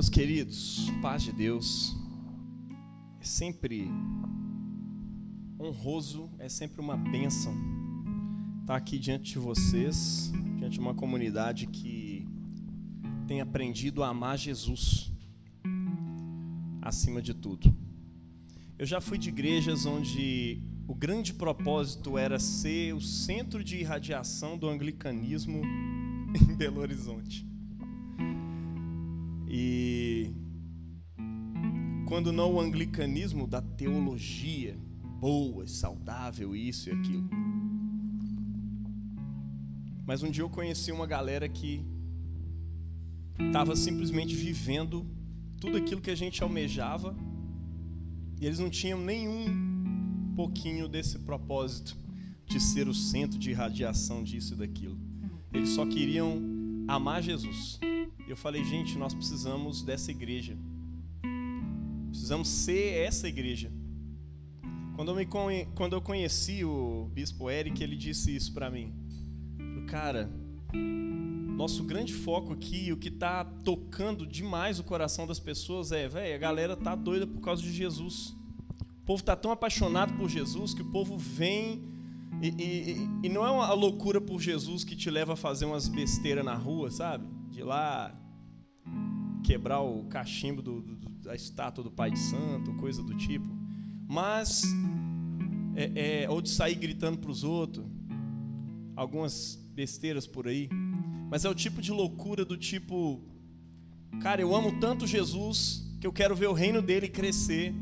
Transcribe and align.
Meus 0.00 0.08
queridos, 0.08 0.90
paz 1.02 1.22
de 1.22 1.30
Deus. 1.30 1.94
É 3.20 3.22
sempre 3.22 3.86
honroso, 5.60 6.30
é 6.38 6.48
sempre 6.48 6.80
uma 6.80 6.96
bênção 6.96 7.54
estar 8.62 8.76
aqui 8.76 8.98
diante 8.98 9.32
de 9.32 9.38
vocês, 9.38 10.32
diante 10.56 10.72
de 10.72 10.80
uma 10.80 10.94
comunidade 10.94 11.66
que 11.66 12.26
tem 13.28 13.42
aprendido 13.42 14.02
a 14.02 14.08
amar 14.08 14.38
Jesus 14.38 15.12
acima 16.80 17.20
de 17.20 17.34
tudo. 17.34 17.70
Eu 18.78 18.86
já 18.86 19.02
fui 19.02 19.18
de 19.18 19.28
igrejas 19.28 19.84
onde 19.84 20.62
o 20.88 20.94
grande 20.94 21.34
propósito 21.34 22.16
era 22.16 22.38
ser 22.38 22.94
o 22.94 23.02
centro 23.02 23.62
de 23.62 23.76
irradiação 23.76 24.56
do 24.56 24.66
anglicanismo 24.66 25.60
em 26.40 26.56
Belo 26.56 26.80
Horizonte. 26.80 27.49
Quando 32.10 32.32
não 32.32 32.54
o 32.54 32.60
anglicanismo 32.60 33.46
da 33.46 33.62
teologia 33.62 34.76
boa, 35.20 35.64
saudável, 35.68 36.56
isso 36.56 36.88
e 36.88 36.92
aquilo. 36.92 37.30
Mas 40.04 40.20
um 40.20 40.28
dia 40.28 40.42
eu 40.42 40.50
conheci 40.50 40.90
uma 40.90 41.06
galera 41.06 41.48
que 41.48 41.86
estava 43.38 43.76
simplesmente 43.76 44.34
vivendo 44.34 45.06
tudo 45.60 45.76
aquilo 45.76 46.00
que 46.00 46.10
a 46.10 46.16
gente 46.16 46.42
almejava 46.42 47.16
e 48.40 48.44
eles 48.44 48.58
não 48.58 48.68
tinham 48.68 49.00
nenhum 49.00 50.32
pouquinho 50.34 50.88
desse 50.88 51.16
propósito 51.16 51.96
de 52.44 52.58
ser 52.58 52.88
o 52.88 52.94
centro 52.94 53.38
de 53.38 53.50
irradiação 53.50 54.24
disso 54.24 54.54
e 54.54 54.56
daquilo. 54.56 54.98
Eles 55.52 55.68
só 55.68 55.86
queriam 55.86 56.42
amar 56.88 57.22
Jesus. 57.22 57.78
Eu 58.26 58.36
falei, 58.36 58.64
gente, 58.64 58.98
nós 58.98 59.14
precisamos 59.14 59.80
dessa 59.80 60.10
igreja. 60.10 60.58
Precisamos 62.30 62.48
ser 62.48 63.06
essa 63.06 63.26
igreja. 63.26 63.72
Quando 64.94 65.10
eu, 65.10 65.16
me, 65.16 65.26
quando 65.74 65.94
eu 65.94 66.00
conheci 66.00 66.64
o 66.64 67.10
bispo 67.12 67.50
Eric, 67.50 67.82
ele 67.82 67.96
disse 67.96 68.32
isso 68.32 68.54
para 68.54 68.70
mim. 68.70 68.94
Cara, 69.88 70.30
nosso 71.56 71.82
grande 71.82 72.12
foco 72.14 72.52
aqui, 72.52 72.92
o 72.92 72.96
que 72.96 73.08
está 73.08 73.44
tocando 73.44 74.24
demais 74.24 74.78
o 74.78 74.84
coração 74.84 75.26
das 75.26 75.40
pessoas 75.40 75.90
é, 75.90 76.06
velho, 76.06 76.32
a 76.32 76.38
galera 76.38 76.76
tá 76.76 76.94
doida 76.94 77.26
por 77.26 77.40
causa 77.40 77.62
de 77.62 77.72
Jesus. 77.72 78.36
O 79.02 79.04
povo 79.04 79.24
tá 79.24 79.34
tão 79.34 79.50
apaixonado 79.50 80.12
por 80.12 80.28
Jesus 80.28 80.72
que 80.72 80.82
o 80.82 80.88
povo 80.92 81.18
vem 81.18 81.82
e, 82.40 82.46
e, 82.46 83.08
e 83.24 83.28
não 83.28 83.44
é 83.44 83.50
uma 83.50 83.72
loucura 83.72 84.20
por 84.20 84.40
Jesus 84.40 84.84
que 84.84 84.94
te 84.94 85.10
leva 85.10 85.32
a 85.32 85.36
fazer 85.36 85.64
umas 85.64 85.88
besteiras 85.88 86.44
na 86.44 86.54
rua, 86.54 86.92
sabe? 86.92 87.26
De 87.50 87.64
lá 87.64 88.16
quebrar 89.42 89.80
o 89.80 90.04
cachimbo 90.04 90.62
do, 90.62 90.80
do, 90.80 91.09
da 91.30 91.36
estátua 91.36 91.84
do 91.84 91.92
Pai 91.92 92.10
de 92.10 92.18
Santo, 92.18 92.74
coisa 92.74 93.04
do 93.04 93.16
tipo. 93.16 93.46
Mas, 94.08 94.64
é, 95.76 96.24
é, 96.24 96.28
ou 96.28 96.42
de 96.42 96.50
sair 96.50 96.74
gritando 96.74 97.18
para 97.18 97.30
os 97.30 97.44
outros, 97.44 97.86
algumas 98.96 99.54
besteiras 99.72 100.26
por 100.26 100.48
aí. 100.48 100.68
Mas 101.30 101.44
é 101.44 101.48
o 101.48 101.54
tipo 101.54 101.80
de 101.80 101.92
loucura 101.92 102.44
do 102.44 102.56
tipo, 102.56 103.22
cara, 104.20 104.40
eu 104.40 104.52
amo 104.52 104.80
tanto 104.80 105.06
Jesus 105.06 105.88
que 106.00 106.06
eu 106.06 106.12
quero 106.12 106.34
ver 106.34 106.48
o 106.48 106.52
reino 106.52 106.82
dele 106.82 107.08
crescer. 107.08 107.72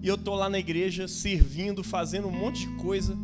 E 0.00 0.06
eu 0.06 0.16
tô 0.16 0.36
lá 0.36 0.48
na 0.48 0.60
igreja 0.60 1.08
servindo, 1.08 1.82
fazendo 1.82 2.28
um 2.28 2.38
monte 2.38 2.60
de 2.60 2.76
coisa. 2.76 3.18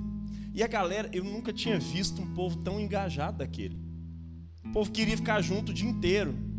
E 0.52 0.64
a 0.64 0.66
galera, 0.66 1.08
eu 1.12 1.22
nunca 1.22 1.52
tinha 1.52 1.78
visto 1.78 2.20
um 2.20 2.34
povo 2.34 2.56
tão 2.56 2.80
engajado 2.80 3.38
daquele. 3.38 3.78
O 4.64 4.72
povo 4.72 4.90
queria 4.90 5.16
ficar 5.16 5.40
junto 5.40 5.70
o 5.70 5.74
dia 5.74 5.88
inteiro. 5.88 6.49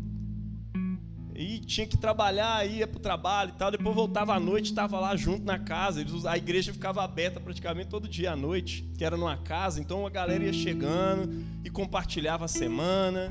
E 1.42 1.58
tinha 1.58 1.86
que 1.86 1.96
trabalhar, 1.96 2.64
ia 2.64 2.86
para 2.86 2.98
o 2.98 3.00
trabalho 3.00 3.50
e 3.50 3.58
tal. 3.58 3.70
Depois 3.70 3.94
voltava 3.94 4.32
à 4.32 4.38
noite, 4.38 4.66
estava 4.66 5.00
lá 5.00 5.16
junto 5.16 5.44
na 5.44 5.58
casa. 5.58 6.04
A 6.28 6.38
igreja 6.38 6.72
ficava 6.72 7.02
aberta 7.02 7.40
praticamente 7.40 7.88
todo 7.88 8.08
dia 8.08 8.32
à 8.32 8.36
noite, 8.36 8.88
que 8.96 9.04
era 9.04 9.16
numa 9.16 9.36
casa. 9.36 9.80
Então 9.80 10.06
a 10.06 10.10
galera 10.10 10.44
ia 10.44 10.52
chegando 10.52 11.44
e 11.64 11.70
compartilhava 11.70 12.44
a 12.44 12.48
semana. 12.48 13.28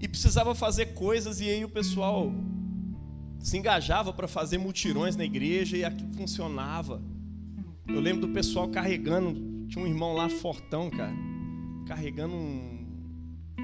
E 0.00 0.08
precisava 0.08 0.54
fazer 0.54 0.94
coisas, 0.94 1.40
e 1.40 1.50
aí 1.50 1.64
o 1.64 1.68
pessoal 1.68 2.32
se 3.38 3.56
engajava 3.58 4.12
para 4.12 4.26
fazer 4.26 4.56
mutirões 4.56 5.14
na 5.14 5.24
igreja 5.24 5.76
e 5.76 5.84
aquilo 5.84 6.12
funcionava. 6.14 7.02
Eu 7.86 8.00
lembro 8.00 8.26
do 8.26 8.32
pessoal 8.32 8.68
carregando, 8.68 9.66
tinha 9.68 9.84
um 9.84 9.86
irmão 9.86 10.14
lá 10.14 10.28
fortão, 10.28 10.88
cara, 10.88 11.14
carregando 11.86 12.34
um 12.34 12.77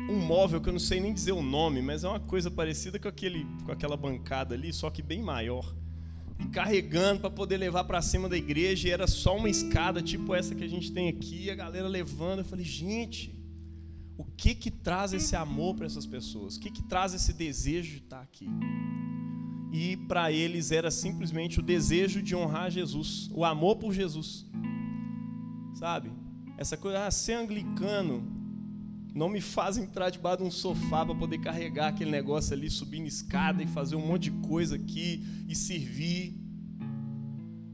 um 0.09 0.17
móvel 0.17 0.61
que 0.61 0.69
eu 0.69 0.73
não 0.73 0.81
sei 0.81 1.01
nem 1.01 1.13
dizer 1.13 1.33
o 1.33 1.43
nome, 1.43 1.81
mas 1.81 2.05
é 2.05 2.09
uma 2.09 2.21
coisa 2.21 2.51
parecida 2.51 2.99
com, 2.99 3.09
aquele, 3.09 3.47
com 3.65 3.73
aquela 3.73 3.97
bancada 3.97 4.55
ali, 4.55 4.73
só 4.73 4.91
que 4.91 5.03
bem 5.03 5.23
maior. 5.23 5.75
E 6.39 6.47
carregando 6.47 7.21
para 7.21 7.31
poder 7.31 7.57
levar 7.57 7.85
para 7.85 8.03
cima 8.03 8.29
da 8.29 8.37
igreja, 8.37 8.89
e 8.89 8.91
era 8.91 9.07
só 9.07 9.37
uma 9.37 9.49
escada 9.49 10.03
tipo 10.03 10.35
essa 10.35 10.55
que 10.55 10.65
a 10.65 10.69
gente 10.69 10.93
tem 10.93 11.09
aqui, 11.09 11.51
a 11.51 11.55
galera 11.55 11.89
levando. 11.89 12.41
Eu 12.41 12.45
falei, 12.45 12.65
gente, 12.65 13.35
o 14.19 14.25
que 14.25 14.55
que 14.55 14.71
traz 14.71 15.13
esse 15.13 15.35
amor 15.35 15.75
para 15.75 15.87
essas 15.87 16.07
pessoas? 16.07 16.57
O 16.57 16.61
que 16.61 16.71
que 16.71 16.83
traz 16.83 17.15
esse 17.15 17.33
desejo 17.33 17.93
de 17.93 17.99
estar 17.99 18.21
aqui? 18.21 18.49
E 19.73 19.97
para 19.97 20.31
eles 20.31 20.71
era 20.71 20.91
simplesmente 20.91 21.61
o 21.61 21.63
desejo 21.63 22.23
de 22.23 22.37
honrar 22.37 22.71
Jesus, 22.71 23.29
o 23.33 23.45
amor 23.45 23.77
por 23.77 23.93
Jesus. 23.93 24.47
Sabe? 25.75 26.13
Essa 26.57 26.77
coisa, 26.77 27.07
ah, 27.07 27.11
ser 27.11 27.35
anglicano 27.35 28.34
não 29.15 29.29
me 29.29 29.41
faz 29.41 29.77
entrar 29.77 30.11
debaixo 30.11 30.39
de 30.39 30.49
um 30.49 30.51
sofá 30.51 31.07
para 31.07 31.15
poder 31.15 31.39
carregar 31.39 31.89
aquele 31.89 32.11
negócio 32.11 32.53
ali, 32.53 32.69
subir 32.69 32.99
na 32.99 33.07
escada 33.07 33.63
e 33.63 33.67
fazer 33.67 33.95
um 33.95 34.05
monte 34.05 34.25
de 34.25 34.33
coisa 34.49 34.75
aqui 34.75 35.25
e 35.49 35.55
servir. 35.55 36.37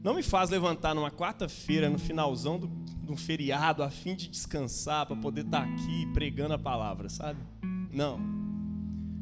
Não 0.03 0.13
me 0.13 0.21
faz 0.21 0.51
levantar 0.51 0.93
numa 0.93 1.09
quarta-feira, 1.09 1.89
no 1.89 1.97
finalzão 1.97 2.59
do, 2.59 2.67
de 2.67 3.11
um 3.11 3.17
feriado, 3.17 3.81
a 3.81 3.89
fim 3.89 4.15
de 4.15 4.27
descansar, 4.27 5.07
para 5.07 5.15
poder 5.15 5.45
estar 5.45 5.65
tá 5.65 5.73
aqui 5.73 6.05
pregando 6.13 6.53
a 6.53 6.59
palavra, 6.59 7.09
sabe? 7.09 7.39
Não. 7.91 8.19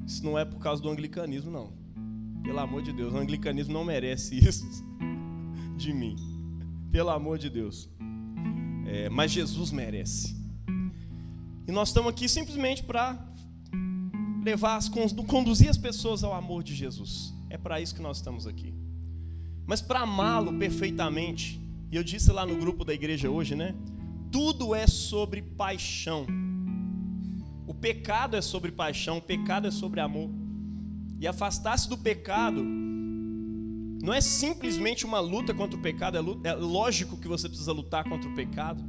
Isso 0.05 0.23
não 0.25 0.37
é 0.37 0.43
por 0.43 0.59
causa 0.59 0.81
do 0.81 0.89
anglicanismo, 0.89 1.49
não. 1.49 1.71
Pelo 2.43 2.59
amor 2.59 2.81
de 2.81 2.91
Deus, 2.91 3.13
o 3.13 3.17
anglicanismo 3.17 3.73
não 3.73 3.85
merece 3.85 4.35
isso 4.45 4.65
de 5.77 5.93
mim. 5.93 6.17
Pelo 6.91 7.11
amor 7.11 7.37
de 7.37 7.49
Deus. 7.49 7.89
É, 8.85 9.07
mas 9.07 9.31
Jesus 9.31 9.71
merece. 9.71 10.38
E 11.69 11.71
nós 11.71 11.89
estamos 11.89 12.09
aqui 12.09 12.27
simplesmente 12.27 12.81
para 12.81 13.15
levar, 14.43 14.75
as, 14.75 14.89
conduzir 15.27 15.69
as 15.69 15.77
pessoas 15.77 16.23
ao 16.23 16.33
amor 16.33 16.63
de 16.63 16.73
Jesus. 16.73 17.31
É 17.47 17.59
para 17.59 17.79
isso 17.79 17.93
que 17.93 18.01
nós 18.01 18.17
estamos 18.17 18.47
aqui. 18.47 18.73
Mas 19.67 19.79
para 19.79 19.99
amá-lo 19.99 20.57
perfeitamente, 20.57 21.61
e 21.91 21.95
eu 21.95 22.03
disse 22.03 22.31
lá 22.31 22.43
no 22.43 22.57
grupo 22.57 22.83
da 22.83 22.91
igreja 22.91 23.29
hoje, 23.29 23.53
né? 23.53 23.75
Tudo 24.31 24.73
é 24.73 24.87
sobre 24.87 25.43
paixão. 25.43 26.25
O 27.67 27.73
pecado 27.75 28.35
é 28.35 28.41
sobre 28.41 28.71
paixão, 28.71 29.19
o 29.19 29.21
pecado 29.21 29.67
é 29.67 29.71
sobre 29.71 29.99
amor. 29.99 30.31
E 31.19 31.27
afastar-se 31.27 31.87
do 31.87 31.99
pecado 31.99 32.63
não 34.01 34.11
é 34.11 34.21
simplesmente 34.21 35.05
uma 35.05 35.19
luta 35.19 35.53
contra 35.53 35.77
o 35.77 35.81
pecado, 35.83 36.17
é, 36.43 36.49
é 36.49 36.53
lógico 36.55 37.15
que 37.15 37.27
você 37.27 37.47
precisa 37.47 37.71
lutar 37.71 38.09
contra 38.09 38.27
o 38.27 38.33
pecado 38.33 38.83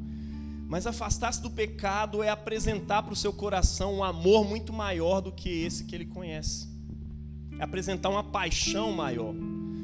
mas 0.71 0.87
afastar-se 0.87 1.43
do 1.43 1.51
pecado 1.51 2.23
é 2.23 2.29
apresentar 2.29 3.03
para 3.03 3.13
o 3.13 3.17
seu 3.17 3.33
coração 3.33 3.93
um 3.93 4.05
amor 4.05 4.49
muito 4.49 4.73
maior 4.73 5.21
do 5.21 5.33
que 5.33 5.49
esse 5.49 5.85
que 5.85 5.97
ele 5.97 6.07
conhece. 6.07 6.69
É 7.59 7.65
apresentar 7.65 8.09
uma 8.09 8.23
paixão 8.23 8.93
maior. 8.93 9.35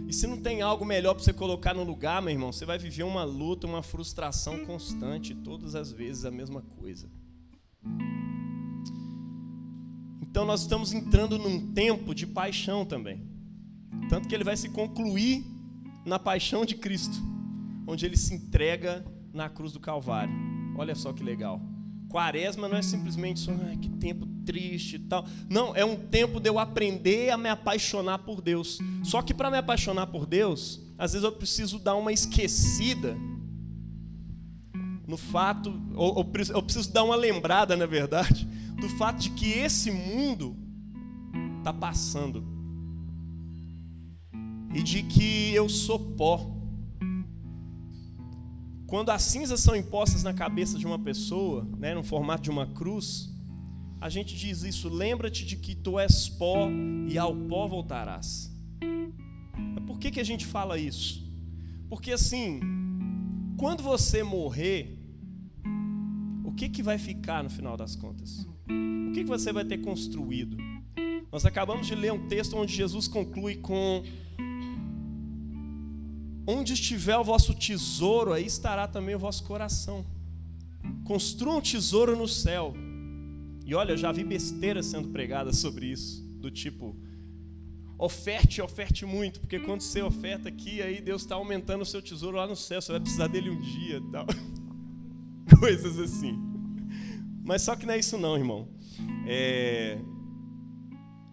E 0.06 0.12
se 0.12 0.28
não 0.28 0.40
tem 0.40 0.62
algo 0.62 0.84
melhor 0.84 1.14
para 1.14 1.24
você 1.24 1.32
colocar 1.32 1.74
no 1.74 1.82
lugar, 1.82 2.22
meu 2.22 2.30
irmão, 2.30 2.52
você 2.52 2.64
vai 2.64 2.78
viver 2.78 3.02
uma 3.02 3.24
luta, 3.24 3.66
uma 3.66 3.82
frustração 3.82 4.64
constante, 4.64 5.34
todas 5.34 5.74
as 5.74 5.90
vezes 5.90 6.24
a 6.24 6.30
mesma 6.30 6.62
coisa. 6.62 7.10
Então 10.22 10.44
nós 10.44 10.60
estamos 10.60 10.92
entrando 10.92 11.36
num 11.36 11.72
tempo 11.72 12.14
de 12.14 12.28
paixão 12.28 12.86
também. 12.86 13.28
Tanto 14.08 14.28
que 14.28 14.34
ele 14.36 14.44
vai 14.44 14.56
se 14.56 14.68
concluir 14.68 15.44
na 16.04 16.20
paixão 16.20 16.64
de 16.64 16.76
Cristo, 16.76 17.16
onde 17.88 18.06
ele 18.06 18.16
se 18.16 18.32
entrega 18.32 19.04
na 19.32 19.48
cruz 19.48 19.72
do 19.72 19.80
Calvário. 19.80 20.55
Olha 20.76 20.94
só 20.94 21.12
que 21.12 21.22
legal. 21.22 21.60
Quaresma 22.08 22.68
não 22.68 22.76
é 22.76 22.82
simplesmente 22.82 23.40
só, 23.40 23.52
ah, 23.52 23.76
que 23.80 23.88
tempo 23.88 24.26
triste 24.44 24.96
e 24.96 24.98
tal. 25.00 25.26
Não, 25.50 25.74
é 25.74 25.84
um 25.84 25.96
tempo 25.96 26.40
de 26.40 26.48
eu 26.48 26.58
aprender 26.58 27.30
a 27.30 27.36
me 27.36 27.48
apaixonar 27.48 28.18
por 28.18 28.40
Deus. 28.40 28.78
Só 29.02 29.20
que 29.20 29.34
para 29.34 29.50
me 29.50 29.58
apaixonar 29.58 30.06
por 30.06 30.24
Deus, 30.24 30.80
às 30.96 31.12
vezes 31.12 31.24
eu 31.24 31.32
preciso 31.32 31.78
dar 31.78 31.96
uma 31.96 32.12
esquecida 32.12 33.16
no 35.06 35.16
fato, 35.16 35.72
ou, 35.94 36.18
ou 36.18 36.32
eu 36.54 36.62
preciso 36.62 36.92
dar 36.92 37.04
uma 37.04 37.14
lembrada, 37.14 37.76
na 37.76 37.86
verdade, 37.86 38.44
do 38.80 38.88
fato 38.90 39.20
de 39.20 39.30
que 39.30 39.52
esse 39.52 39.90
mundo 39.90 40.56
está 41.58 41.72
passando 41.72 42.44
e 44.74 44.82
de 44.82 45.02
que 45.02 45.54
eu 45.54 45.68
sou 45.68 45.98
pó. 45.98 46.55
Quando 48.86 49.10
as 49.10 49.22
cinzas 49.22 49.60
são 49.60 49.74
impostas 49.74 50.22
na 50.22 50.32
cabeça 50.32 50.78
de 50.78 50.86
uma 50.86 50.98
pessoa, 50.98 51.68
né, 51.76 51.94
no 51.94 52.04
formato 52.04 52.42
de 52.42 52.50
uma 52.50 52.66
cruz, 52.66 53.28
a 54.00 54.08
gente 54.08 54.36
diz 54.36 54.62
isso: 54.62 54.88
lembra-te 54.88 55.44
de 55.44 55.56
que 55.56 55.74
tu 55.74 55.98
és 55.98 56.28
pó 56.28 56.68
e 57.08 57.18
ao 57.18 57.34
pó 57.34 57.66
voltarás. 57.66 58.54
Por 59.86 59.98
que, 59.98 60.10
que 60.10 60.20
a 60.20 60.24
gente 60.24 60.46
fala 60.46 60.78
isso? 60.78 61.24
Porque 61.88 62.12
assim, 62.12 62.60
quando 63.56 63.82
você 63.82 64.22
morrer, 64.22 64.98
o 66.44 66.52
que, 66.52 66.68
que 66.68 66.82
vai 66.82 66.98
ficar 66.98 67.42
no 67.42 67.50
final 67.50 67.76
das 67.76 67.96
contas? 67.96 68.46
O 69.08 69.12
que, 69.12 69.24
que 69.24 69.28
você 69.28 69.52
vai 69.52 69.64
ter 69.64 69.78
construído? 69.78 70.56
Nós 71.32 71.44
acabamos 71.44 71.86
de 71.86 71.94
ler 71.94 72.12
um 72.12 72.28
texto 72.28 72.56
onde 72.56 72.74
Jesus 72.74 73.08
conclui 73.08 73.56
com: 73.56 74.02
Onde 76.46 76.74
estiver 76.74 77.16
o 77.16 77.24
vosso 77.24 77.52
tesouro, 77.54 78.32
aí 78.32 78.46
estará 78.46 78.86
também 78.86 79.16
o 79.16 79.18
vosso 79.18 79.42
coração. 79.42 80.06
Construa 81.04 81.56
um 81.56 81.60
tesouro 81.60 82.16
no 82.16 82.28
céu. 82.28 82.72
E 83.64 83.74
olha, 83.74 83.96
já 83.96 84.12
vi 84.12 84.22
besteira 84.22 84.80
sendo 84.80 85.08
pregada 85.08 85.52
sobre 85.52 85.86
isso, 85.86 86.22
do 86.40 86.48
tipo, 86.48 86.96
oferte, 87.98 88.62
oferte 88.62 89.04
muito, 89.04 89.40
porque 89.40 89.58
quando 89.58 89.80
você 89.80 90.00
oferta 90.00 90.48
aqui, 90.48 90.80
aí 90.80 91.00
Deus 91.00 91.22
está 91.22 91.34
aumentando 91.34 91.82
o 91.82 91.86
seu 91.86 92.00
tesouro 92.00 92.36
lá 92.36 92.46
no 92.46 92.54
céu, 92.54 92.80
você 92.80 92.92
vai 92.92 93.00
precisar 93.00 93.26
dele 93.26 93.50
um 93.50 93.60
dia 93.60 94.00
tal. 94.12 94.26
Coisas 95.58 95.98
assim. 95.98 96.38
Mas 97.44 97.62
só 97.62 97.74
que 97.74 97.86
não 97.86 97.94
é 97.94 97.98
isso 97.98 98.16
não, 98.16 98.36
irmão. 98.36 98.68
É... 99.26 99.98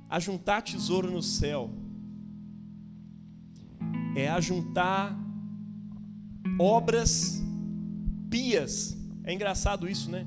Ajuntar 0.10 0.63
tesouro 0.63 1.12
no 1.12 1.21
céu 1.21 1.83
é 4.15 4.30
ajuntar 4.30 5.18
obras 6.60 7.42
pias. 8.30 8.98
É 9.24 9.33
engraçado 9.33 9.89
isso, 9.89 10.10
né? 10.10 10.25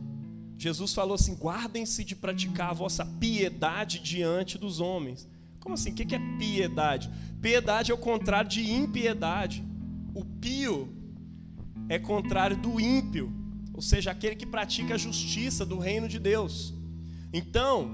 Jesus 0.58 0.94
falou 0.94 1.14
assim: 1.14 1.34
guardem-se 1.34 2.04
de 2.04 2.16
praticar 2.16 2.70
a 2.70 2.74
vossa 2.74 3.04
piedade 3.04 3.98
diante 4.00 4.58
dos 4.58 4.80
homens. 4.80 5.28
Como 5.60 5.74
assim? 5.74 5.90
O 5.90 5.94
que 5.94 6.14
é 6.14 6.38
piedade? 6.38 7.10
Piedade 7.40 7.90
é 7.90 7.94
o 7.94 7.98
contrário 7.98 8.48
de 8.48 8.70
impiedade. 8.70 9.64
O 10.14 10.24
pio 10.24 10.88
é 11.88 11.98
contrário 11.98 12.56
do 12.56 12.80
ímpio, 12.80 13.32
ou 13.74 13.82
seja, 13.82 14.10
aquele 14.10 14.34
que 14.34 14.46
pratica 14.46 14.94
a 14.94 14.98
justiça 14.98 15.66
do 15.66 15.78
reino 15.78 16.08
de 16.08 16.18
Deus. 16.18 16.74
Então, 17.32 17.90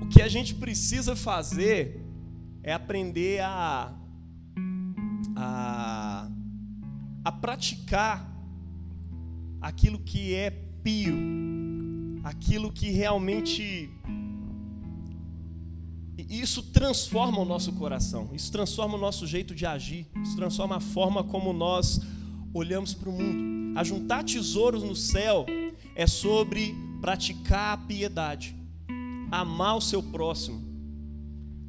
o 0.00 0.06
que 0.06 0.22
a 0.22 0.28
gente 0.28 0.54
precisa 0.54 1.14
fazer 1.14 2.00
é 2.62 2.72
aprender 2.72 3.40
a, 3.42 3.92
a, 5.40 6.28
a 7.24 7.32
praticar 7.32 8.30
aquilo 9.60 9.98
que 9.98 10.34
é 10.34 10.50
pio, 10.50 11.16
aquilo 12.22 12.70
que 12.70 12.90
realmente. 12.90 13.90
Isso 16.28 16.62
transforma 16.62 17.38
o 17.40 17.44
nosso 17.44 17.72
coração, 17.72 18.30
isso 18.32 18.52
transforma 18.52 18.96
o 18.96 19.00
nosso 19.00 19.26
jeito 19.26 19.54
de 19.54 19.66
agir, 19.66 20.06
isso 20.22 20.36
transforma 20.36 20.76
a 20.76 20.80
forma 20.80 21.24
como 21.24 21.52
nós 21.52 22.00
olhamos 22.52 22.94
para 22.94 23.08
o 23.08 23.12
mundo. 23.12 23.78
Ajuntar 23.78 24.22
tesouros 24.22 24.82
no 24.82 24.94
céu 24.94 25.46
é 25.96 26.06
sobre 26.06 26.74
praticar 27.00 27.74
a 27.74 27.76
piedade, 27.78 28.54
amar 29.30 29.76
o 29.76 29.80
seu 29.80 30.02
próximo. 30.02 30.69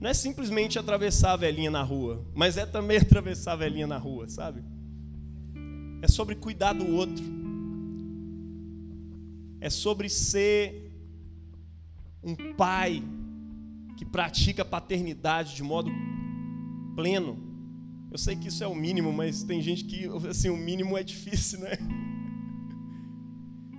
Não 0.02 0.10
é 0.10 0.14
simplesmente 0.14 0.78
atravessar 0.78 1.34
a 1.34 1.38
velhinha 1.38 1.72
na 1.72 1.84
rua, 1.84 2.26
mas 2.34 2.58
é 2.58 2.66
também 2.66 2.98
atravessar 3.00 3.54
a 3.54 3.56
velhinha 3.56 3.88
na 3.88 3.98
rua, 3.98 4.28
sabe? 4.28 4.62
É 6.02 6.08
sobre 6.10 6.36
cuidar 6.36 6.74
do 6.74 6.86
outro 6.94 7.42
é 9.62 9.70
sobre 9.70 10.10
ser 10.10 10.92
um 12.24 12.36
pai 12.56 13.04
que 13.96 14.04
pratica 14.04 14.64
a 14.64 14.66
paternidade 14.66 15.56
de 15.56 15.62
modo 15.62 15.92
pleno. 16.96 17.38
Eu 18.12 18.18
sei 18.18 18.36
que 18.36 18.48
isso 18.48 18.64
é 18.64 18.68
o 18.68 18.74
mínimo, 18.76 19.14
mas 19.14 19.44
tem 19.44 19.62
gente 19.62 19.86
que, 19.86 20.06
assim, 20.28 20.50
o 20.50 20.58
mínimo 20.58 20.98
é 20.98 21.04
difícil, 21.04 21.60
né? 21.60 21.78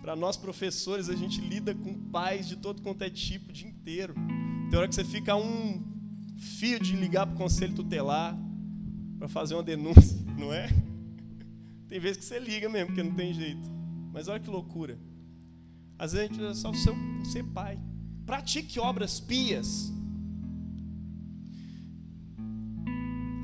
Para 0.01 0.15
nós 0.15 0.37
professores, 0.37 1.09
a 1.09 1.17
gente 1.17 1.41
lida 1.41 1.75
com 1.75 1.93
pais 2.11 2.49
de 2.49 2.57
todo 2.57 2.81
quanto 2.81 3.03
é 3.03 3.11
tipo 3.11 3.51
o 3.51 3.53
dia 3.53 3.69
inteiro. 3.69 4.15
Tem 4.71 4.79
hora 4.79 4.89
que 4.89 4.95
você 4.95 5.05
fica 5.05 5.35
um 5.35 5.83
fio 6.43 6.81
de 6.81 6.97
ligar 6.97 7.27
para 7.27 7.35
o 7.35 7.39
conselho 7.39 7.73
tutelar 7.73 8.37
para 9.19 9.29
fazer 9.29 9.55
uma 9.55 9.63
denúncia, 9.63 10.19
não 10.37 10.53
é? 10.53 10.69
Tem 11.89 12.01
vezes 12.01 12.19
que 12.19 12.25
você 12.25 12.39
liga 12.39 12.69
mesmo, 12.69 12.89
porque 12.89 13.03
não 13.03 13.15
tem 13.15 13.33
jeito. 13.33 13.71
Mas 14.13 14.27
olha 14.27 14.41
que 14.41 14.51
loucura. 14.51 14.99
Às 15.99 16.13
vezes 16.13 16.31
a 16.31 16.33
gente 16.33 16.45
é 16.45 16.55
só 16.55 16.71
o 16.71 16.75
seu, 16.75 16.95
ser 17.25 17.45
pai. 17.45 17.79
Pratique 18.27 18.81
obras 18.81 19.21
pias. 19.21 19.93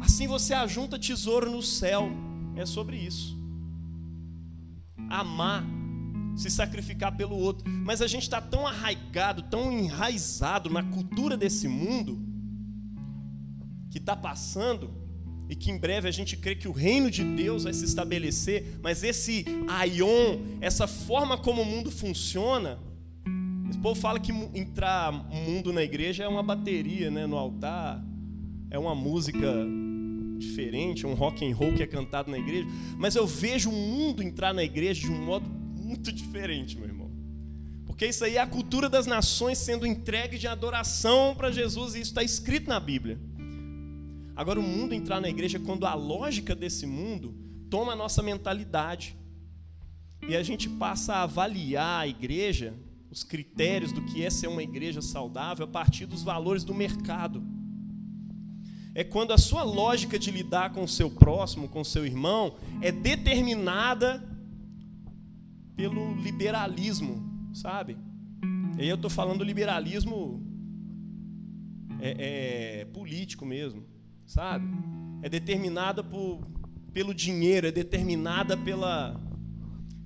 Assim 0.00 0.26
você 0.26 0.54
ajunta 0.54 0.98
tesouro 0.98 1.50
no 1.50 1.62
céu. 1.62 2.10
É 2.56 2.66
sobre 2.66 2.96
isso. 2.96 3.38
Amar, 5.08 5.64
se 6.36 6.50
sacrificar 6.50 7.16
pelo 7.16 7.36
outro. 7.36 7.68
Mas 7.70 8.02
a 8.02 8.06
gente 8.06 8.22
está 8.22 8.40
tão 8.40 8.66
arraigado, 8.66 9.42
tão 9.42 9.70
enraizado 9.70 10.68
na 10.68 10.82
cultura 10.82 11.36
desse 11.36 11.68
mundo 11.68 12.27
que 13.98 14.02
está 14.02 14.14
passando 14.14 14.90
e 15.48 15.56
que 15.56 15.70
em 15.70 15.78
breve 15.78 16.08
a 16.08 16.10
gente 16.10 16.36
crê 16.36 16.54
que 16.54 16.68
o 16.68 16.72
reino 16.72 17.10
de 17.10 17.24
Deus 17.24 17.64
vai 17.64 17.72
se 17.72 17.84
estabelecer, 17.84 18.78
mas 18.82 19.02
esse 19.02 19.44
aion, 19.66 20.38
essa 20.60 20.86
forma 20.86 21.36
como 21.36 21.62
o 21.62 21.64
mundo 21.64 21.90
funciona, 21.90 22.78
esse 23.68 23.78
povo 23.78 24.00
fala 24.00 24.20
que 24.20 24.30
entrar 24.54 25.12
mundo 25.12 25.72
na 25.72 25.82
igreja 25.82 26.24
é 26.24 26.28
uma 26.28 26.42
bateria, 26.42 27.10
né, 27.10 27.26
no 27.26 27.36
altar, 27.36 28.04
é 28.70 28.78
uma 28.78 28.94
música 28.94 29.66
diferente, 30.38 31.06
um 31.06 31.14
rock 31.14 31.44
and 31.44 31.54
roll 31.54 31.74
que 31.74 31.82
é 31.82 31.86
cantado 31.86 32.30
na 32.30 32.38
igreja, 32.38 32.68
mas 32.96 33.16
eu 33.16 33.26
vejo 33.26 33.70
o 33.70 33.72
mundo 33.72 34.22
entrar 34.22 34.54
na 34.54 34.62
igreja 34.62 35.00
de 35.00 35.10
um 35.10 35.24
modo 35.24 35.48
muito 35.50 36.12
diferente, 36.12 36.76
meu 36.76 36.86
irmão. 36.86 37.10
Porque 37.86 38.06
isso 38.06 38.22
aí 38.22 38.36
é 38.36 38.40
a 38.40 38.46
cultura 38.46 38.88
das 38.88 39.06
nações 39.06 39.58
sendo 39.58 39.84
entregue 39.86 40.38
de 40.38 40.46
adoração 40.46 41.34
para 41.34 41.50
Jesus, 41.50 41.94
e 41.94 42.00
isso 42.00 42.10
está 42.10 42.22
escrito 42.22 42.68
na 42.68 42.78
Bíblia. 42.78 43.18
Agora, 44.38 44.61
o 44.61 44.62
mundo 44.62 44.94
entrar 44.94 45.20
na 45.20 45.29
igreja 45.29 45.58
é 45.58 45.61
quando 45.61 45.85
a 45.85 45.94
lógica 45.94 46.55
desse 46.55 46.87
mundo 46.87 47.35
toma 47.69 47.94
a 47.94 47.96
nossa 47.96 48.23
mentalidade. 48.23 49.17
E 50.29 50.37
a 50.37 50.44
gente 50.44 50.69
passa 50.69 51.14
a 51.14 51.23
avaliar 51.25 52.02
a 52.02 52.06
igreja, 52.06 52.73
os 53.11 53.25
critérios 53.25 53.90
do 53.90 54.00
que 54.05 54.25
é 54.25 54.31
ser 54.31 54.46
uma 54.46 54.62
igreja 54.62 55.02
saudável, 55.02 55.65
a 55.65 55.69
partir 55.69 56.06
dos 56.06 56.22
valores 56.22 56.62
do 56.62 56.72
mercado. 56.72 57.43
É 58.94 59.03
quando 59.03 59.32
a 59.32 59.39
sua 59.39 59.65
lógica 59.65 60.17
de 60.17 60.31
lidar 60.31 60.70
com 60.70 60.84
o 60.84 60.89
seu 60.89 61.10
próximo, 61.10 61.69
com 61.69 61.81
o 61.81 61.84
seu 61.84 62.06
irmão, 62.06 62.58
é 62.81 62.93
determinada 62.93 64.24
pelo 65.74 66.15
liberalismo, 66.15 67.51
sabe? 67.53 67.98
E 68.79 68.89
eu 68.89 68.94
estou 68.94 69.10
falando 69.10 69.43
liberalismo 69.43 70.41
é, 72.01 72.82
é, 72.82 72.84
político 72.84 73.44
mesmo 73.44 73.97
sabe? 74.29 74.67
É 75.23 75.29
determinada 75.29 76.05
por, 76.05 76.47
pelo 76.93 77.13
dinheiro, 77.15 77.67
é 77.67 77.73
determinada 77.73 78.56
pela, 78.56 79.20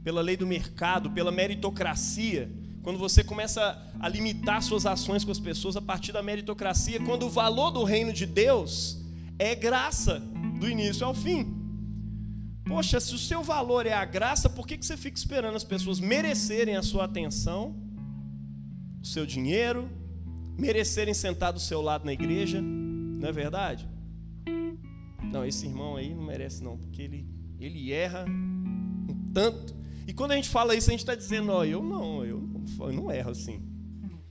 pela 0.03 0.23
lei 0.23 0.37
do 0.37 0.47
mercado, 0.47 1.11
pela 1.11 1.33
meritocracia. 1.33 2.51
Quando 2.83 2.99
você 2.99 3.23
começa 3.23 3.79
a 4.01 4.09
limitar 4.09 4.63
suas 4.63 4.87
ações 4.87 5.25
com 5.25 5.31
as 5.31 5.41
pessoas 5.41 5.77
a 5.77 5.83
partir 5.83 6.13
da 6.13 6.23
meritocracia, 6.23 7.01
quando 7.01 7.27
o 7.27 7.31
valor 7.31 7.71
do 7.73 7.85
reino 7.85 8.13
de 8.13 8.25
Deus 8.25 9.01
é 9.39 9.55
graça 9.55 10.21
do 10.59 10.69
início 10.69 11.05
ao 11.05 11.15
fim. 11.15 11.61
Poxa, 12.65 13.01
se 13.01 13.15
o 13.15 13.19
seu 13.19 13.43
valor 13.43 13.87
é 13.87 13.93
a 13.93 14.05
graça, 14.05 14.49
por 14.49 14.67
que 14.67 14.77
você 14.81 14.97
fica 14.97 15.19
esperando 15.19 15.57
as 15.57 15.65
pessoas 15.65 15.99
merecerem 15.99 16.77
a 16.77 16.83
sua 16.83 17.05
atenção, 17.05 17.77
o 19.01 19.07
seu 19.07 19.27
dinheiro, 19.27 19.91
merecerem 20.57 21.13
sentar 21.13 21.53
do 21.53 21.59
seu 21.61 21.83
lado 21.83 22.05
na 22.05 22.13
igreja? 22.13 22.61
Não 22.63 23.29
é 23.29 23.33
verdade? 23.33 23.92
Não, 25.33 25.47
esse 25.47 25.67
irmão 25.67 25.97
aí 25.97 26.15
não 26.15 26.25
merece 26.25 26.63
não, 26.63 26.77
porque 26.77 27.01
ele, 27.01 27.27
ele 27.59 27.91
erra 27.91 28.27
um 28.29 29.31
tanto. 29.33 29.75
E 30.07 30.13
quando 30.13 30.33
a 30.33 30.37
gente 30.37 30.51
fala 30.51 30.75
isso, 30.77 30.91
a 30.91 30.93
gente 30.93 31.01
está 31.01 31.15
dizendo, 31.15 31.51
ó, 31.53 31.65
eu 31.65 31.83
não, 31.83 32.23
eu 32.23 32.39
não, 32.39 32.87
eu 32.87 32.93
não 32.93 33.11
erro 33.11 33.31
assim. 33.31 33.63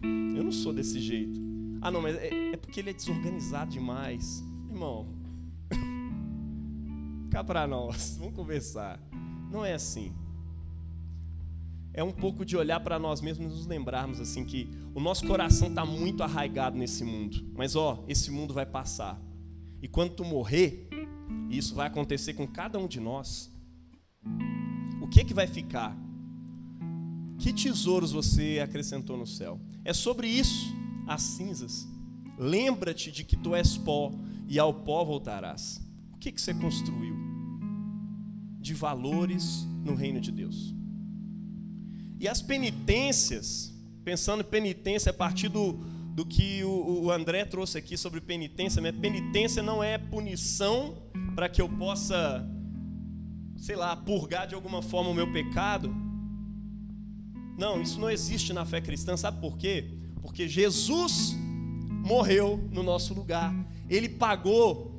Eu 0.04 0.44
não 0.44 0.52
sou 0.52 0.72
desse 0.72 1.00
jeito. 1.00 1.40
Ah, 1.82 1.90
não, 1.90 2.04
mas 2.04 2.16
é, 2.18 2.52
é 2.52 2.58
porque 2.58 2.80
ele 2.80 2.92
é 2.92 2.94
desorganizado 2.94 3.72
demais. 3.72 4.44
Irmão, 4.70 5.08
cá 7.32 7.44
para 7.44 7.66
nós, 7.66 8.18
vamos 8.20 8.36
conversar. 8.36 9.00
Não 9.52 9.66
é 9.66 9.74
assim. 9.74 10.14
É 11.94 12.04
um 12.04 12.12
pouco 12.12 12.46
de 12.46 12.56
olhar 12.56 12.80
para 12.80 13.00
nós 13.00 13.22
mesmos 13.22 13.52
e 13.52 13.56
nos 13.58 13.66
lembrarmos 13.66 14.20
assim 14.20 14.46
que 14.46 14.70
o 14.94 15.00
nosso 15.00 15.26
coração 15.26 15.68
está 15.68 15.84
muito 15.84 16.22
arraigado 16.22 16.78
nesse 16.78 17.04
mundo. 17.04 17.44
Mas 17.56 17.76
ó, 17.76 18.04
esse 18.08 18.30
mundo 18.30 18.54
vai 18.54 18.68
passar. 18.68 19.20
E 19.82 19.88
quando 19.88 20.14
tu 20.14 20.24
morrer, 20.24 20.88
e 21.50 21.58
isso 21.58 21.74
vai 21.74 21.88
acontecer 21.88 22.34
com 22.34 22.48
cada 22.48 22.78
um 22.78 22.88
de 22.88 23.00
nós, 23.00 23.52
o 25.02 25.08
que 25.08 25.24
que 25.24 25.34
vai 25.34 25.48
ficar? 25.48 25.98
Que 27.40 27.52
tesouros 27.52 28.12
você 28.12 28.60
acrescentou 28.64 29.18
no 29.18 29.26
céu? 29.26 29.60
É 29.84 29.94
sobre 29.94 30.28
isso, 30.28 30.76
as 31.08 31.24
cinzas. 31.24 31.88
Lembra-te 32.38 33.12
de 33.12 33.24
que 33.24 33.36
tu 33.36 33.56
és 33.56 33.78
pó 33.78 34.12
e 34.48 34.60
ao 34.60 34.74
pó 34.74 35.04
voltarás. 35.04 35.82
O 36.14 36.18
que, 36.18 36.32
que 36.32 36.40
você 36.40 36.54
construiu? 36.54 37.16
De 38.60 38.76
valores 38.76 39.66
no 39.84 39.96
reino 39.96 40.22
de 40.22 40.32
Deus. 40.32 40.76
E 42.20 42.28
as 42.28 42.40
penitências, 42.40 43.74
pensando 44.04 44.42
em 44.42 44.46
penitência 44.46 45.10
a 45.10 45.14
partir 45.14 45.50
do, 45.50 45.84
do 46.14 46.26
que 46.26 46.64
o, 46.64 47.04
o 47.04 47.12
André 47.12 47.46
trouxe 47.46 47.78
aqui 47.78 47.98
sobre 47.98 48.20
penitência, 48.20 48.82
minha 48.82 48.94
penitência 48.94 49.64
não 49.64 49.84
é 49.84 49.98
punição 49.98 51.02
para 51.36 51.48
que 51.48 51.62
eu 51.62 51.70
possa, 51.70 52.46
sei 53.58 53.76
lá, 53.76 53.96
purgar 53.96 54.48
de 54.48 54.56
alguma 54.56 54.82
forma 54.82 55.10
o 55.10 55.14
meu 55.14 55.32
pecado. 55.32 55.94
Não, 57.58 57.82
isso 57.82 58.00
não 58.00 58.10
existe 58.10 58.52
na 58.52 58.66
fé 58.66 58.82
cristã, 58.82 59.16
sabe 59.16 59.40
por 59.40 59.58
quê? 59.58 59.86
Porque 60.22 60.48
Jesus 60.48 61.36
morreu 62.06 62.58
no 62.72 62.84
nosso 62.84 63.14
lugar, 63.14 63.54
ele 63.90 64.10
pagou 64.10 64.92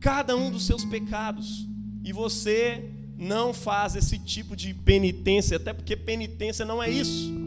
cada 0.00 0.36
um 0.36 0.50
dos 0.50 0.66
seus 0.66 0.84
pecados, 0.84 1.68
e 2.04 2.12
você 2.12 2.90
não 3.16 3.54
faz 3.54 3.94
esse 3.94 4.18
tipo 4.18 4.56
de 4.56 4.74
penitência, 4.74 5.56
até 5.56 5.72
porque 5.72 5.96
penitência 5.96 6.64
não 6.64 6.82
é 6.82 6.90
isso. 6.90 7.41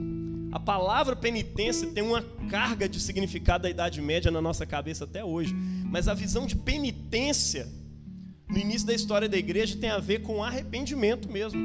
A 0.55 0.59
palavra 0.59 1.17
penitência 1.17 1.85
tem 1.91 2.01
uma 2.01 2.21
carga 2.49 2.87
de 2.87 2.97
significado 2.97 3.63
da 3.63 3.69
Idade 3.69 4.01
Média 4.01 4.31
na 4.31 4.41
nossa 4.41 4.65
cabeça 4.65 5.03
até 5.03 5.21
hoje, 5.21 5.53
mas 5.83 6.07
a 6.07 6.13
visão 6.13 6.47
de 6.47 6.55
penitência 6.55 7.67
no 8.47 8.57
início 8.57 8.87
da 8.87 8.93
história 8.93 9.27
da 9.27 9.35
igreja 9.35 9.77
tem 9.77 9.89
a 9.89 9.99
ver 9.99 10.21
com 10.21 10.41
arrependimento 10.41 11.29
mesmo. 11.29 11.59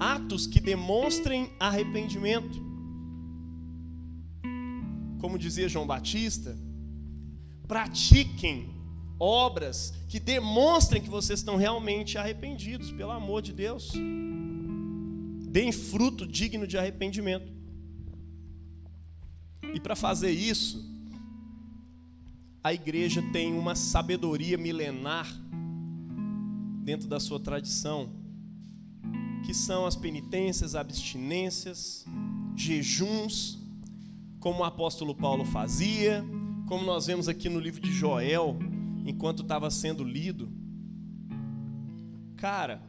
Atos 0.00 0.46
que 0.46 0.58
demonstrem 0.58 1.50
arrependimento. 1.60 2.58
Como 5.20 5.38
dizia 5.38 5.68
João 5.68 5.86
Batista, 5.86 6.56
pratiquem 7.68 8.70
obras 9.20 9.92
que 10.08 10.18
demonstrem 10.18 11.02
que 11.02 11.10
vocês 11.10 11.40
estão 11.40 11.56
realmente 11.56 12.16
arrependidos, 12.16 12.90
pelo 12.90 13.10
amor 13.10 13.42
de 13.42 13.52
Deus. 13.52 13.92
Deem 15.50 15.72
fruto 15.72 16.26
digno 16.26 16.66
de 16.66 16.78
arrependimento. 16.78 17.55
E 19.74 19.80
para 19.80 19.94
fazer 19.94 20.30
isso, 20.30 20.84
a 22.62 22.72
igreja 22.72 23.22
tem 23.32 23.52
uma 23.52 23.74
sabedoria 23.74 24.58
milenar 24.58 25.26
dentro 26.82 27.08
da 27.08 27.20
sua 27.20 27.38
tradição, 27.38 28.10
que 29.44 29.54
são 29.54 29.86
as 29.86 29.94
penitências, 29.94 30.74
abstinências, 30.74 32.04
jejuns, 32.56 33.58
como 34.40 34.60
o 34.60 34.64
apóstolo 34.64 35.14
Paulo 35.14 35.44
fazia, 35.44 36.24
como 36.66 36.84
nós 36.84 37.06
vemos 37.06 37.28
aqui 37.28 37.48
no 37.48 37.60
livro 37.60 37.80
de 37.80 37.92
Joel, 37.92 38.56
enquanto 39.04 39.42
estava 39.42 39.70
sendo 39.70 40.02
lido, 40.02 40.48
cara, 42.36 42.82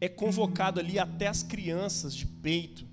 é 0.00 0.08
convocado 0.08 0.80
ali 0.80 0.98
até 0.98 1.26
as 1.26 1.42
crianças 1.42 2.14
de 2.14 2.26
peito. 2.26 2.89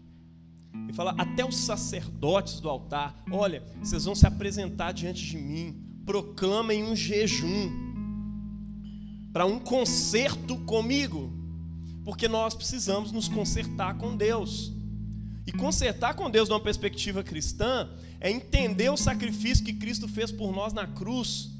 E 0.89 0.93
fala 0.93 1.15
até 1.17 1.45
os 1.45 1.57
sacerdotes 1.57 2.59
do 2.59 2.69
altar: 2.69 3.15
olha, 3.31 3.63
vocês 3.79 4.05
vão 4.05 4.15
se 4.15 4.25
apresentar 4.25 4.91
diante 4.91 5.25
de 5.25 5.37
mim, 5.37 6.01
proclamem 6.05 6.83
um 6.83 6.95
jejum 6.95 7.69
para 9.33 9.45
um 9.45 9.59
concerto 9.59 10.57
comigo, 10.59 11.31
porque 12.03 12.27
nós 12.27 12.55
precisamos 12.55 13.11
nos 13.11 13.27
consertar 13.27 13.97
com 13.97 14.15
Deus. 14.15 14.73
E 15.45 15.51
consertar 15.51 16.13
com 16.13 16.29
Deus, 16.29 16.49
de 16.49 16.53
uma 16.53 16.59
perspectiva 16.59 17.23
cristã, 17.23 17.89
é 18.19 18.29
entender 18.29 18.89
o 18.89 18.97
sacrifício 18.97 19.63
que 19.63 19.73
Cristo 19.73 20.07
fez 20.07 20.29
por 20.31 20.51
nós 20.51 20.73
na 20.73 20.85
cruz 20.85 21.57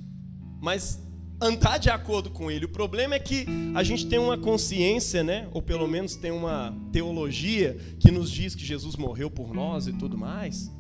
mas 0.60 1.02
andar 1.40 1.78
de 1.78 1.90
acordo 1.90 2.30
com 2.30 2.50
ele. 2.50 2.66
O 2.66 2.70
problema 2.70 3.16
é 3.16 3.20
que 3.20 3.46
a 3.76 3.84
gente 3.84 4.08
tem 4.08 4.20
uma 4.20 4.38
consciência, 4.38 5.24
né, 5.24 5.48
ou 5.54 5.62
pelo 5.62 5.88
menos 5.88 6.16
tem 6.16 6.32
uma 6.32 6.76
teologia 6.92 7.78
que 8.00 8.12
nos 8.12 8.32
diz 8.32 8.56
que 8.56 8.66
Jesus 8.66 8.96
morreu 8.96 9.30
por 9.30 9.54
nós 9.54 9.88
e 9.88 9.94
tudo 9.94 10.18
mais, 10.18 10.72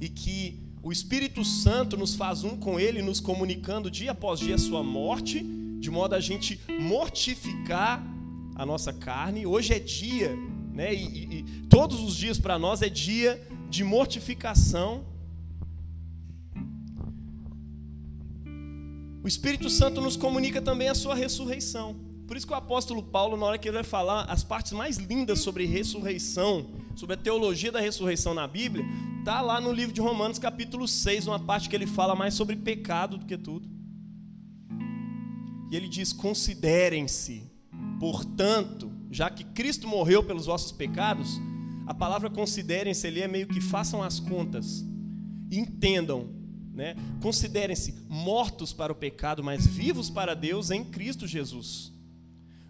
e 0.00 0.08
que 0.08 0.62
o 0.82 0.92
Espírito 0.92 1.44
Santo 1.44 1.96
nos 1.96 2.14
faz 2.14 2.44
um 2.44 2.56
com 2.56 2.78
ele, 2.78 3.02
nos 3.02 3.20
comunicando 3.20 3.90
dia 3.90 4.12
após 4.12 4.40
dia 4.40 4.54
a 4.54 4.58
sua 4.58 4.82
morte, 4.82 5.44
de 5.78 5.90
modo 5.90 6.14
a 6.14 6.20
gente 6.20 6.60
mortificar 6.80 8.02
a 8.54 8.64
nossa 8.64 8.92
carne. 8.92 9.46
Hoje 9.46 9.74
é 9.74 9.78
dia, 9.78 10.34
né, 10.72 10.94
e, 10.94 11.06
e, 11.06 11.38
e 11.40 11.42
todos 11.68 12.00
os 12.00 12.16
dias 12.16 12.38
para 12.38 12.58
nós 12.58 12.80
é 12.80 12.88
dia 12.88 13.46
de 13.68 13.84
mortificação 13.84 15.04
O 19.26 19.28
Espírito 19.28 19.68
Santo 19.68 20.00
nos 20.00 20.16
comunica 20.16 20.62
também 20.62 20.88
a 20.88 20.94
sua 20.94 21.12
ressurreição. 21.12 21.96
Por 22.28 22.36
isso 22.36 22.46
que 22.46 22.52
o 22.52 22.56
apóstolo 22.56 23.02
Paulo, 23.02 23.36
na 23.36 23.46
hora 23.46 23.58
que 23.58 23.66
ele 23.66 23.74
vai 23.74 23.82
falar 23.82 24.22
as 24.26 24.44
partes 24.44 24.70
mais 24.70 24.98
lindas 24.98 25.40
sobre 25.40 25.66
ressurreição, 25.66 26.70
sobre 26.94 27.14
a 27.14 27.16
teologia 27.16 27.72
da 27.72 27.80
ressurreição 27.80 28.32
na 28.34 28.46
Bíblia, 28.46 28.84
está 29.18 29.40
lá 29.40 29.60
no 29.60 29.72
livro 29.72 29.92
de 29.92 30.00
Romanos, 30.00 30.38
capítulo 30.38 30.86
6, 30.86 31.26
uma 31.26 31.40
parte 31.40 31.68
que 31.68 31.74
ele 31.74 31.88
fala 31.88 32.14
mais 32.14 32.34
sobre 32.34 32.54
pecado 32.54 33.18
do 33.18 33.26
que 33.26 33.36
tudo. 33.36 33.68
E 35.72 35.76
ele 35.76 35.88
diz: 35.88 36.12
Considerem-se, 36.12 37.50
portanto, 37.98 38.92
já 39.10 39.28
que 39.28 39.42
Cristo 39.42 39.88
morreu 39.88 40.22
pelos 40.22 40.46
vossos 40.46 40.70
pecados, 40.70 41.40
a 41.84 41.92
palavra 41.92 42.30
considerem-se 42.30 43.04
ali 43.08 43.22
é 43.22 43.26
meio 43.26 43.48
que 43.48 43.60
façam 43.60 44.04
as 44.04 44.20
contas, 44.20 44.84
entendam 45.50 46.45
né? 46.76 46.94
Considerem-se 47.22 47.94
mortos 48.06 48.74
para 48.74 48.92
o 48.92 48.96
pecado, 48.96 49.42
mas 49.42 49.66
vivos 49.66 50.10
para 50.10 50.34
Deus 50.34 50.70
em 50.70 50.84
Cristo 50.84 51.26
Jesus. 51.26 51.90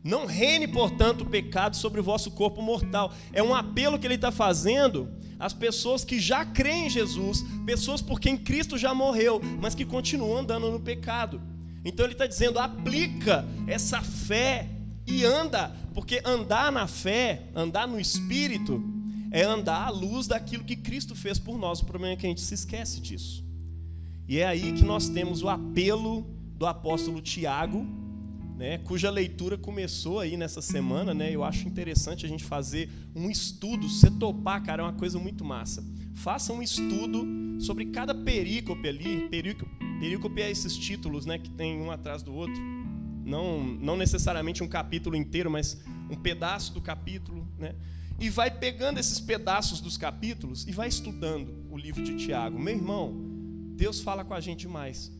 Não 0.03 0.25
reine, 0.25 0.69
portanto, 0.69 1.23
o 1.23 1.27
pecado 1.27 1.75
sobre 1.75 1.99
o 1.99 2.05
vosso 2.05 2.31
corpo 2.31 2.63
mortal. 2.63 3.13
É 3.33 3.43
um 3.43 3.53
apelo 3.53 3.99
que 3.99 4.07
ele 4.07 4.15
está 4.15 4.31
fazendo 4.31 5.11
às 5.37 5.53
pessoas 5.53 6.05
que 6.05 6.21
já 6.21 6.45
creem 6.45 6.87
em 6.87 6.91
Jesus, 6.91 7.45
pessoas 7.67 8.01
por 8.01 8.21
quem 8.21 8.39
Cristo 8.39 8.79
já 8.79 8.95
morreu, 8.95 9.41
mas 9.61 9.75
que 9.75 9.85
continuam 9.85 10.39
andando 10.39 10.71
no 10.71 10.79
pecado. 10.79 11.43
Então 11.85 12.07
ele 12.07 12.13
está 12.13 12.29
dizendo: 12.29 12.61
aplica 12.61 13.45
essa 13.67 14.01
fé 14.01 14.69
e 15.05 15.25
anda, 15.25 15.75
porque 15.93 16.23
andar 16.25 16.71
na 16.71 16.87
fé, 16.87 17.49
andar 17.53 17.89
no 17.89 17.99
Espírito, 17.99 18.81
é 19.33 19.43
andar 19.43 19.89
à 19.89 19.91
luz 19.91 20.29
daquilo 20.29 20.63
que 20.63 20.77
Cristo 20.77 21.17
fez 21.17 21.41
por 21.41 21.59
nós. 21.59 21.81
O 21.81 21.85
problema 21.85 22.15
é 22.15 22.17
que 22.17 22.27
a 22.27 22.29
gente 22.29 22.41
se 22.41 22.55
esquece 22.55 23.01
disso. 23.01 23.46
E 24.29 24.39
é 24.39 24.47
aí 24.47 24.73
que 24.73 24.85
nós 24.85 25.09
temos 25.09 25.43
o 25.43 25.49
apelo 25.49 26.27
do 26.57 26.67
apóstolo 26.67 27.21
Tiago, 27.21 27.87
né, 28.57 28.79
cuja 28.79 29.11
leitura 29.11 29.59
começou 29.59 30.19
aí 30.19 30.37
nessa 30.37 30.63
semana, 30.63 31.13
né? 31.13 31.31
Eu 31.31 31.45
acho 31.45 31.69
interessante 31.69 32.25
a 32.25 32.29
gente 32.29 32.43
fazer 32.43 32.89
um 33.15 33.31
estudo, 33.31 33.87
se 33.89 34.11
topar, 34.13 34.63
cara, 34.63 34.83
é 34.83 34.87
uma 34.87 34.95
coisa 34.95 35.19
muito 35.19 35.45
massa. 35.45 35.85
Faça 36.15 36.55
um 36.55 36.63
estudo 36.63 37.27
sobre 37.61 37.87
cada 37.87 38.15
perícope 38.15 38.89
ali, 38.89 39.29
perícope, 39.29 39.71
perícope 40.01 40.41
é 40.41 40.51
esses 40.51 40.77
títulos, 40.77 41.27
né, 41.27 41.39
que 41.39 41.51
tem 41.51 41.79
um 41.81 41.91
atrás 41.91 42.23
do 42.23 42.33
outro. 42.33 42.61
Não, 43.25 43.63
não 43.63 43.97
necessariamente 43.97 44.63
um 44.63 44.69
capítulo 44.69 45.17
inteiro, 45.17 45.51
mas 45.51 45.79
um 46.11 46.17
pedaço 46.17 46.73
do 46.73 46.81
capítulo, 46.81 47.47
né? 47.59 47.75
E 48.19 48.31
vai 48.31 48.51
pegando 48.51 48.99
esses 48.99 49.21
pedaços 49.21 49.81
dos 49.81 49.99
capítulos 49.99 50.67
e 50.67 50.73
vai 50.73 50.89
estudando 50.89 51.67
o 51.71 51.77
livro 51.77 52.03
de 52.03 52.17
Tiago. 52.17 52.59
Meu 52.59 52.75
irmão, 52.75 53.36
Deus 53.77 54.01
fala 54.01 54.25
com 54.25 54.33
a 54.33 54.41
gente 54.41 54.67
mais. 54.67 55.13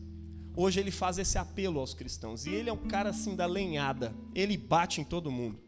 Hoje 0.55 0.79
ele 0.79 0.89
faz 0.89 1.19
esse 1.19 1.37
apelo 1.37 1.79
aos 1.79 1.93
cristãos. 1.93 2.47
E 2.47 2.49
ele 2.49 2.71
é 2.71 2.73
um 2.73 2.87
cara 2.87 3.11
assim 3.11 3.35
da 3.35 3.45
lenhada. 3.45 4.11
Ele 4.33 4.57
bate 4.57 4.99
em 4.99 5.03
todo 5.03 5.31
mundo. 5.31 5.59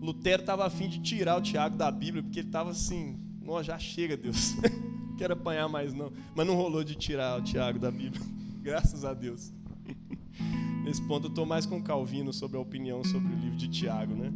Lutero 0.00 0.42
estava 0.42 0.64
afim 0.64 0.88
de 0.88 1.00
tirar 1.00 1.36
o 1.36 1.40
Tiago 1.40 1.76
da 1.76 1.90
Bíblia, 1.90 2.22
porque 2.22 2.38
ele 2.38 2.48
estava 2.48 2.70
assim, 2.70 3.18
ó, 3.44 3.60
já 3.60 3.76
chega, 3.76 4.16
Deus. 4.16 4.54
Não 4.54 5.16
quero 5.18 5.32
apanhar 5.32 5.68
mais 5.68 5.92
não. 5.92 6.12
Mas 6.32 6.46
não 6.46 6.54
rolou 6.54 6.84
de 6.84 6.94
tirar 6.94 7.40
o 7.40 7.42
Tiago 7.42 7.80
da 7.80 7.90
Bíblia. 7.90 8.22
Graças 8.62 9.04
a 9.04 9.12
Deus. 9.12 9.52
Nesse 10.84 11.02
ponto 11.02 11.26
eu 11.26 11.30
estou 11.30 11.44
mais 11.44 11.66
com 11.66 11.82
Calvino 11.82 12.32
sobre 12.32 12.56
a 12.56 12.60
opinião 12.60 13.02
sobre 13.02 13.32
o 13.32 13.36
livro 13.36 13.56
de 13.56 13.66
Tiago, 13.66 14.14
né? 14.14 14.32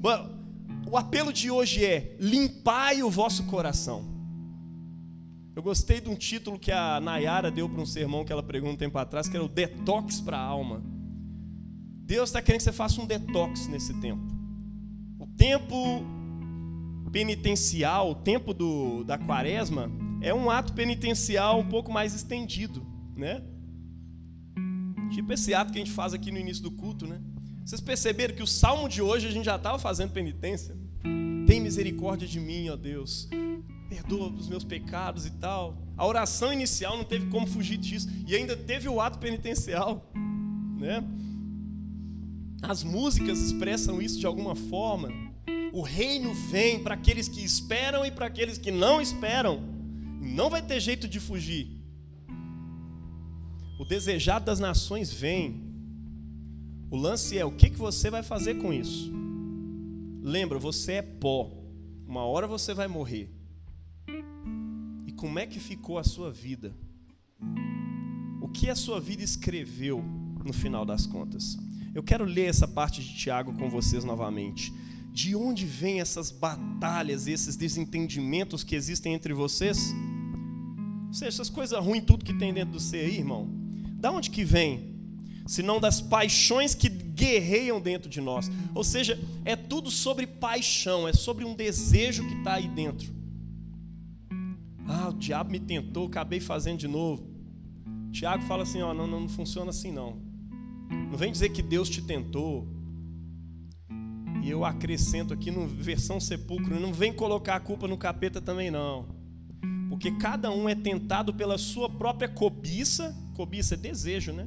Bom, 0.00 0.38
o 0.90 0.96
apelo 0.96 1.32
de 1.32 1.50
hoje 1.50 1.84
é: 1.84 2.16
limpai 2.18 3.02
o 3.02 3.10
vosso 3.10 3.44
coração. 3.44 4.11
Eu 5.54 5.62
gostei 5.62 6.00
de 6.00 6.08
um 6.08 6.16
título 6.16 6.58
que 6.58 6.72
a 6.72 6.98
Nayara 6.98 7.50
deu 7.50 7.68
para 7.68 7.80
um 7.80 7.86
sermão 7.86 8.24
que 8.24 8.32
ela 8.32 8.42
pregou 8.42 8.70
um 8.70 8.76
tempo 8.76 8.96
atrás, 8.96 9.28
que 9.28 9.36
era 9.36 9.44
o 9.44 9.48
detox 9.48 10.20
para 10.20 10.38
a 10.38 10.40
alma. 10.40 10.82
Deus 12.04 12.30
está 12.30 12.40
querendo 12.40 12.60
que 12.60 12.64
você 12.64 12.72
faça 12.72 13.00
um 13.00 13.06
detox 13.06 13.68
nesse 13.68 13.92
tempo. 14.00 14.22
O 15.18 15.26
tempo 15.26 16.04
penitencial, 17.12 18.10
o 18.10 18.14
tempo 18.14 18.54
do, 18.54 19.04
da 19.04 19.18
quaresma, 19.18 19.90
é 20.22 20.32
um 20.32 20.50
ato 20.50 20.72
penitencial 20.72 21.60
um 21.60 21.68
pouco 21.68 21.92
mais 21.92 22.14
estendido, 22.14 22.86
né? 23.14 23.42
Tipo 25.12 25.34
esse 25.34 25.52
ato 25.52 25.70
que 25.70 25.78
a 25.78 25.84
gente 25.84 25.92
faz 25.92 26.14
aqui 26.14 26.30
no 26.30 26.38
início 26.38 26.62
do 26.62 26.70
culto, 26.70 27.06
né? 27.06 27.20
Vocês 27.64 27.80
perceberam 27.80 28.34
que 28.34 28.42
o 28.42 28.46
salmo 28.46 28.88
de 28.88 29.02
hoje 29.02 29.28
a 29.28 29.30
gente 29.30 29.44
já 29.44 29.56
estava 29.56 29.78
fazendo 29.78 30.12
penitência? 30.12 30.74
Tem 31.46 31.60
misericórdia 31.60 32.26
de 32.26 32.40
mim, 32.40 32.70
ó 32.70 32.76
Deus. 32.76 33.28
Perdoa 33.92 34.30
os 34.30 34.48
meus 34.48 34.64
pecados 34.64 35.26
e 35.26 35.30
tal. 35.32 35.76
A 35.98 36.06
oração 36.06 36.50
inicial 36.50 36.96
não 36.96 37.04
teve 37.04 37.26
como 37.26 37.46
fugir 37.46 37.76
disso. 37.76 38.08
E 38.26 38.34
ainda 38.34 38.56
teve 38.56 38.88
o 38.88 38.98
ato 39.02 39.18
penitencial. 39.18 40.10
Né? 40.78 41.04
As 42.62 42.82
músicas 42.82 43.38
expressam 43.38 44.00
isso 44.00 44.18
de 44.18 44.24
alguma 44.24 44.54
forma. 44.54 45.10
O 45.74 45.82
reino 45.82 46.32
vem 46.32 46.82
para 46.82 46.94
aqueles 46.94 47.28
que 47.28 47.44
esperam 47.44 48.02
e 48.06 48.10
para 48.10 48.24
aqueles 48.24 48.56
que 48.56 48.70
não 48.70 48.98
esperam. 48.98 49.60
Não 50.22 50.48
vai 50.48 50.62
ter 50.62 50.80
jeito 50.80 51.06
de 51.06 51.20
fugir. 51.20 51.78
O 53.78 53.84
desejado 53.84 54.46
das 54.46 54.58
nações 54.58 55.12
vem. 55.12 55.70
O 56.90 56.96
lance 56.96 57.36
é 57.36 57.44
o 57.44 57.52
que, 57.52 57.68
que 57.68 57.78
você 57.78 58.08
vai 58.08 58.22
fazer 58.22 58.54
com 58.54 58.72
isso. 58.72 59.12
Lembra, 60.22 60.58
você 60.58 60.92
é 60.92 61.02
pó. 61.02 61.52
Uma 62.06 62.24
hora 62.24 62.46
você 62.46 62.72
vai 62.72 62.88
morrer. 62.88 63.41
Como 65.22 65.38
é 65.38 65.46
que 65.46 65.60
ficou 65.60 65.98
a 65.98 66.02
sua 66.02 66.32
vida? 66.32 66.74
O 68.40 68.48
que 68.48 68.68
a 68.68 68.74
sua 68.74 68.98
vida 68.98 69.22
escreveu 69.22 70.02
no 70.44 70.52
final 70.52 70.84
das 70.84 71.06
contas? 71.06 71.56
Eu 71.94 72.02
quero 72.02 72.24
ler 72.24 72.46
essa 72.46 72.66
parte 72.66 73.00
de 73.00 73.14
Tiago 73.14 73.52
com 73.52 73.70
vocês 73.70 74.02
novamente. 74.02 74.72
De 75.12 75.36
onde 75.36 75.64
vêm 75.64 76.00
essas 76.00 76.32
batalhas, 76.32 77.28
esses 77.28 77.54
desentendimentos 77.54 78.64
que 78.64 78.74
existem 78.74 79.14
entre 79.14 79.32
vocês? 79.32 79.94
Ou 81.06 81.14
seja, 81.14 81.28
essas 81.28 81.48
coisas 81.48 81.78
ruins, 81.78 82.02
tudo 82.04 82.24
que 82.24 82.34
tem 82.34 82.52
dentro 82.52 82.72
do 82.72 82.80
ser 82.80 83.04
aí, 83.04 83.18
irmão. 83.18 83.48
Da 84.00 84.10
onde 84.10 84.28
que 84.28 84.42
vem? 84.42 84.90
senão 85.46 85.78
das 85.78 86.00
paixões 86.00 86.74
que 86.74 86.88
guerreiam 86.88 87.80
dentro 87.80 88.10
de 88.10 88.20
nós. 88.20 88.50
Ou 88.74 88.82
seja, 88.82 89.20
é 89.44 89.54
tudo 89.54 89.88
sobre 89.88 90.26
paixão, 90.26 91.06
é 91.06 91.12
sobre 91.12 91.44
um 91.44 91.54
desejo 91.54 92.26
que 92.26 92.34
está 92.38 92.54
aí 92.54 92.66
dentro. 92.66 93.21
Ah, 94.94 95.08
o 95.08 95.14
diabo 95.14 95.50
me 95.50 95.58
tentou, 95.58 96.06
acabei 96.06 96.38
fazendo 96.38 96.78
de 96.78 96.86
novo. 96.86 97.26
Tiago 98.12 98.42
fala 98.42 98.62
assim: 98.62 98.82
ó, 98.82 98.92
não, 98.92 99.06
não, 99.06 99.20
não 99.20 99.28
funciona 99.28 99.70
assim 99.70 99.90
não. 99.90 100.20
Não 101.10 101.16
vem 101.16 101.32
dizer 101.32 101.48
que 101.48 101.62
Deus 101.62 101.88
te 101.88 102.02
tentou. 102.02 102.68
E 104.42 104.50
eu 104.50 104.66
acrescento 104.66 105.32
aqui 105.32 105.50
no 105.50 105.66
versão 105.66 106.20
sepulcro, 106.20 106.78
não 106.78 106.92
vem 106.92 107.12
colocar 107.12 107.56
a 107.56 107.60
culpa 107.60 107.88
no 107.88 107.96
capeta 107.96 108.38
também 108.38 108.70
não. 108.70 109.08
Porque 109.88 110.10
cada 110.10 110.50
um 110.50 110.68
é 110.68 110.74
tentado 110.74 111.32
pela 111.32 111.56
sua 111.56 111.88
própria 111.88 112.28
cobiça, 112.28 113.16
cobiça 113.34 113.74
é 113.74 113.78
desejo, 113.78 114.32
né? 114.32 114.46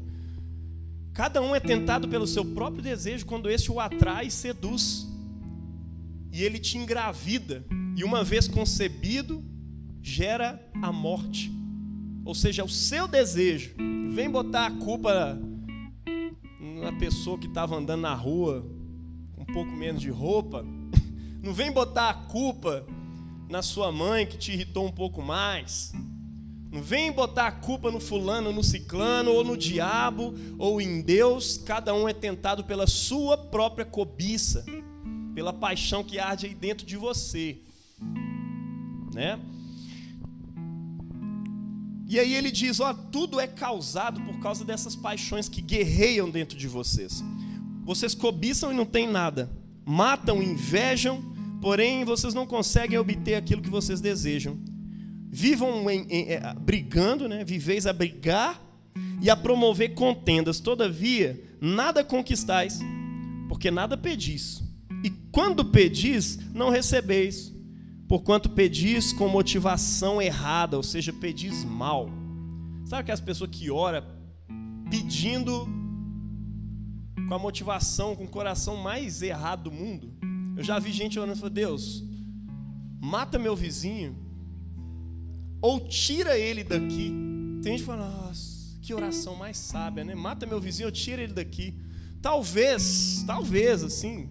Cada 1.11 1.41
um 1.41 1.55
é 1.55 1.59
tentado 1.59 2.07
pelo 2.07 2.27
seu 2.27 2.45
próprio 2.45 2.83
desejo 2.83 3.25
quando 3.25 3.49
esse 3.49 3.71
o 3.71 3.79
atrai 3.79 4.27
e 4.27 4.31
seduz. 4.31 5.07
E 6.31 6.43
ele 6.43 6.59
te 6.59 6.77
engravida. 6.77 7.65
E 7.95 8.03
uma 8.03 8.23
vez 8.23 8.47
concebido, 8.47 9.41
gera 10.05 10.63
a 10.83 10.91
morte. 10.91 11.51
Ou 12.23 12.35
seja, 12.35 12.63
o 12.63 12.69
seu 12.69 13.07
desejo. 13.07 13.73
Vem 14.11 14.29
botar 14.29 14.67
a 14.67 14.71
culpa 14.71 15.37
na 16.59 16.93
pessoa 16.93 17.39
que 17.39 17.47
estava 17.47 17.75
andando 17.75 18.01
na 18.01 18.13
rua 18.13 18.63
com 19.33 19.41
um 19.41 19.45
pouco 19.45 19.71
menos 19.71 19.99
de 19.99 20.11
roupa. 20.11 20.63
Não 21.41 21.53
vem 21.53 21.71
botar 21.71 22.09
a 22.09 22.13
culpa 22.13 22.85
na 23.49 23.63
sua 23.63 23.91
mãe 23.91 24.27
que 24.27 24.37
te 24.37 24.51
irritou 24.51 24.85
um 24.85 24.91
pouco 24.91 25.23
mais. 25.23 25.91
Não 26.71 26.83
vem 26.83 27.11
botar 27.11 27.47
a 27.47 27.51
culpa 27.51 27.89
no 27.89 27.99
fulano, 27.99 28.51
no 28.51 28.63
ciclano, 28.63 29.31
ou 29.31 29.43
no 29.43 29.57
diabo, 29.57 30.35
ou 30.57 30.81
em 30.81 31.01
Deus. 31.01 31.57
Cada 31.57 31.93
um 31.93 32.07
é 32.07 32.13
tentado 32.13 32.63
pela 32.63 32.85
sua 32.85 33.37
própria 33.37 33.85
cobiça, 33.85 34.65
pela 35.33 35.53
paixão 35.53 36.03
que 36.03 36.19
arde 36.19 36.47
aí 36.47 36.53
dentro 36.53 36.85
de 36.85 36.97
você. 36.97 37.59
Né? 39.13 39.39
E 42.07 42.19
aí 42.19 42.33
ele 42.33 42.51
diz: 42.51 42.79
ó, 42.79 42.93
tudo 42.93 43.39
é 43.39 43.47
causado 43.47 44.21
por 44.21 44.39
causa 44.39 44.63
dessas 44.63 44.95
paixões 44.95 45.49
que 45.49 45.61
guerreiam 45.61 46.29
dentro 46.29 46.57
de 46.57 46.67
vocês. 46.67 47.23
Vocês 47.83 48.15
cobiçam 48.15 48.71
e 48.71 48.75
não 48.75 48.85
têm 48.85 49.07
nada, 49.07 49.49
matam, 49.85 50.41
invejam, 50.41 51.23
porém 51.61 52.03
vocês 52.03 52.33
não 52.33 52.47
conseguem 52.47 52.97
obter 52.97 53.35
aquilo 53.35 53.61
que 53.61 53.69
vocês 53.69 54.01
desejam 54.01 54.59
vivam 55.35 55.89
em, 55.89 56.07
em, 56.09 56.31
é, 56.31 56.53
brigando, 56.57 57.27
né? 57.27 57.43
viveis 57.43 57.85
a 57.85 57.91
brigar 57.91 58.61
e 59.21 59.29
a 59.29 59.35
promover 59.35 59.93
contendas. 59.93 60.61
Todavia, 60.61 61.43
nada 61.59 62.05
conquistais, 62.05 62.79
porque 63.49 63.69
nada 63.69 63.97
pedis. 63.97 64.63
E 65.03 65.09
quando 65.33 65.65
pedis, 65.65 66.39
não 66.53 66.69
recebeis, 66.69 67.53
porquanto 68.07 68.49
pedis 68.49 69.11
com 69.11 69.27
motivação 69.27 70.21
errada, 70.21 70.77
ou 70.77 70.83
seja, 70.83 71.11
pedis 71.11 71.63
mal. 71.63 72.09
Sabe 72.85 73.01
aquelas 73.01 73.21
pessoas 73.21 73.49
que 73.49 73.71
ora 73.71 74.05
pedindo 74.89 75.67
com 77.27 77.33
a 77.33 77.39
motivação, 77.39 78.15
com 78.15 78.25
o 78.25 78.27
coração 78.27 78.77
mais 78.77 79.21
errado 79.21 79.63
do 79.63 79.71
mundo? 79.71 80.13
Eu 80.55 80.63
já 80.63 80.79
vi 80.79 80.91
gente 80.91 81.19
orando 81.19 81.37
e 81.37 81.39
falando, 81.39 81.53
Deus, 81.53 82.03
mata 83.01 83.39
meu 83.39 83.55
vizinho, 83.55 84.15
ou 85.61 85.79
tira 85.79 86.37
ele 86.37 86.63
daqui. 86.63 87.11
Tem 87.61 87.71
gente 87.71 87.79
que 87.79 87.85
fala, 87.85 88.07
nossa, 88.07 88.79
que 88.81 88.93
oração 88.93 89.35
mais 89.35 89.57
sábia, 89.57 90.03
né? 90.03 90.13
Mata 90.13 90.45
meu 90.45 90.61
vizinho, 90.61 90.87
ou 90.87 90.91
tira 90.91 91.23
ele 91.23 91.33
daqui. 91.33 91.73
Talvez, 92.21 93.23
talvez, 93.25 93.83
assim, 93.83 94.29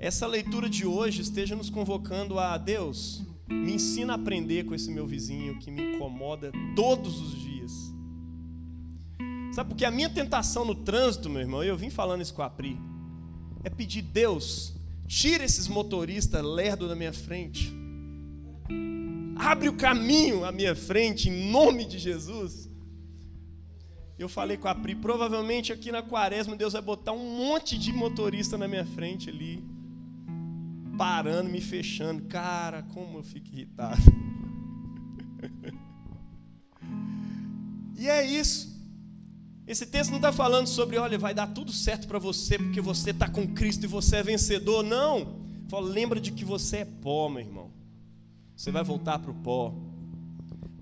essa 0.00 0.26
leitura 0.26 0.68
de 0.68 0.84
hoje 0.84 1.22
esteja 1.22 1.54
nos 1.54 1.70
convocando 1.70 2.38
a 2.38 2.58
Deus, 2.58 3.22
me 3.48 3.74
ensina 3.74 4.14
a 4.14 4.16
aprender 4.16 4.64
com 4.64 4.74
esse 4.74 4.90
meu 4.90 5.06
vizinho 5.06 5.60
que 5.60 5.70
me 5.70 5.94
incomoda 5.94 6.50
todos 6.74 7.20
os 7.20 7.38
dias. 7.38 7.72
Sabe, 9.52 9.68
porque 9.70 9.84
a 9.84 9.90
minha 9.90 10.10
tentação 10.10 10.64
no 10.64 10.74
trânsito, 10.74 11.30
meu 11.30 11.42
irmão, 11.42 11.62
eu 11.62 11.76
vim 11.76 11.90
falando 11.90 12.22
isso 12.22 12.34
com 12.34 12.42
a 12.42 12.50
Pri, 12.50 12.76
é 13.62 13.70
pedir, 13.70 14.02
Deus, 14.02 14.74
tira 15.06 15.44
esses 15.44 15.68
motoristas 15.68 16.42
lerdo 16.42 16.88
da 16.88 16.96
minha 16.96 17.12
frente 17.12 17.78
abre 19.40 19.68
o 19.68 19.72
caminho 19.72 20.44
à 20.44 20.52
minha 20.52 20.76
frente, 20.76 21.28
em 21.30 21.50
nome 21.50 21.86
de 21.86 21.98
Jesus. 21.98 22.68
Eu 24.18 24.28
falei 24.28 24.58
com 24.58 24.68
a 24.68 24.74
Pri, 24.74 24.94
provavelmente 24.94 25.72
aqui 25.72 25.90
na 25.90 26.02
quaresma 26.02 26.54
Deus 26.54 26.74
vai 26.74 26.82
botar 26.82 27.12
um 27.12 27.36
monte 27.36 27.78
de 27.78 27.90
motorista 27.90 28.58
na 28.58 28.68
minha 28.68 28.84
frente 28.84 29.30
ali, 29.30 29.64
parando, 31.00 31.48
me 31.48 31.62
fechando. 31.62 32.24
Cara, 32.24 32.82
como 32.82 33.16
eu 33.16 33.22
fico 33.22 33.48
irritado. 33.48 34.02
e 37.96 38.06
é 38.06 38.22
isso. 38.26 38.68
Esse 39.66 39.86
texto 39.86 40.10
não 40.10 40.18
está 40.18 40.30
falando 40.30 40.66
sobre, 40.66 40.98
olha, 40.98 41.16
vai 41.16 41.32
dar 41.32 41.46
tudo 41.46 41.72
certo 41.72 42.06
para 42.06 42.18
você 42.18 42.58
porque 42.58 42.82
você 42.82 43.12
está 43.12 43.26
com 43.30 43.48
Cristo 43.48 43.84
e 43.84 43.86
você 43.86 44.16
é 44.16 44.22
vencedor. 44.22 44.82
Não. 44.82 45.40
Fala, 45.70 45.88
lembra 45.88 46.20
de 46.20 46.32
que 46.32 46.44
você 46.44 46.78
é 46.78 46.84
pó, 46.84 47.30
meu 47.30 47.40
irmão. 47.40 47.70
Você 48.54 48.70
vai 48.70 48.84
voltar 48.84 49.20
para 49.20 49.30
o 49.30 49.34
pó. 49.34 49.74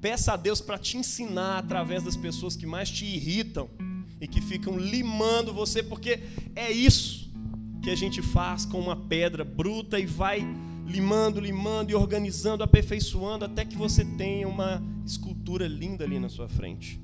Peça 0.01 0.33
a 0.33 0.37
Deus 0.37 0.61
para 0.61 0.79
te 0.79 0.97
ensinar 0.97 1.59
através 1.59 2.03
das 2.03 2.17
pessoas 2.17 2.57
que 2.57 2.67
mais 2.67 2.91
te 2.91 3.05
irritam 3.05 3.71
e 4.21 4.27
que 4.27 4.41
ficam 4.41 4.77
limando 4.77 5.55
você, 5.55 5.81
porque 5.81 6.25
é 6.57 6.73
isso 6.73 7.28
que 7.89 7.93
a 7.93 7.97
gente 7.97 8.21
faz 8.21 8.67
com 8.67 8.79
uma 8.79 8.95
pedra 8.95 9.43
bruta 9.43 9.99
e 9.99 10.05
vai 10.05 10.47
limando, 10.87 11.41
limando 11.41 11.91
e 11.91 11.95
organizando, 11.95 12.63
aperfeiçoando 12.63 13.47
até 13.47 13.65
que 13.65 13.79
você 13.79 14.05
tenha 14.05 14.47
uma 14.47 14.83
escultura 15.07 15.67
linda 15.67 16.05
ali 16.05 16.19
na 16.19 16.29
sua 16.29 16.51
frente. 16.51 17.01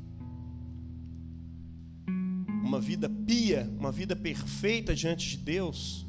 Uma 2.63 2.79
vida 2.83 3.09
pia, 3.09 3.67
uma 3.79 3.91
vida 3.91 4.15
perfeita 4.15 4.95
diante 4.95 5.27
de 5.31 5.39
Deus, 5.39 6.07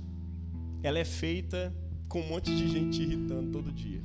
ela 0.83 0.99
é 0.99 1.05
feita 1.05 1.73
com 2.09 2.19
um 2.19 2.27
monte 2.27 2.53
de 2.53 2.67
gente 2.67 3.01
irritando 3.01 3.53
todo 3.53 3.71
dia 3.71 4.03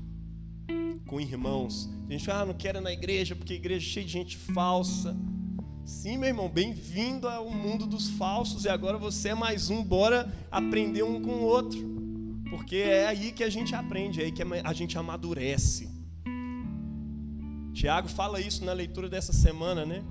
com 1.04 1.20
irmãos. 1.20 1.90
A 2.08 2.12
gente 2.12 2.24
fala, 2.26 2.42
ah, 2.42 2.46
não 2.46 2.54
quero 2.54 2.78
ir 2.78 2.82
na 2.82 2.92
igreja 2.92 3.34
porque 3.34 3.54
a 3.54 3.56
igreja 3.56 3.84
é 3.84 3.90
cheia 3.90 4.06
de 4.06 4.12
gente 4.12 4.36
falsa. 4.36 5.16
Sim, 5.84 6.18
meu 6.18 6.28
irmão, 6.28 6.48
bem-vindo 6.48 7.28
ao 7.28 7.50
mundo 7.50 7.86
dos 7.86 8.08
falsos 8.10 8.64
e 8.64 8.68
agora 8.68 8.96
você 8.96 9.30
é 9.30 9.34
mais 9.34 9.70
um, 9.70 9.82
bora 9.82 10.32
aprender 10.50 11.02
um 11.02 11.20
com 11.20 11.30
o 11.30 11.42
outro. 11.42 11.80
Porque 12.48 12.76
é 12.76 13.06
aí 13.06 13.32
que 13.32 13.42
a 13.42 13.50
gente 13.50 13.74
aprende, 13.74 14.20
é 14.20 14.24
aí 14.24 14.32
que 14.32 14.42
a 14.42 14.72
gente 14.72 14.96
amadurece. 14.96 15.88
Tiago 17.72 18.08
fala 18.08 18.40
isso 18.40 18.64
na 18.64 18.72
leitura 18.72 19.08
dessa 19.08 19.32
semana, 19.32 19.86
né? 19.86 20.04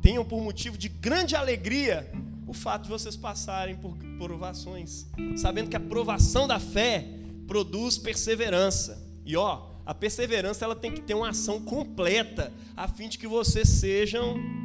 Tenham 0.00 0.24
por 0.24 0.42
motivo 0.42 0.76
de 0.76 0.88
grande 0.88 1.36
alegria 1.36 2.10
o 2.46 2.52
fato 2.52 2.84
de 2.84 2.88
vocês 2.88 3.16
passarem 3.16 3.76
por 3.76 3.96
provações, 4.18 5.06
sabendo 5.36 5.70
que 5.70 5.76
a 5.76 5.80
provação 5.80 6.46
da 6.46 6.58
fé 6.58 7.06
produz 7.46 7.96
perseverança. 7.96 9.02
E 9.24 9.36
ó, 9.36 9.70
a 9.86 9.94
perseverança 9.94 10.64
ela 10.64 10.76
tem 10.76 10.92
que 10.92 11.00
ter 11.00 11.14
uma 11.14 11.30
ação 11.30 11.60
completa, 11.60 12.52
a 12.76 12.88
fim 12.88 13.08
de 13.08 13.18
que 13.18 13.26
vocês 13.26 13.68
sejam 13.68 14.61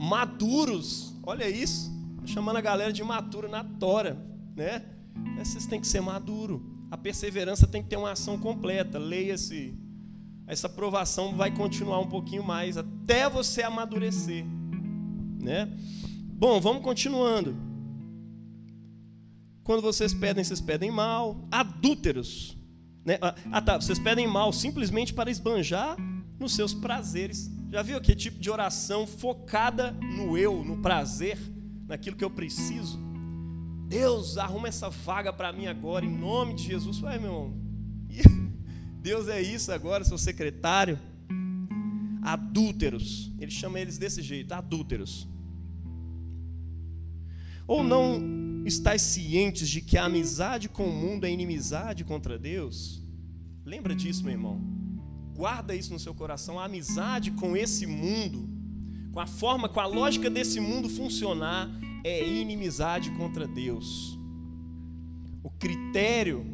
maduros. 0.00 1.14
Olha 1.22 1.48
isso. 1.48 1.90
chamando 2.24 2.56
a 2.56 2.60
galera 2.60 2.92
de 2.92 3.00
imaturo 3.02 3.48
na 3.48 3.64
tora, 3.64 4.16
né? 4.56 4.84
Vocês 5.38 5.66
têm 5.66 5.80
que 5.80 5.86
ser 5.86 6.00
maduro. 6.00 6.62
A 6.90 6.96
perseverança 6.96 7.66
tem 7.66 7.82
que 7.82 7.88
ter 7.88 7.96
uma 7.96 8.12
ação 8.12 8.38
completa. 8.38 8.98
Leia-se. 8.98 9.74
Essa 10.46 10.68
provação 10.68 11.36
vai 11.36 11.50
continuar 11.50 12.00
um 12.00 12.08
pouquinho 12.08 12.42
mais 12.42 12.76
até 12.76 13.28
você 13.28 13.62
amadurecer, 13.62 14.44
né? 15.40 15.70
Bom, 16.32 16.60
vamos 16.60 16.82
continuando. 16.82 17.56
Quando 19.62 19.82
vocês 19.82 20.12
pedem, 20.12 20.42
vocês 20.42 20.60
pedem 20.60 20.90
mal. 20.90 21.46
Adúlteros. 21.50 22.56
Né? 23.04 23.18
Ah, 23.20 23.34
ah 23.52 23.62
tá. 23.62 23.80
Vocês 23.80 23.98
pedem 23.98 24.26
mal 24.26 24.52
simplesmente 24.52 25.14
para 25.14 25.30
esbanjar 25.30 25.96
nos 26.38 26.54
seus 26.54 26.74
prazeres. 26.74 27.50
Já 27.70 27.82
viu 27.82 27.96
aquele 27.96 28.18
tipo 28.18 28.40
de 28.40 28.50
oração 28.50 29.06
focada 29.06 29.92
no 29.92 30.36
eu, 30.36 30.64
no 30.64 30.78
prazer, 30.78 31.38
naquilo 31.86 32.16
que 32.16 32.24
eu 32.24 32.30
preciso? 32.30 32.98
Deus, 33.86 34.36
arruma 34.36 34.66
essa 34.66 34.90
vaga 34.90 35.32
para 35.32 35.52
mim 35.52 35.68
agora, 35.68 36.04
em 36.04 36.10
nome 36.10 36.54
de 36.54 36.64
Jesus. 36.64 37.00
Ué, 37.00 37.16
meu 37.16 37.30
irmão, 37.30 37.54
Deus 39.00 39.28
é 39.28 39.40
isso 39.40 39.70
agora, 39.70 40.02
seu 40.02 40.18
secretário. 40.18 40.98
Adúlteros, 42.22 43.30
ele 43.38 43.52
chama 43.52 43.78
eles 43.78 43.96
desse 43.98 44.20
jeito, 44.20 44.52
adúlteros. 44.52 45.28
Ou 47.68 47.84
não 47.84 48.64
estáis 48.66 49.00
cientes 49.00 49.68
de 49.68 49.80
que 49.80 49.96
a 49.96 50.06
amizade 50.06 50.68
com 50.68 50.88
o 50.88 50.92
mundo 50.92 51.24
é 51.24 51.30
inimizade 51.30 52.02
contra 52.02 52.36
Deus? 52.36 53.00
Lembra 53.64 53.94
disso, 53.94 54.24
meu 54.24 54.32
irmão. 54.32 54.79
Guarda 55.40 55.74
isso 55.74 55.90
no 55.90 55.98
seu 55.98 56.14
coração. 56.14 56.60
A 56.60 56.66
amizade 56.66 57.30
com 57.30 57.56
esse 57.56 57.86
mundo, 57.86 58.46
com 59.10 59.20
a 59.20 59.26
forma, 59.26 59.70
com 59.70 59.80
a 59.80 59.86
lógica 59.86 60.28
desse 60.28 60.60
mundo 60.60 60.86
funcionar, 60.86 61.66
é 62.04 62.28
inimizade 62.28 63.10
contra 63.12 63.48
Deus. 63.48 64.18
O 65.42 65.48
critério 65.48 66.44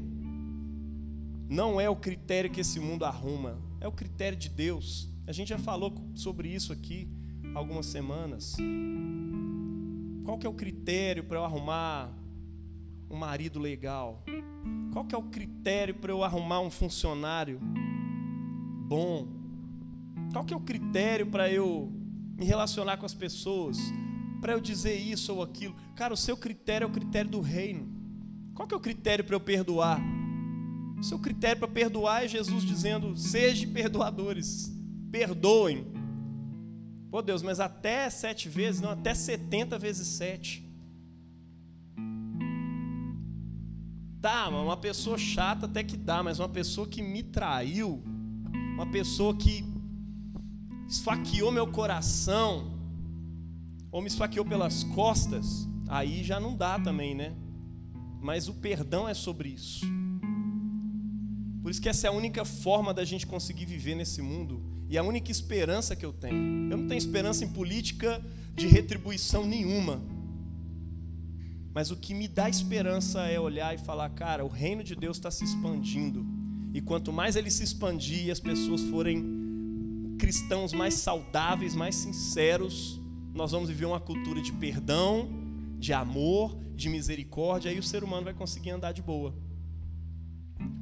não 1.49 1.81
é 1.81 1.91
o 1.91 1.97
critério 1.97 2.49
que 2.49 2.61
esse 2.61 2.79
mundo 2.79 3.05
arruma, 3.05 3.59
é 3.81 3.89
o 3.89 3.93
critério 3.93 4.39
de 4.39 4.49
Deus. 4.49 5.09
A 5.27 5.33
gente 5.33 5.49
já 5.49 5.59
falou 5.59 5.93
sobre 6.15 6.49
isso 6.49 6.73
aqui 6.73 7.09
algumas 7.57 7.87
semanas. 7.87 8.55
Qual 10.25 10.39
que 10.39 10.47
é 10.47 10.49
o 10.49 10.55
critério 10.55 11.25
para 11.25 11.39
eu 11.39 11.45
arrumar 11.45 12.17
um 13.11 13.17
marido 13.17 13.59
legal? 13.59 14.23
Qual 14.93 15.05
que 15.05 15.13
é 15.13 15.19
o 15.19 15.25
critério 15.25 15.97
para 15.97 16.13
eu 16.13 16.23
arrumar 16.23 16.61
um 16.61 16.71
funcionário 16.71 17.61
bom? 18.87 19.29
Qual 20.33 20.45
que 20.45 20.55
é 20.55 20.57
o 20.57 20.61
critério 20.61 21.27
para 21.27 21.51
eu 21.51 21.93
me 22.37 22.45
relacionar 22.45 22.97
com 22.97 23.07
as 23.07 23.15
pessoas? 23.15 23.79
para 24.41 24.53
eu 24.53 24.61
dizer 24.61 24.95
isso 24.95 25.35
ou 25.35 25.43
aquilo. 25.43 25.75
Cara, 25.95 26.15
o 26.15 26.17
seu 26.17 26.37
critério 26.37 26.85
é 26.85 26.89
o 26.89 26.93
critério 26.93 27.31
do 27.31 27.41
reino. 27.41 27.89
Qual 28.55 28.67
que 28.67 28.75
é 28.75 28.77
o 28.77 28.81
critério 28.81 29.25
para 29.25 29.35
eu 29.35 29.41
perdoar? 29.41 30.01
O 30.99 31.03
seu 31.03 31.19
critério 31.19 31.59
para 31.59 31.69
perdoar 31.69 32.25
é 32.25 32.29
Jesus 32.29 32.63
dizendo: 32.63 33.17
sejam 33.17 33.73
perdoadores, 33.73 34.73
perdoem. 35.11 35.87
Pô 37.11 37.23
Deus, 37.23 37.43
mas 37.43 37.61
até 37.61 38.09
sete 38.11 38.49
vezes, 38.49 38.81
não, 38.81 38.91
até 38.91 39.15
setenta 39.15 39.79
vezes 39.79 40.07
sete. 40.07 40.65
Tá, 44.21 44.49
uma 44.49 44.77
pessoa 44.77 45.19
chata 45.19 45.67
até 45.67 45.85
que 45.85 45.97
dá, 45.97 46.23
mas 46.23 46.39
uma 46.39 46.49
pessoa 46.49 46.87
que 46.87 47.03
me 47.03 47.23
traiu, 47.23 48.03
uma 48.77 48.85
pessoa 48.85 49.35
que 49.35 49.65
esfaqueou 50.87 51.51
meu 51.51 51.67
coração, 51.67 52.79
ou 53.91 54.03
me 54.03 54.07
esfaqueou 54.07 54.45
pelas 54.45 54.85
costas, 54.85 55.67
aí 55.89 56.23
já 56.23 56.39
não 56.39 56.55
dá 56.55 56.79
também, 56.79 57.15
né? 57.15 57.35
Mas 58.21 58.49
o 58.49 58.53
perdão 58.53 59.09
é 59.09 59.15
sobre 59.15 59.49
isso. 59.49 59.87
Por 61.63 61.71
isso 61.71 61.81
que 61.81 61.89
essa 61.89 62.07
é 62.07 62.11
a 62.11 62.13
única 62.13 62.45
forma 62.45 62.93
da 62.93 63.03
gente 63.03 63.27
conseguir 63.27 63.65
viver 63.65 63.95
nesse 63.95 64.21
mundo 64.21 64.63
e 64.91 64.99
a 64.99 65.03
única 65.03 65.31
esperança 65.31 65.97
que 65.97 66.05
eu 66.05 66.13
tenho. 66.13 66.71
Eu 66.71 66.77
não 66.77 66.87
tenho 66.87 66.99
esperança 66.99 67.47
em 67.47 67.49
política 67.49 68.23
de 68.55 68.67
retribuição 68.67 69.47
nenhuma. 69.47 70.03
Mas 71.73 71.91
o 71.91 71.97
que 71.97 72.13
me 72.13 72.29
dá 72.29 72.47
esperança 72.47 73.23
é 73.23 73.41
olhar 73.41 73.75
e 73.75 73.79
falar, 73.79 74.11
cara, 74.11 74.45
o 74.45 74.49
reino 74.49 74.85
de 74.85 74.95
Deus 74.95 75.17
está 75.17 75.31
se 75.31 75.45
expandindo. 75.45 76.36
E 76.77 76.81
quanto 76.83 77.11
mais 77.11 77.37
ele 77.37 77.51
se 77.51 77.65
expandir 77.65 78.27
e 78.27 78.31
as 78.31 78.39
pessoas 78.39 78.83
forem 78.83 80.15
cristãos 80.19 80.75
mais 80.75 80.93
saudáveis, 80.93 81.75
mais 81.75 81.95
sinceros, 81.95 83.01
nós 83.33 83.53
vamos 83.53 83.71
viver 83.71 83.87
uma 83.87 83.99
cultura 83.99 84.43
de 84.43 84.53
perdão, 84.53 85.27
de 85.79 85.95
amor, 85.95 86.55
de 86.75 86.91
misericórdia, 86.91 87.71
aí 87.71 87.79
o 87.79 87.83
ser 87.83 88.05
humano 88.05 88.25
vai 88.25 88.35
conseguir 88.35 88.73
andar 88.73 88.93
de 88.93 89.01
boa. 89.01 89.35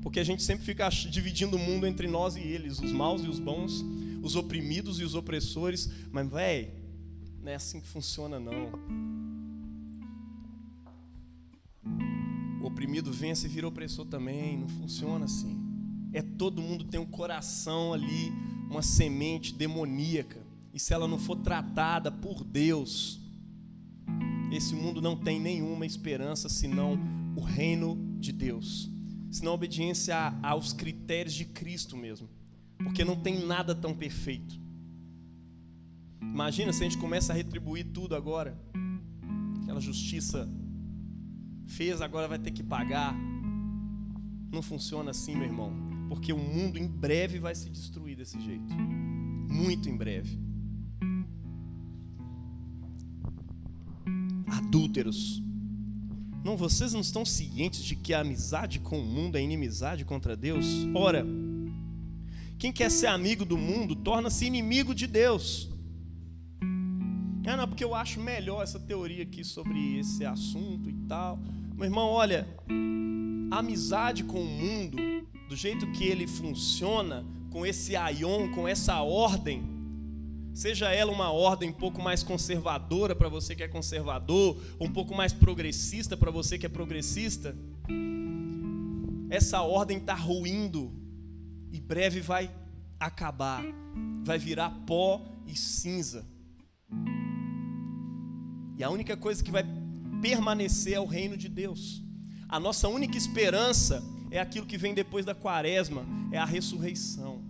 Porque 0.03 0.19
a 0.19 0.25
gente 0.25 0.43
sempre 0.43 0.65
fica 0.65 0.89
dividindo 0.89 1.55
o 1.57 1.61
mundo 1.61 1.87
entre 1.87 2.09
nós 2.09 2.35
e 2.35 2.41
eles, 2.41 2.81
os 2.81 2.91
maus 2.91 3.23
e 3.23 3.29
os 3.29 3.39
bons, 3.39 3.85
os 4.21 4.35
oprimidos 4.35 4.99
e 4.99 5.05
os 5.05 5.15
opressores, 5.15 5.89
mas 6.11 6.29
velho, 6.29 6.73
não 7.41 7.53
é 7.53 7.55
assim 7.55 7.81
que 7.81 7.87
funciona 7.87 8.41
não. 8.41 8.73
O 12.61 12.67
oprimido 12.67 13.13
vence 13.13 13.47
e 13.47 13.49
vira 13.49 13.69
opressor 13.69 14.07
também, 14.07 14.59
não 14.59 14.67
funciona 14.67 15.27
assim. 15.27 15.64
É 16.15 16.23
todo 16.23 16.63
mundo 16.63 16.85
tem 16.85 17.01
um 17.01 17.05
coração 17.05 17.93
ali, 17.93 18.33
uma 18.71 18.83
semente 18.83 19.53
demoníaca. 19.53 20.41
E 20.73 20.79
se 20.79 20.95
ela 20.95 21.09
não 21.09 21.19
for 21.19 21.37
tratada 21.37 22.11
por 22.11 22.45
Deus, 22.45 23.21
esse 24.53 24.77
mundo 24.77 25.03
não 25.03 25.17
tem 25.17 25.41
nenhuma 25.41 25.85
esperança 25.85 26.49
senão 26.49 26.97
o 27.37 27.41
reino 27.41 28.17
de 28.21 28.31
Deus, 28.31 28.89
senão 29.29 29.51
a 29.51 29.55
obediência 29.57 30.17
aos 30.41 30.73
critérios 30.73 31.35
de 31.35 31.45
Cristo 31.45 31.97
mesmo, 31.97 32.29
porque 32.79 33.05
não 33.05 33.17
tem 33.17 33.45
nada 33.45 33.75
tão 33.75 33.93
perfeito. 33.93 34.59
Imagina 36.21 36.73
se 36.73 36.81
a 36.81 36.89
gente 36.89 36.99
começa 36.99 37.33
a 37.33 37.37
retribuir 37.37 37.87
tudo 37.93 38.15
agora, 38.15 38.57
aquela 39.63 39.81
justiça 39.81 40.49
fez, 41.67 42.01
agora 42.01 42.29
vai 42.29 42.39
ter 42.39 42.53
que 42.53 42.63
pagar. 42.63 43.15
Não 44.53 44.63
funciona 44.63 45.11
assim, 45.11 45.35
meu 45.35 45.45
irmão, 45.45 45.73
porque 46.15 46.33
o 46.33 46.39
mundo 46.39 46.79
em 46.79 46.87
breve 46.87 47.39
vai 47.39 47.55
se 47.55 47.69
destruir 47.69 48.17
desse 48.17 48.41
jeito 48.41 48.75
muito 49.49 49.89
em 49.89 49.97
breve. 49.97 50.45
adúlteros. 54.75 55.41
Não, 56.45 56.57
vocês 56.57 56.93
não 56.93 57.01
estão 57.01 57.25
cientes 57.25 57.85
de 57.85 57.95
que 57.95 58.13
a 58.13 58.21
amizade 58.21 58.81
com 58.81 58.99
o 58.99 59.07
mundo 59.07 59.37
é 59.37 59.43
inimizade 59.43 60.05
contra 60.05 60.37
Deus? 60.37 60.67
Ora, 60.95 61.25
quem 62.59 62.73
quer 62.73 62.91
ser 62.91 63.07
amigo 63.07 63.45
do 63.45 63.57
mundo 63.57 63.95
torna-se 63.95 64.45
inimigo 64.45 64.95
de 64.95 65.07
Deus. 65.07 65.71
É, 67.45 67.57
não, 67.57 67.69
porque 67.69 67.85
eu 67.85 67.95
acho 67.95 68.21
melhor 68.21 68.63
essa 68.63 68.81
teoria 68.81 69.23
aqui 69.23 69.45
sobre 69.45 69.99
esse 69.99 70.25
assunto 70.25 70.91
e 70.91 70.95
tal. 71.07 71.39
Meu 71.75 71.85
irmão, 71.85 72.09
olha, 72.09 72.47
amizade 73.51 74.25
com 74.25 74.41
o 74.41 74.47
mundo, 74.47 74.99
do 75.49 75.57
jeito 75.57 75.91
que 75.93 76.05
ele 76.05 76.27
funciona, 76.27 77.25
com 77.51 77.65
esse 77.65 77.95
aion, 77.95 78.51
com 78.51 78.67
essa 78.67 79.01
ordem, 79.03 79.75
Seja 80.55 80.89
ela 80.93 81.11
uma 81.11 81.33
ordem 81.33 81.71
um 81.71 81.73
pouco 81.73 82.01
mais 82.01 82.23
conservadora 82.23 83.13
para 83.17 83.29
você 83.29 83.57
que 83.57 83.63
é 83.65 83.67
conservador, 83.67 84.57
ou 84.79 84.87
um 84.87 84.93
pouco 84.93 85.13
mais 85.13 85.33
progressista 85.33 86.17
para 86.17 86.31
você 86.31 86.57
que 86.57 86.65
é 86.65 86.69
progressista. 86.69 87.57
Essa 89.29 89.63
ordem 89.63 89.99
está 89.99 90.15
ruindo 90.15 90.93
e 91.73 91.81
breve 91.81 92.21
vai 92.21 92.55
acabar, 93.01 93.65
vai 94.25 94.39
virar 94.39 94.71
pó 94.87 95.21
e 95.45 95.57
cinza. 95.57 96.25
E 98.79 98.85
a 98.85 98.91
única 98.91 99.17
coisa 99.17 99.43
que 99.43 99.51
vai 99.51 99.65
permanecer 100.23 100.93
é 100.95 101.01
o 101.01 101.05
reino 101.05 101.37
de 101.37 101.49
Deus. 101.49 102.01
A 102.49 102.61
nossa 102.61 102.87
única 102.87 103.19
esperança 103.19 104.05
é 104.35 104.41
aquilo 104.41 104.67
que 104.67 104.77
vem 104.77 104.93
depois 104.93 105.25
da 105.25 105.33
quaresma, 105.33 106.05
é 106.33 106.39
a 106.39 106.45
ressurreição. 106.45 107.41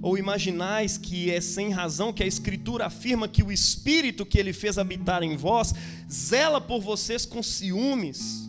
Ou 0.00 0.16
imaginais 0.16 0.96
que 0.96 1.28
é 1.32 1.40
sem 1.40 1.70
razão 1.70 2.12
que 2.12 2.22
a 2.22 2.26
Escritura 2.26 2.86
afirma 2.86 3.26
que 3.26 3.42
o 3.42 3.50
Espírito 3.50 4.24
que 4.24 4.38
ele 4.38 4.52
fez 4.52 4.78
habitar 4.78 5.24
em 5.24 5.36
vós 5.36 5.74
zela 6.08 6.60
por 6.60 6.80
vocês 6.80 7.26
com 7.26 7.42
ciúmes? 7.42 8.48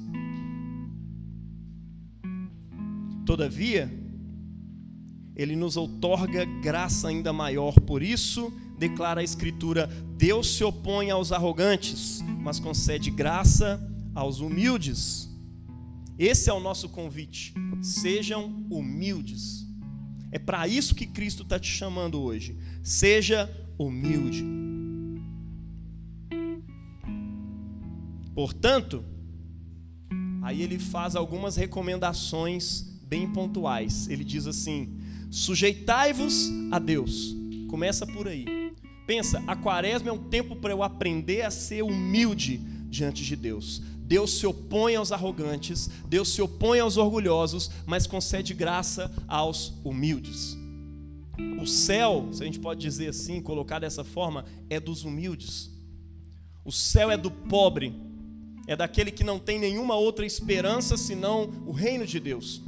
Todavia, 3.26 3.92
ele 5.36 5.56
nos 5.56 5.78
outorga 5.78 6.46
graça 6.62 7.08
ainda 7.08 7.34
maior. 7.34 7.80
Por 7.80 8.04
isso, 8.04 8.54
declara 8.78 9.22
a 9.22 9.24
Escritura: 9.24 9.88
Deus 10.16 10.56
se 10.56 10.64
opõe 10.64 11.10
aos 11.10 11.32
arrogantes, 11.32 12.22
mas 12.40 12.60
concede 12.60 13.10
graça 13.10 13.82
aos 14.14 14.40
humildes. 14.40 15.30
Esse 16.18 16.50
é 16.50 16.54
o 16.54 16.60
nosso 16.60 16.90
convite. 16.90 17.54
Sejam 17.82 18.66
humildes. 18.70 19.66
É 20.32 20.40
para 20.40 20.68
isso 20.68 20.96
que 20.96 21.06
Cristo 21.06 21.44
está 21.44 21.60
te 21.60 21.70
chamando 21.70 22.20
hoje. 22.20 22.58
Seja 22.84 23.50
humilde. 23.78 24.44
Portanto, 28.34 29.04
aí 30.42 30.62
ele 30.62 30.80
faz 30.80 31.16
algumas 31.16 31.56
recomendações 31.56 32.82
bem 33.04 33.32
pontuais. 33.32 34.08
Ele 34.10 34.24
diz 34.24 34.48
assim: 34.48 34.98
sujeitai-vos 35.30 36.52
a 36.72 36.80
Deus. 36.80 37.36
Começa 37.68 38.06
por 38.06 38.28
aí. 38.28 38.57
Pensa, 39.08 39.42
a 39.48 39.56
quaresma 39.56 40.10
é 40.10 40.12
um 40.12 40.30
tempo 40.30 40.54
para 40.58 40.74
eu 40.74 40.84
aprender 40.84 41.42
a 41.42 41.50
ser 41.50 41.82
humilde 41.82 42.58
diante 42.90 43.24
de 43.24 43.38
Deus. 43.38 43.82
Deus 44.02 44.38
se 44.38 44.46
opõe 44.46 44.96
aos 44.96 45.14
arrogantes, 45.14 45.90
Deus 46.08 46.34
se 46.34 46.42
opõe 46.42 46.82
aos 46.82 46.98
orgulhosos, 46.98 47.72
mas 47.86 48.06
concede 48.06 48.54
graça 48.54 49.10
aos 49.26 49.74
humildes. 49.84 50.58
O 51.62 51.66
céu, 51.66 52.28
se 52.34 52.44
a 52.44 52.46
gente 52.46 52.60
pode 52.60 52.82
dizer 52.82 53.08
assim, 53.08 53.42
colocar 53.42 53.80
dessa 53.80 54.04
forma, 54.04 54.44
é 54.70 54.78
dos 54.78 55.06
humildes. 55.06 55.72
O 56.66 56.72
céu 56.72 57.10
é 57.10 57.16
do 57.16 57.32
pobre, 57.32 57.94
é 58.68 58.76
daquele 58.76 59.12
que 59.12 59.24
não 59.24 59.40
tem 59.40 59.58
nenhuma 59.58 59.96
outra 59.96 60.26
esperança 60.26 60.98
senão 60.98 61.50
o 61.66 61.72
reino 61.72 62.06
de 62.06 62.20
Deus. 62.20 62.62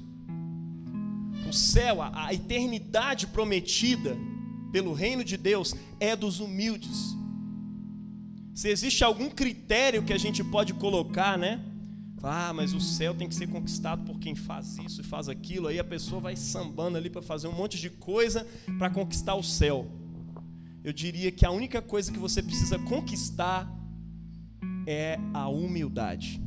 O 1.49 1.51
céu, 1.51 2.01
a 2.01 2.33
eternidade 2.33 3.27
prometida 3.27 4.17
pelo 4.71 4.93
reino 4.93 5.23
de 5.23 5.37
Deus 5.37 5.75
é 5.99 6.15
dos 6.15 6.39
humildes. 6.39 7.15
Se 8.53 8.69
existe 8.69 9.03
algum 9.03 9.29
critério 9.29 10.03
que 10.03 10.13
a 10.13 10.17
gente 10.17 10.43
pode 10.43 10.73
colocar, 10.73 11.37
né? 11.37 11.63
Ah, 12.21 12.51
mas 12.53 12.73
o 12.73 12.81
céu 12.81 13.13
tem 13.13 13.29
que 13.29 13.35
ser 13.35 13.47
conquistado 13.47 14.03
por 14.03 14.19
quem 14.19 14.35
faz 14.35 14.77
isso 14.79 14.99
e 14.99 15.03
faz 15.03 15.29
aquilo. 15.29 15.67
Aí 15.67 15.79
a 15.79 15.83
pessoa 15.83 16.19
vai 16.19 16.35
sambando 16.35 16.97
ali 16.97 17.09
para 17.09 17.21
fazer 17.21 17.47
um 17.47 17.53
monte 17.53 17.79
de 17.79 17.89
coisa 17.89 18.45
para 18.77 18.89
conquistar 18.89 19.35
o 19.35 19.43
céu. 19.43 19.87
Eu 20.83 20.91
diria 20.91 21.31
que 21.31 21.45
a 21.45 21.51
única 21.51 21.81
coisa 21.81 22.11
que 22.11 22.19
você 22.19 22.43
precisa 22.43 22.77
conquistar 22.79 23.69
é 24.85 25.17
a 25.33 25.47
humildade. 25.47 26.41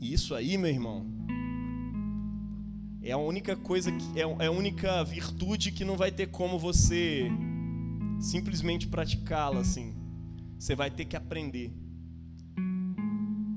E 0.00 0.12
isso 0.12 0.34
aí, 0.34 0.58
meu 0.58 0.70
irmão, 0.70 1.06
é 3.02 3.12
a 3.12 3.18
única 3.18 3.56
coisa 3.56 3.90
que 3.90 4.20
é, 4.20 4.22
é 4.44 4.46
a 4.46 4.50
única 4.50 5.02
virtude 5.02 5.72
que 5.72 5.84
não 5.84 5.96
vai 5.96 6.12
ter 6.12 6.28
como 6.28 6.58
você 6.58 7.28
simplesmente 8.20 8.86
praticá-la 8.86 9.60
assim. 9.60 9.94
Você 10.58 10.76
vai 10.76 10.90
ter 10.90 11.04
que 11.04 11.16
aprender. 11.16 11.72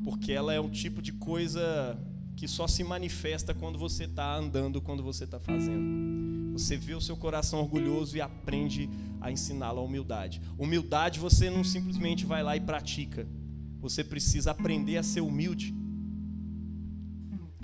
Porque 0.04 0.32
ela 0.32 0.54
é 0.54 0.60
um 0.60 0.70
tipo 0.70 1.02
de 1.02 1.14
coisa 1.14 1.98
que 2.36 2.48
só 2.48 2.68
se 2.68 2.84
manifesta 2.84 3.54
quando 3.54 3.78
você 3.78 4.06
está 4.06 4.36
andando, 4.36 4.82
quando 4.82 5.04
você 5.04 5.24
está 5.24 5.40
fazendo. 5.40 6.54
Você 6.54 6.76
vê 6.76 6.96
o 6.96 7.02
seu 7.02 7.16
coração 7.16 7.60
orgulhoso 7.60 8.18
e 8.18 8.22
aprende 8.22 8.90
a 9.22 9.32
ensiná-lo 9.32 9.80
a 9.80 9.84
humildade. 9.84 10.42
Humildade 10.58 11.20
você 11.20 11.50
não 11.50 11.64
simplesmente 11.64 12.26
vai 12.26 12.42
lá 12.42 12.58
e 12.58 12.62
pratica. 12.62 13.28
Você 13.80 14.04
precisa 14.04 14.52
aprender 14.52 14.98
a 14.98 15.04
ser 15.04 15.22
humilde. 15.22 15.76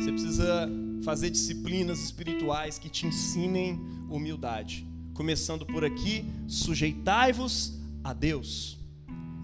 Você 0.01 0.11
precisa 0.11 0.67
fazer 1.03 1.29
disciplinas 1.29 1.99
espirituais 1.99 2.79
que 2.79 2.89
te 2.89 3.05
ensinem 3.05 3.79
humildade. 4.09 4.83
Começando 5.13 5.63
por 5.63 5.85
aqui, 5.85 6.25
sujeitai-vos 6.47 7.79
a 8.03 8.11
Deus 8.11 8.79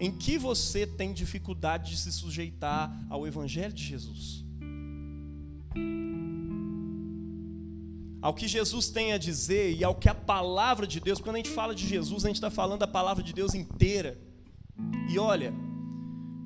em 0.00 0.10
que 0.10 0.36
você 0.36 0.84
tem 0.84 1.12
dificuldade 1.12 1.92
de 1.92 1.96
se 1.96 2.10
sujeitar 2.10 2.92
ao 3.08 3.24
Evangelho 3.24 3.72
de 3.72 3.84
Jesus? 3.84 4.44
Ao 8.20 8.34
que 8.34 8.48
Jesus 8.48 8.88
tem 8.88 9.12
a 9.12 9.18
dizer 9.18 9.76
e 9.76 9.84
ao 9.84 9.94
que 9.94 10.08
a 10.08 10.14
palavra 10.14 10.88
de 10.88 10.98
Deus, 10.98 11.20
quando 11.20 11.36
a 11.36 11.38
gente 11.38 11.50
fala 11.50 11.72
de 11.72 11.86
Jesus, 11.86 12.24
a 12.24 12.28
gente 12.28 12.36
está 12.36 12.50
falando 12.50 12.80
da 12.80 12.88
palavra 12.88 13.22
de 13.22 13.32
Deus 13.32 13.54
inteira. 13.54 14.18
E 15.08 15.20
olha, 15.20 15.54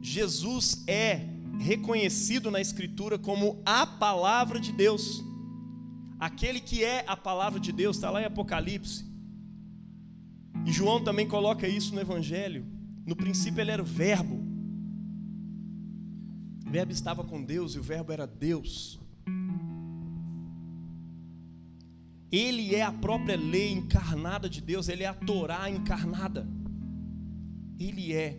Jesus 0.02 0.84
é 0.86 1.31
reconhecido 1.62 2.50
na 2.50 2.60
Escritura 2.60 3.18
como 3.18 3.62
a 3.64 3.86
palavra 3.86 4.60
de 4.60 4.72
Deus. 4.72 5.22
Aquele 6.18 6.60
que 6.60 6.84
é 6.84 7.04
a 7.06 7.16
palavra 7.16 7.58
de 7.58 7.72
Deus, 7.72 7.96
está 7.96 8.10
lá 8.10 8.20
em 8.20 8.26
Apocalipse. 8.26 9.04
E 10.66 10.72
João 10.72 11.02
também 11.02 11.26
coloca 11.26 11.66
isso 11.66 11.94
no 11.94 12.00
Evangelho. 12.00 12.66
No 13.06 13.16
princípio 13.16 13.60
ele 13.60 13.70
era 13.70 13.82
o 13.82 13.86
Verbo. 13.86 14.36
O 16.66 16.70
Verbo 16.70 16.92
estava 16.92 17.24
com 17.24 17.42
Deus 17.42 17.74
e 17.74 17.78
o 17.78 17.82
Verbo 17.82 18.12
era 18.12 18.26
Deus. 18.26 19.00
Ele 22.30 22.74
é 22.74 22.82
a 22.82 22.92
própria 22.92 23.36
lei 23.36 23.72
encarnada 23.72 24.48
de 24.48 24.62
Deus, 24.62 24.88
ele 24.88 25.02
é 25.02 25.06
a 25.06 25.12
Torá 25.12 25.68
encarnada. 25.68 26.48
Ele 27.78 28.14
é. 28.14 28.38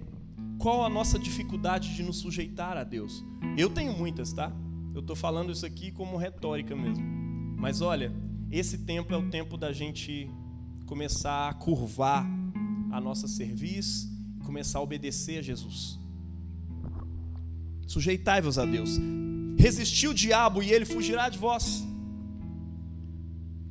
Qual 0.57 0.83
a 0.83 0.89
nossa 0.89 1.19
dificuldade 1.19 1.95
de 1.95 2.03
nos 2.03 2.17
sujeitar 2.17 2.77
a 2.77 2.83
Deus? 2.83 3.23
Eu 3.57 3.69
tenho 3.69 3.97
muitas, 3.97 4.31
tá? 4.33 4.51
Eu 4.93 5.01
estou 5.01 5.15
falando 5.15 5.51
isso 5.51 5.65
aqui 5.65 5.91
como 5.91 6.17
retórica 6.17 6.75
mesmo. 6.75 7.03
Mas 7.57 7.81
olha, 7.81 8.13
esse 8.51 8.79
tempo 8.79 9.13
é 9.13 9.17
o 9.17 9.29
tempo 9.29 9.57
da 9.57 9.71
gente 9.71 10.29
começar 10.85 11.49
a 11.49 11.53
curvar 11.53 12.25
a 12.91 13.01
nossa 13.01 13.27
serviço 13.27 14.13
começar 14.43 14.79
a 14.79 14.81
obedecer 14.81 15.39
a 15.39 15.41
Jesus. 15.41 15.99
Sujeitai-vos 17.87 18.59
a 18.59 18.65
Deus. 18.65 18.99
Resistiu 19.57 20.11
o 20.11 20.13
diabo 20.13 20.61
e 20.61 20.71
ele 20.71 20.85
fugirá 20.85 21.29
de 21.29 21.37
vós. 21.37 21.83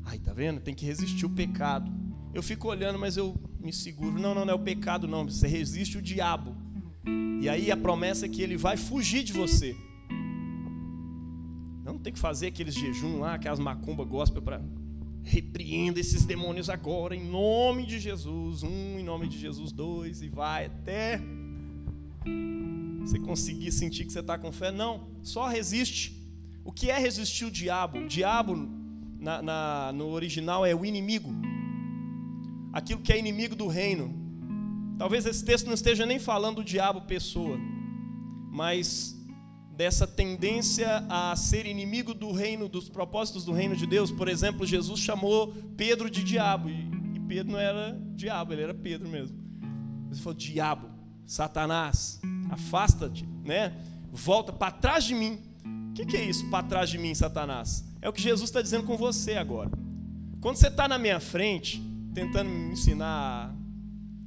Ai, 0.05 0.19
tá 0.19 0.33
vendo? 0.33 0.61
Tem 0.61 0.75
que 0.75 0.85
resistir 0.85 1.25
o 1.25 1.31
pecado. 1.31 1.91
Eu 2.35 2.43
fico 2.43 2.69
olhando, 2.69 2.99
mas 2.99 3.17
eu 3.17 3.37
me 3.61 3.73
seguro. 3.73 4.19
Não, 4.19 4.35
não, 4.35 4.45
não 4.45 4.53
é 4.53 4.57
o 4.57 4.59
pecado, 4.59 5.07
não. 5.07 5.25
Você 5.25 5.47
resiste 5.47 5.99
o 5.99 6.03
diabo. 6.03 6.52
E 7.41 7.49
aí 7.49 7.71
a 7.71 7.77
promessa 7.77 8.27
é 8.27 8.29
que 8.29 8.43
ele 8.43 8.57
vai 8.57 8.77
fugir 8.77 9.23
de 9.23 9.33
você. 9.33 9.77
Não 11.85 11.99
tem 11.99 12.13
que 12.13 12.19
fazer 12.19 12.49
aqueles 12.49 12.75
jejum 12.75 13.19
lá, 13.19 13.35
aquelas 13.35 13.59
macumba 13.59 14.05
gospel 14.05 14.41
para 14.41 14.61
Repreenda 15.25 16.01
esses 16.01 16.25
demônios 16.25 16.69
agora, 16.69 17.15
em 17.15 17.25
nome 17.25 17.87
de 17.87 18.01
Jesus. 18.01 18.65
Um, 18.65 18.99
em 18.99 19.05
nome 19.05 19.29
de 19.29 19.39
Jesus, 19.39 19.71
dois, 19.71 20.21
e 20.21 20.29
vai 20.29 20.67
até 20.67 21.21
você 23.01 23.19
conseguir 23.21 23.71
sentir 23.71 24.05
que 24.05 24.13
você 24.13 24.19
está 24.19 24.37
com 24.37 24.51
fé. 24.51 24.73
Não, 24.73 25.07
só 25.23 25.47
resiste. 25.47 26.21
O 26.65 26.73
que 26.73 26.91
é 26.91 26.99
resistir 26.99 27.45
o 27.45 27.51
diabo? 27.51 27.99
O 27.99 28.09
diabo, 28.09 28.69
na, 29.19 29.41
na, 29.41 29.93
no 29.93 30.09
original, 30.09 30.67
é 30.67 30.75
o 30.75 30.85
inimigo. 30.85 31.33
Aquilo 32.73 33.01
que 33.01 33.13
é 33.13 33.19
inimigo 33.19 33.55
do 33.55 33.69
reino. 33.69 34.22
Talvez 35.03 35.27
esse 35.27 35.45
texto 35.45 35.67
não 35.67 35.75
esteja 35.75 36.07
nem 36.07 36.21
falando 36.21 36.59
do 36.59 36.65
diabo 36.65 37.01
pessoa, 37.01 37.59
mas 38.53 39.21
dessa 39.77 40.07
tendência 40.07 41.05
a 41.09 41.35
ser 41.35 41.67
inimigo 41.67 42.15
do 42.15 42.31
reino, 42.31 42.69
dos 42.69 42.89
propósitos 42.89 43.45
do 43.45 43.51
reino 43.51 43.75
de 43.75 43.85
Deus. 43.85 44.13
Por 44.13 44.29
exemplo, 44.29 44.65
Jesus 44.65 45.01
chamou 45.01 45.53
Pedro 45.77 46.09
de 46.09 46.23
diabo, 46.23 46.71
e, 46.71 47.19
Pedro 47.27 47.51
não 47.51 47.59
era 47.59 48.01
diabo, 48.15 48.53
ele 48.53 48.63
era 48.63 48.73
Pedro 48.73 49.09
mesmo. 49.09 49.37
Ele 50.09 50.21
falou: 50.21 50.35
diabo, 50.35 50.89
Satanás, 51.27 52.21
afasta-te, 52.49 53.27
né? 53.45 53.77
Volta 54.09 54.53
para 54.53 54.71
trás 54.71 55.03
de 55.03 55.17
mim. 55.17 55.41
O 55.91 55.95
que, 55.95 56.07
que 56.07 56.17
é 56.17 56.25
isso, 56.25 56.49
para 56.49 56.65
trás 56.65 56.89
de 56.89 56.97
mim, 56.97 57.13
Satanás? 57.13 57.85
É 58.01 58.09
o 58.09 58.13
que 58.13 58.23
Jesus 58.23 58.51
está 58.51 58.63
dizendo 58.63 58.85
com 58.85 58.97
você 58.97 59.35
agora. 59.35 59.73
Quando 60.41 60.59
você 60.59 60.69
está 60.69 60.87
na 60.87 60.97
minha 60.97 61.19
frente, 61.19 61.83
tentando 62.15 62.49
me 62.49 62.75
ensinar 62.75 63.53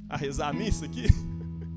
a 0.08 0.16
rezar 0.16 0.48
a 0.48 0.52
missa 0.52 0.84
aqui, 0.84 1.06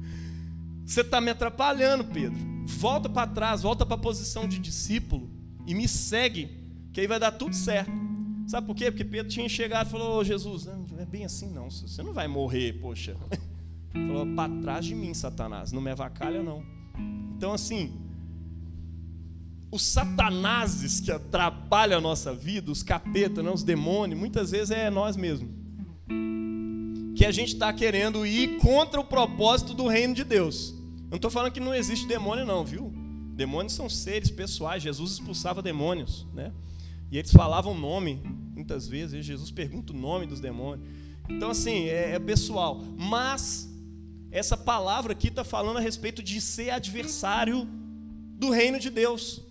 você 0.86 1.02
está 1.02 1.20
me 1.20 1.32
atrapalhando, 1.32 2.06
Pedro 2.06 2.50
volta 2.78 3.10
para 3.10 3.28
trás, 3.28 3.62
volta 3.62 3.86
para 3.86 3.96
a 3.96 4.00
posição 4.00 4.48
de 4.48 4.60
discípulo 4.60 5.30
e 5.66 5.74
me 5.74 5.88
segue, 5.88 6.50
que 6.94 7.02
aí 7.02 7.08
vai 7.08 7.20
dar 7.20 7.32
tudo 7.32 7.56
certo. 7.56 7.92
Sabe 8.48 8.66
por 8.66 8.76
quê? 8.76 8.92
Porque 8.92 9.06
Pedro 9.06 9.32
tinha 9.32 9.48
chegado 9.50 9.88
e 9.88 9.90
falou: 9.90 10.20
oh, 10.20 10.24
Jesus, 10.24 10.66
não 10.66 11.00
é 11.00 11.06
bem 11.06 11.26
assim 11.26 11.52
não, 11.52 11.70
você 11.70 12.02
não 12.02 12.14
vai 12.14 12.28
morrer, 12.28 12.74
poxa. 12.74 13.16
Falou: 13.92 14.26
para 14.36 14.54
trás 14.62 14.86
de 14.86 14.94
mim, 14.94 15.14
Satanás, 15.14 15.72
não 15.72 15.82
me 15.82 15.92
avacalha 15.92 16.44
não. 16.44 16.64
Então, 17.36 17.54
assim, 17.54 18.00
os 19.72 19.82
satanases 19.82 21.00
que 21.00 21.12
atrapalham 21.12 21.98
a 21.98 22.02
nossa 22.02 22.34
vida, 22.34 22.72
os 22.72 22.84
capetas, 22.84 23.44
né, 23.44 23.50
os 23.50 23.64
demônios, 23.64 24.20
muitas 24.20 24.52
vezes 24.52 24.72
é 24.72 24.90
nós 24.90 25.18
mesmos. 25.18 25.50
Que 27.20 27.26
a 27.26 27.34
gente 27.34 27.56
está 27.56 27.74
querendo 27.74 28.26
ir 28.26 28.60
contra 28.60 28.98
o 28.98 29.04
propósito 29.04 29.74
do 29.74 29.90
reino 29.90 30.14
de 30.14 30.24
Deus. 30.24 30.74
Não 31.10 31.18
estou 31.18 31.30
falando 31.30 31.52
que 31.52 31.60
não 31.60 31.76
existe 31.76 32.08
demônio, 32.08 32.46
não, 32.46 32.64
viu? 32.64 32.94
Demônios 33.36 33.74
são 33.74 33.90
seres 33.90 34.32
pessoais. 34.32 34.82
Jesus 34.82 35.12
expulsava 35.12 35.62
demônios, 35.62 36.26
né? 36.34 36.54
E 37.12 37.18
eles 37.18 37.34
falavam 37.34 37.78
nome, 37.78 38.24
muitas 38.56 38.88
vezes. 38.88 39.26
Jesus 39.26 39.52
pergunta 39.52 39.92
o 39.92 39.98
nome 39.98 40.28
dos 40.28 40.40
demônios. 40.40 40.88
Então, 41.28 41.50
assim, 41.50 41.90
é, 41.90 42.12
é 42.12 42.20
pessoal. 42.20 42.82
Mas, 42.98 43.70
essa 44.32 44.56
palavra 44.56 45.12
aqui 45.12 45.28
está 45.28 45.44
falando 45.44 45.76
a 45.76 45.82
respeito 45.82 46.24
de 46.24 46.40
ser 46.40 46.70
adversário 46.70 47.68
do 48.38 48.50
reino 48.50 48.80
de 48.80 48.90
Deus. 48.90 49.42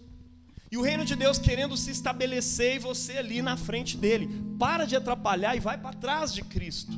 E 0.72 0.78
o 0.78 0.80
reino 0.80 1.04
de 1.04 1.14
Deus 1.14 1.36
querendo 1.36 1.76
se 1.76 1.90
estabelecer 1.90 2.76
e 2.76 2.78
você 2.78 3.18
ali 3.18 3.42
na 3.42 3.58
frente 3.58 3.94
dele. 3.94 4.26
Para 4.58 4.86
de 4.86 4.96
atrapalhar 4.96 5.54
e 5.54 5.60
vai 5.60 5.76
para 5.76 5.92
trás 5.92 6.32
de 6.32 6.40
Cristo. 6.40 6.96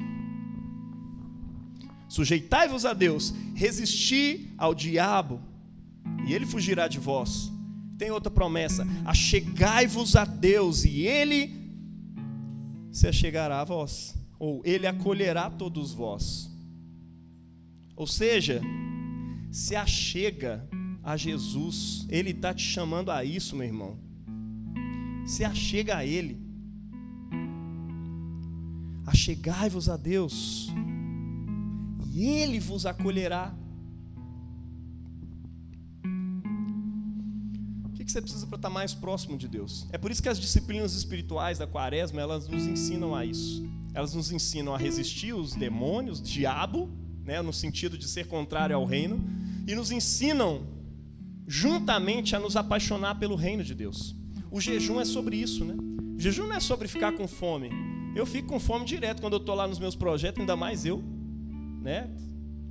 Sujeitai-vos 2.11 2.85
a 2.85 2.93
Deus, 2.93 3.33
resisti 3.55 4.53
ao 4.59 4.75
diabo, 4.75 5.41
e 6.27 6.35
ele 6.35 6.45
fugirá 6.45 6.87
de 6.89 6.99
vós. 6.99 7.51
Tem 7.97 8.11
outra 8.11 8.31
promessa: 8.31 8.87
achegai-vos 9.07 10.15
a 10.17 10.27
Deus, 10.27 10.85
e 10.85 11.07
ele 11.07 11.59
se 12.93 13.07
achegará 13.07 13.63
a 13.63 13.65
vós, 13.65 14.15
ou 14.39 14.61
ele 14.65 14.87
acolherá 14.87 15.49
todos 15.49 15.93
vós. 15.93 16.51
Ou 17.97 18.07
seja, 18.07 18.61
se 19.51 19.77
achega 19.77 20.69
a 21.03 21.17
Jesus, 21.17 22.07
Ele 22.09 22.31
está 22.31 22.55
te 22.55 22.63
chamando 22.63 23.11
a 23.11 23.25
isso, 23.25 23.57
meu 23.57 23.67
irmão. 23.67 23.99
Se 25.27 25.45
achega 25.45 25.99
a 25.99 26.07
Ele. 26.07 26.41
Achegai-vos 29.07 29.89
a 29.89 29.97
Deus, 29.97 30.69
Ele 32.15 32.59
vos 32.59 32.87
acolherá. 32.87 33.55
O 37.85 37.91
que 37.91 38.11
você 38.11 38.21
precisa 38.21 38.47
para 38.47 38.57
estar 38.57 38.71
mais 38.71 38.93
próximo 38.93 39.39
de 39.39 39.47
Deus? 39.47 39.87
É 39.93 39.99
por 39.99 40.11
isso 40.11 40.23
que 40.23 40.29
as 40.29 40.41
disciplinas 40.41 40.95
espirituais 40.95 41.59
da 41.59 41.67
quaresma, 41.67 42.21
elas 42.21 42.49
nos 42.49 42.67
ensinam 42.67 43.15
a 43.15 43.25
isso. 43.25 43.65
Elas 43.95 44.15
nos 44.15 44.33
ensinam 44.33 44.75
a 44.75 44.79
resistir 44.79 45.33
os 45.33 45.55
demônios, 45.55 46.21
diabo, 46.21 46.89
né, 47.25 47.41
no 47.43 47.53
sentido 47.53 47.97
de 47.97 48.09
ser 48.09 48.27
contrário 48.27 48.75
ao 48.75 48.85
reino, 48.85 49.23
e 49.67 49.75
nos 49.75 49.91
ensinam 49.93 50.67
juntamente 51.47 52.35
a 52.35 52.41
nos 52.41 52.57
apaixonar 52.57 53.19
pelo 53.19 53.37
reino 53.37 53.63
de 53.63 53.75
Deus. 53.75 54.17
O 54.51 54.61
jejum 54.61 55.01
é 55.01 55.05
sobre 55.05 55.37
isso, 55.37 55.65
né? 55.65 55.75
O 56.17 56.19
jejum 56.19 56.47
não 56.47 56.57
é 56.57 56.61
sobre 56.61 56.89
ficar 56.89 57.13
com 57.13 57.29
fome. 57.29 57.71
Eu 58.17 58.27
fico 58.27 58.49
com 58.49 58.59
fome 58.59 58.85
direto 58.85 59.21
quando 59.21 59.35
eu 59.35 59.39
estou 59.41 59.55
lá 59.55 59.69
nos 59.69 59.79
meus 59.79 59.95
projetos, 59.95 60.41
ainda 60.41 60.57
mais 60.57 60.85
eu, 60.85 61.03
né? 61.81 62.11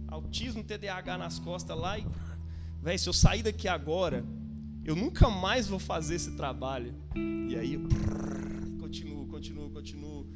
Autismo, 0.07 0.63
TDAH 0.63 1.17
nas 1.17 1.39
costas 1.39 1.77
lá 1.77 1.97
e, 1.97 2.05
velho, 2.81 2.99
se 2.99 3.07
eu 3.07 3.13
sair 3.13 3.43
daqui 3.43 3.67
agora, 3.67 4.25
eu 4.83 4.95
nunca 4.95 5.29
mais 5.29 5.67
vou 5.67 5.79
fazer 5.79 6.15
esse 6.15 6.31
trabalho. 6.35 6.95
E 7.15 7.55
aí 7.55 7.73
eu 7.73 7.81
continuo, 8.79 9.27
continuo, 9.27 9.69
continuo. 9.69 10.27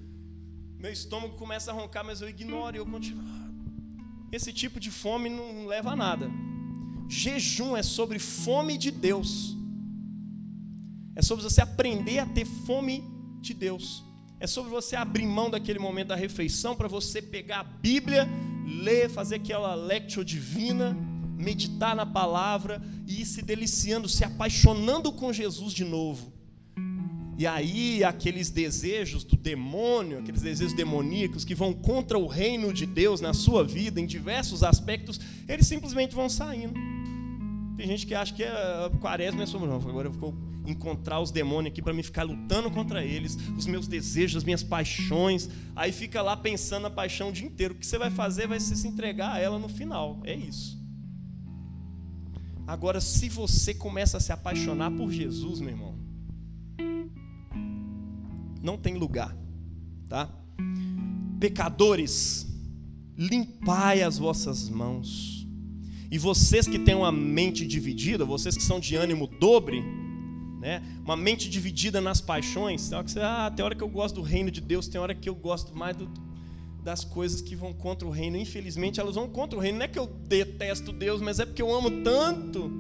Meu 0.77 0.91
estômago 0.91 1.35
começa 1.35 1.71
a 1.71 1.73
roncar, 1.73 2.03
mas 2.03 2.21
eu 2.21 2.29
ignoro 2.29 2.75
e 2.75 2.79
eu 2.79 2.85
continuo. 2.85 3.23
Esse 4.31 4.51
tipo 4.51 4.79
de 4.79 4.91
fome 4.91 5.29
não 5.29 5.65
leva 5.65 5.91
a 5.91 5.95
nada. 5.95 6.29
Jejum 7.07 7.75
é 7.77 7.83
sobre 7.83 8.19
fome 8.19 8.77
de 8.77 8.91
Deus. 8.91 9.55
É 11.15 11.21
sobre 11.21 11.43
você 11.43 11.61
aprender 11.61 12.19
a 12.19 12.25
ter 12.25 12.45
fome 12.45 13.03
de 13.39 13.53
Deus. 13.53 14.03
É 14.39 14.47
sobre 14.47 14.71
você 14.71 14.95
abrir 14.95 15.25
mão 15.25 15.49
daquele 15.49 15.79
momento 15.79 16.09
da 16.09 16.15
refeição 16.15 16.75
para 16.75 16.87
você 16.87 17.21
pegar 17.21 17.59
a 17.59 17.63
Bíblia, 17.63 18.27
ler, 18.65 19.09
fazer 19.09 19.35
aquela 19.35 19.75
lectio 19.75 20.23
divina, 20.23 20.97
meditar 21.37 21.95
na 21.95 22.05
palavra 22.05 22.81
e 23.07 23.21
ir 23.21 23.25
se 23.25 23.41
deliciando, 23.41 24.07
se 24.07 24.23
apaixonando 24.23 25.11
com 25.11 25.33
Jesus 25.33 25.73
de 25.73 25.83
novo. 25.83 26.31
E 27.37 27.47
aí, 27.47 28.03
aqueles 28.03 28.51
desejos 28.51 29.23
do 29.23 29.35
demônio, 29.35 30.19
aqueles 30.19 30.41
desejos 30.41 30.75
demoníacos 30.75 31.43
que 31.43 31.55
vão 31.55 31.73
contra 31.73 32.17
o 32.17 32.27
reino 32.27 32.71
de 32.71 32.85
Deus 32.85 33.19
na 33.19 33.33
sua 33.33 33.63
vida, 33.63 33.99
em 33.99 34.05
diversos 34.05 34.63
aspectos, 34.63 35.19
eles 35.47 35.65
simplesmente 35.65 36.13
vão 36.13 36.29
saindo. 36.29 36.79
Tem 37.75 37.87
gente 37.87 38.05
que 38.05 38.13
acha 38.13 38.33
que 38.33 38.43
a 38.43 38.91
quaresma 39.01 39.43
é 39.43 39.45
sobre 39.45 39.67
não. 39.67 39.77
Agora 39.77 40.07
eu 40.07 40.11
vou 40.11 40.33
encontrar 40.65 41.19
os 41.19 41.31
demônios 41.31 41.71
aqui 41.71 41.81
para 41.81 41.93
me 41.93 42.03
ficar 42.03 42.23
lutando 42.23 42.71
contra 42.71 43.03
eles, 43.03 43.35
os 43.57 43.65
meus 43.65 43.87
desejos, 43.87 44.37
as 44.37 44.43
minhas 44.43 44.63
paixões. 44.63 45.49
Aí 45.75 45.91
fica 45.91 46.21
lá 46.21 46.37
pensando 46.37 46.83
na 46.83 46.89
paixão 46.89 47.29
o 47.29 47.31
dia 47.31 47.45
inteiro. 47.45 47.73
O 47.73 47.77
que 47.77 47.85
você 47.85 47.97
vai 47.97 48.09
fazer 48.09 48.47
vai 48.47 48.59
ser 48.59 48.75
se 48.75 48.87
entregar 48.87 49.33
a 49.33 49.39
ela 49.39 49.59
no 49.59 49.67
final. 49.67 50.19
É 50.23 50.35
isso. 50.35 50.81
Agora, 52.65 53.01
se 53.01 53.27
você 53.27 53.73
começa 53.73 54.17
a 54.17 54.19
se 54.19 54.31
apaixonar 54.31 54.91
por 54.91 55.11
Jesus, 55.11 55.59
meu 55.59 55.71
irmão, 55.71 55.95
não 58.61 58.77
tem 58.77 58.95
lugar, 58.95 59.35
tá? 60.07 60.29
Pecadores, 61.39 62.47
limpai 63.17 64.01
as 64.01 64.17
vossas 64.17 64.69
mãos. 64.69 65.42
E 66.13 66.17
vocês 66.19 66.67
que 66.67 66.77
têm 66.77 66.93
uma 66.93 67.11
mente 67.11 67.65
dividida, 67.65 68.23
vocês 68.23 68.55
que 68.55 68.61
são 68.61 68.79
de 68.79 68.95
ânimo 68.95 69.25
dobre, 69.25 69.83
né? 70.61 70.83
Uma 71.03 71.17
mente 71.17 71.49
dividida 71.49 71.99
nas 71.99 72.21
paixões, 72.21 72.87
tem 72.87 72.95
hora 72.95 73.03
que 73.03 73.11
você, 73.11 73.19
ah, 73.19 73.51
tem 73.53 73.65
hora 73.65 73.73
que 73.73 73.81
eu 73.81 73.89
gosto 73.89 74.13
do 74.17 74.21
reino 74.21 74.51
de 74.51 74.61
Deus, 74.61 74.87
tem 74.87 75.01
hora 75.01 75.15
que 75.15 75.27
eu 75.27 75.33
gosto 75.33 75.75
mais 75.75 75.97
do, 75.97 76.07
das 76.83 77.03
coisas 77.03 77.41
que 77.41 77.55
vão 77.55 77.73
contra 77.73 78.07
o 78.07 78.11
reino. 78.11 78.37
Infelizmente, 78.37 78.99
elas 78.99 79.15
vão 79.15 79.27
contra 79.27 79.57
o 79.57 79.59
reino. 79.59 79.79
Não 79.79 79.85
é 79.85 79.87
que 79.87 79.97
eu 79.97 80.05
detesto 80.05 80.93
Deus, 80.93 81.19
mas 81.19 81.39
é 81.39 81.47
porque 81.47 81.63
eu 81.63 81.73
amo 81.73 81.89
tanto 82.03 82.71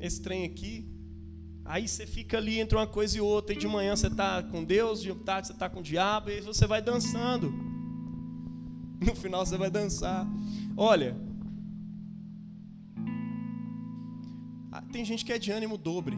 esse 0.00 0.22
trem 0.22 0.44
aqui. 0.44 0.86
Aí 1.64 1.88
você 1.88 2.06
fica 2.06 2.38
ali 2.38 2.60
entre 2.60 2.78
uma 2.78 2.86
coisa 2.86 3.18
e 3.18 3.20
outra, 3.20 3.56
e 3.56 3.58
de 3.58 3.66
manhã 3.66 3.96
você 3.96 4.06
está 4.06 4.40
com 4.40 4.62
Deus, 4.62 5.02
de 5.02 5.12
tarde 5.16 5.48
você 5.48 5.52
está 5.52 5.68
com 5.68 5.80
o 5.80 5.82
diabo, 5.82 6.30
e 6.30 6.40
você 6.40 6.64
vai 6.64 6.80
dançando. 6.80 7.52
No 9.04 9.16
final 9.16 9.44
você 9.44 9.58
vai 9.58 9.68
dançar. 9.68 10.24
Olha, 10.76 11.33
tem 14.92 15.04
gente 15.04 15.24
que 15.24 15.32
é 15.32 15.38
de 15.38 15.50
ânimo 15.50 15.76
dobre, 15.76 16.16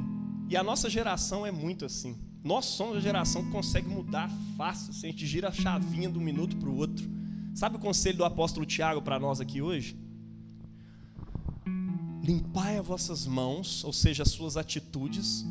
e 0.48 0.56
a 0.56 0.62
nossa 0.62 0.88
geração 0.88 1.46
é 1.46 1.50
muito 1.50 1.84
assim. 1.84 2.16
Nós 2.44 2.64
somos 2.66 2.96
a 2.96 3.00
geração 3.00 3.44
que 3.44 3.50
consegue 3.50 3.88
mudar 3.88 4.30
fácil, 4.56 4.92
se 4.92 5.06
a 5.06 5.10
gente 5.10 5.26
gira 5.26 5.48
a 5.48 5.52
chavinha 5.52 6.08
de 6.08 6.18
um 6.18 6.22
minuto 6.22 6.56
para 6.56 6.68
o 6.68 6.76
outro. 6.76 7.08
Sabe 7.54 7.76
o 7.76 7.80
conselho 7.80 8.18
do 8.18 8.24
apóstolo 8.24 8.64
Tiago 8.64 9.02
para 9.02 9.18
nós 9.18 9.40
aqui 9.40 9.60
hoje? 9.60 9.96
limpai 12.26 12.76
as 12.76 12.86
vossas 12.86 13.24
mãos, 13.24 13.84
ou 13.84 13.92
seja, 13.92 14.24
as 14.24 14.30
suas 14.30 14.56
atitudes, 14.56 15.46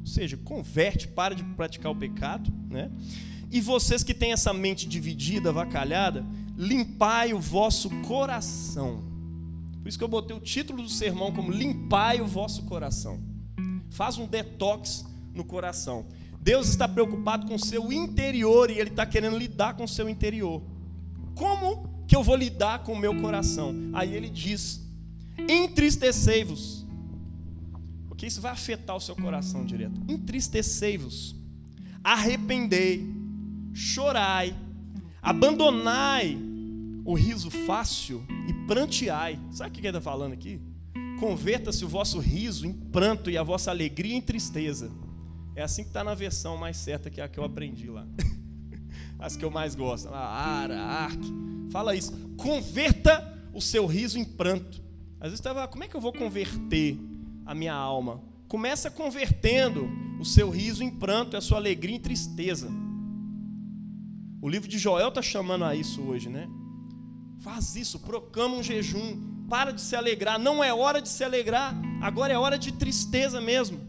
ou 0.00 0.06
seja, 0.06 0.36
converte, 0.36 1.08
para 1.08 1.34
de 1.34 1.42
praticar 1.42 1.90
o 1.90 1.96
pecado, 1.96 2.52
né? 2.68 2.90
E 3.50 3.60
vocês 3.60 4.02
que 4.02 4.12
têm 4.12 4.32
essa 4.32 4.52
mente 4.52 4.86
dividida, 4.86 5.48
avacalhada, 5.48 6.24
limpai 6.56 7.32
o 7.32 7.40
vosso 7.40 7.88
coração. 8.02 9.02
Por 9.86 9.90
isso 9.90 9.98
que 9.98 10.02
eu 10.02 10.08
botei 10.08 10.36
o 10.36 10.40
título 10.40 10.82
do 10.82 10.88
sermão 10.88 11.32
como 11.32 11.48
limpai 11.48 12.20
o 12.20 12.26
vosso 12.26 12.64
coração. 12.64 13.20
Faz 13.88 14.18
um 14.18 14.26
detox 14.26 15.04
no 15.32 15.44
coração. 15.44 16.08
Deus 16.40 16.66
está 16.66 16.88
preocupado 16.88 17.46
com 17.46 17.54
o 17.54 17.58
seu 17.64 17.92
interior 17.92 18.68
e 18.68 18.80
Ele 18.80 18.90
está 18.90 19.06
querendo 19.06 19.38
lidar 19.38 19.76
com 19.76 19.84
o 19.84 19.88
seu 19.88 20.08
interior. 20.08 20.60
Como 21.36 22.04
que 22.08 22.16
eu 22.16 22.24
vou 22.24 22.34
lidar 22.34 22.82
com 22.82 22.94
o 22.94 22.98
meu 22.98 23.14
coração? 23.20 23.72
Aí 23.92 24.12
Ele 24.12 24.28
diz 24.28 24.84
entristecei-vos. 25.48 26.84
Porque 28.08 28.26
isso 28.26 28.40
vai 28.40 28.50
afetar 28.50 28.96
o 28.96 29.00
seu 29.00 29.14
coração 29.14 29.64
direto. 29.64 30.00
Entristecei-vos, 30.08 31.36
arrependei, 32.02 33.08
chorai, 33.72 34.52
abandonai 35.22 36.36
o 37.04 37.14
riso 37.14 37.52
fácil 37.52 38.26
e 38.48 38.55
pranteai. 38.66 39.38
Sabe 39.50 39.70
o 39.70 39.72
que 39.72 39.80
ele 39.80 39.88
está 39.88 40.00
falando 40.00 40.32
aqui? 40.32 40.60
Converta-se 41.20 41.84
o 41.84 41.88
vosso 41.88 42.18
riso 42.18 42.66
em 42.66 42.72
pranto 42.72 43.30
e 43.30 43.38
a 43.38 43.42
vossa 43.42 43.70
alegria 43.70 44.14
em 44.14 44.20
tristeza. 44.20 44.90
É 45.54 45.62
assim 45.62 45.82
que 45.82 45.88
está 45.88 46.04
na 46.04 46.14
versão 46.14 46.56
mais 46.56 46.76
certa 46.76 47.08
que 47.10 47.20
é 47.20 47.24
a 47.24 47.28
que 47.28 47.38
eu 47.38 47.44
aprendi 47.44 47.88
lá. 47.88 48.06
As 49.18 49.34
que 49.34 49.44
eu 49.44 49.50
mais 49.50 49.74
gosto. 49.74 50.08
Ara, 50.12 50.78
Ark. 50.78 51.20
Fala 51.70 51.94
isso. 51.94 52.12
Converta 52.36 53.34
o 53.54 53.62
seu 53.62 53.86
riso 53.86 54.18
em 54.18 54.24
pranto 54.24 54.84
às 55.18 55.30
vezes 55.30 55.40
estava, 55.40 55.66
como 55.66 55.82
é 55.82 55.88
que 55.88 55.96
eu 55.96 56.00
vou 56.00 56.12
converter 56.12 56.98
a 57.44 57.54
minha 57.54 57.72
alma? 57.72 58.22
Começa 58.48 58.90
convertendo 58.90 59.88
o 60.20 60.24
seu 60.24 60.50
riso 60.50 60.82
em 60.84 60.90
pranto 60.90 61.34
e 61.34 61.36
a 61.36 61.40
sua 61.40 61.58
alegria 61.58 61.96
em 61.96 62.00
tristeza. 62.00 62.70
O 64.40 64.48
livro 64.48 64.68
de 64.68 64.78
Joel 64.78 65.08
está 65.08 65.22
chamando 65.22 65.64
a 65.64 65.74
isso 65.74 66.02
hoje, 66.02 66.28
né? 66.28 66.48
Faz 67.40 67.76
isso, 67.76 68.00
proclama 68.00 68.56
um 68.56 68.62
jejum, 68.62 69.44
para 69.48 69.72
de 69.72 69.80
se 69.80 69.94
alegrar. 69.94 70.38
Não 70.38 70.62
é 70.62 70.72
hora 70.72 71.00
de 71.00 71.08
se 71.08 71.22
alegrar, 71.22 71.74
agora 72.00 72.32
é 72.32 72.38
hora 72.38 72.58
de 72.58 72.72
tristeza 72.72 73.40
mesmo. 73.40 73.80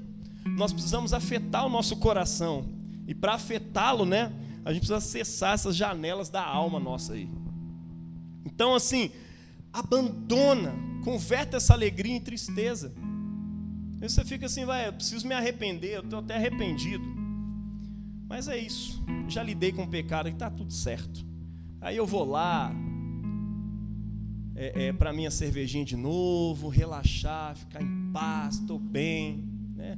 Nós 0.46 0.72
precisamos 0.72 1.14
afetar 1.14 1.66
o 1.66 1.70
nosso 1.70 1.98
coração. 1.98 2.70
E 3.08 3.16
para 3.16 3.34
afetá-lo, 3.34 4.06
né? 4.06 4.34
A 4.66 4.74
gente 4.74 4.82
precisa 4.82 4.98
acessar 4.98 5.54
essas 5.54 5.76
janelas 5.76 6.30
da 6.30 6.44
alma 6.44 6.80
nossa 6.80 7.14
aí. 7.14 7.30
Então, 8.46 8.76
assim, 8.76 9.12
abandona 9.72 10.88
Converte 11.08 11.56
essa 11.56 11.74
alegria 11.74 12.14
em 12.14 12.20
tristeza. 12.20 12.94
Aí 14.02 14.10
você 14.10 14.26
fica 14.26 14.46
assim, 14.46 14.66
vai, 14.66 14.90
eu 14.90 14.92
preciso 14.92 15.26
me 15.26 15.34
arrepender, 15.34 15.96
eu 15.96 16.02
estou 16.02 16.20
até 16.20 16.36
arrependido. 16.36 17.06
Mas 18.28 18.50
é 18.50 18.58
isso, 18.58 19.02
já 19.30 19.42
lidei 19.42 19.72
com 19.72 19.84
o 19.84 19.88
pecado, 19.88 20.28
está 20.28 20.52
tudo 20.52 20.74
certo. 20.74 21.26
Aí 21.80 21.96
eu 21.96 22.06
vou 22.06 22.26
lá, 22.26 22.76
é, 24.58 24.88
é 24.88 24.94
para 24.94 25.14
minha 25.14 25.32
cervejinha 25.32 25.86
de 25.86 25.96
novo, 25.96 26.68
relaxar, 26.68 27.56
ficar 27.56 27.82
em 27.82 28.12
paz, 28.12 28.56
estou 28.56 28.80
bem. 28.80 29.46
Né? 29.76 29.98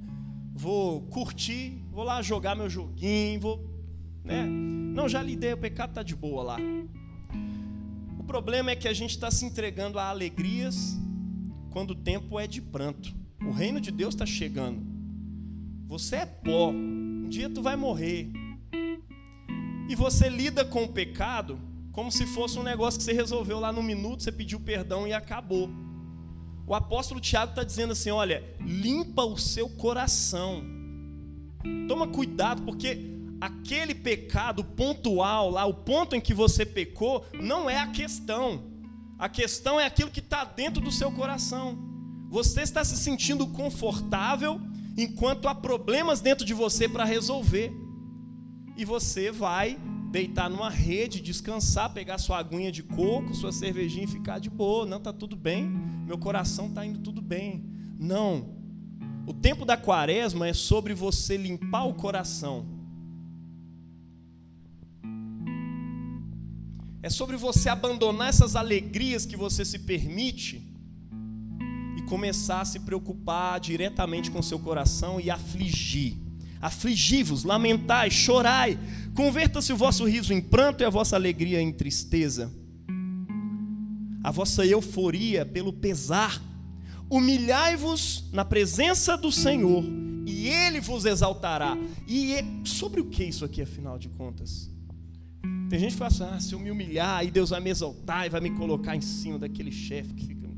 vou 0.60 1.04
curtir, 1.04 1.82
vou 1.90 2.04
lá 2.04 2.22
jogar 2.22 2.54
meu 2.54 2.70
joguinho, 2.70 3.40
vou. 3.40 3.70
Né? 4.26 4.46
Não, 4.46 5.08
já 5.08 5.24
lidei, 5.24 5.54
o 5.54 5.58
pecado 5.58 5.92
está 5.92 6.04
de 6.04 6.14
boa 6.14 6.44
lá. 6.44 6.58
O 8.20 8.24
problema 8.26 8.72
é 8.72 8.76
que 8.76 8.88
a 8.88 8.94
gente 8.94 9.12
está 9.12 9.32
se 9.32 9.46
entregando 9.46 9.98
a 9.98 10.10
alegrias 10.10 11.00
quando 11.72 11.92
o 11.92 11.96
tempo 11.96 12.38
é 12.38 12.46
de 12.46 12.62
pranto. 12.62 13.16
O 13.42 13.52
reino 13.52 13.80
de 13.80 13.90
Deus 13.90 14.14
está 14.14 14.26
chegando. 14.26 14.86
Você 15.88 16.18
é 16.18 16.26
pó. 16.26 16.72
Um 16.72 17.30
dia 17.30 17.50
tu 17.50 17.62
vai 17.62 17.78
morrer. 17.78 18.30
E 19.88 19.96
você 19.96 20.28
lida 20.28 20.66
com 20.66 20.84
o 20.84 20.90
pecado 20.90 21.58
como 21.92 22.12
se 22.12 22.26
fosse 22.26 22.58
um 22.58 22.64
negócio 22.64 22.98
que 22.98 23.04
você 23.04 23.14
resolveu 23.14 23.60
lá 23.60 23.72
no 23.72 23.84
minuto, 23.84 24.24
você 24.24 24.32
pediu 24.32 24.60
perdão 24.60 25.08
e 25.08 25.14
acabou. 25.14 25.70
O 26.66 26.76
apóstolo 26.76 27.20
Tiago 27.20 27.52
está 27.52 27.64
dizendo 27.64 27.94
assim: 27.94 28.12
olha, 28.12 28.44
limpa 28.62 29.24
o 29.24 29.38
seu 29.38 29.68
coração. 29.70 30.64
Toma 31.88 32.08
cuidado, 32.08 32.62
porque 32.62 33.10
aquele 33.42 33.96
pecado 33.96 34.64
pontual 34.64 35.50
lá, 35.50 35.66
o 35.66 35.74
ponto 35.74 36.16
em 36.16 36.22
que 36.22 36.34
você 36.34 36.66
pecou, 36.66 37.26
não 37.34 37.70
é 37.70 37.80
a 37.80 37.88
questão. 37.88 38.64
A 39.18 39.28
questão 39.28 39.80
é 39.80 39.86
aquilo 39.86 40.12
que 40.12 40.20
está 40.20 40.44
dentro 40.46 40.82
do 40.82 40.92
seu 40.92 41.12
coração. 41.12 41.78
Você 42.30 42.62
está 42.62 42.86
se 42.86 42.96
sentindo 42.96 43.48
confortável 43.48 44.62
enquanto 44.96 45.48
há 45.48 45.56
problemas 45.56 46.22
dentro 46.22 46.46
de 46.46 46.54
você 46.54 46.88
para 46.88 47.04
resolver. 47.04 47.72
E 48.78 48.86
você 48.86 49.32
vai 49.32 49.78
deitar 50.10 50.50
numa 50.50 50.70
rede, 50.70 51.22
descansar, 51.22 51.94
pegar 51.94 52.18
sua 52.18 52.40
aguinha 52.40 52.72
de 52.72 52.82
coco, 52.82 53.34
sua 53.34 53.52
cervejinha 53.52 54.06
e 54.06 54.08
ficar 54.08 54.40
de 54.40 54.50
boa. 54.50 54.86
Não, 54.86 55.00
tá 55.00 55.14
tudo 55.14 55.36
bem. 55.36 55.70
Meu 56.06 56.18
coração 56.18 56.68
está 56.68 56.86
indo 56.86 57.00
tudo 57.00 57.22
bem. 57.22 57.64
Não. 57.98 58.58
O 59.28 59.34
tempo 59.34 59.66
da 59.66 59.78
quaresma 59.78 60.48
é 60.48 60.54
sobre 60.54 60.94
você 60.94 61.38
limpar 61.38 61.86
o 61.86 61.94
coração. 61.94 62.66
É 67.02 67.10
sobre 67.10 67.38
você 67.38 67.70
abandonar 67.70 68.30
essas 68.30 68.56
alegrias 68.56 69.26
que 69.26 69.38
você 69.38 69.64
se 69.64 69.80
permite 69.80 70.62
e 71.98 72.02
começar 72.02 72.62
a 72.62 72.66
se 72.66 72.80
preocupar 72.80 73.60
diretamente 73.60 74.30
com 74.32 74.42
seu 74.42 74.60
coração 74.60 75.20
e 75.20 75.30
afligir 75.30 76.29
Afligi-vos, 76.62 77.44
lamentai, 77.44 78.12
chorai, 78.12 78.78
converta-se 79.16 79.72
o 79.72 79.78
vosso 79.78 80.06
riso 80.06 80.34
em 80.34 80.42
pranto 80.42 80.82
e 80.82 80.86
a 80.86 80.90
vossa 80.90 81.16
alegria 81.16 81.62
em 81.62 81.72
tristeza. 81.72 82.52
A 84.24 84.32
vossa 84.32 84.66
euforia 84.66 85.46
pelo 85.46 85.72
pesar. 85.72 86.42
Humilhai-vos 87.10 88.26
na 88.32 88.46
presença 88.46 89.18
do 89.18 89.32
Senhor 89.32 89.84
e 90.28 90.48
Ele 90.48 90.80
vos 90.80 91.06
exaltará. 91.06 91.78
E 92.08 92.34
é 92.34 92.44
sobre 92.64 93.00
o 93.02 93.06
que 93.06 93.24
isso 93.24 93.46
aqui, 93.46 93.62
afinal 93.62 93.98
de 93.98 94.10
contas? 94.10 94.70
Tem 95.70 95.80
gente 95.80 95.94
que 95.94 95.98
fala 95.98 96.12
assim: 96.12 96.24
ah, 96.24 96.40
se 96.40 96.54
eu 96.54 96.60
me 96.60 96.70
humilhar, 96.70 97.18
aí 97.20 97.32
Deus 97.32 97.52
vai 97.52 97.62
me 97.62 97.70
exaltar 97.70 98.26
e 98.26 98.30
vai 98.30 98.42
me 98.42 98.52
colocar 98.52 98.96
em 98.96 99.02
cima 99.02 99.40
daquele 99.40 99.72
chefe 99.72 100.14
que 100.14 100.26
fica 100.26 100.49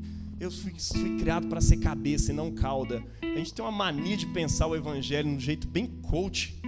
eu 0.42 0.50
fui, 0.50 0.74
fui 0.76 1.18
criado 1.18 1.46
para 1.46 1.60
ser 1.60 1.76
cabeça 1.76 2.32
e 2.32 2.34
não 2.34 2.50
cauda. 2.50 3.00
A 3.22 3.38
gente 3.38 3.54
tem 3.54 3.64
uma 3.64 3.70
mania 3.70 4.16
de 4.16 4.26
pensar 4.26 4.66
o 4.66 4.74
evangelho 4.74 5.28
de 5.28 5.36
um 5.36 5.40
jeito 5.40 5.68
bem 5.68 5.86
coach. 5.86 6.60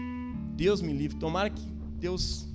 Deus 0.55 0.81
me 0.81 0.93
livre. 0.93 1.19
Tomara 1.19 1.51
que 1.51 1.67
Deus 1.99 2.47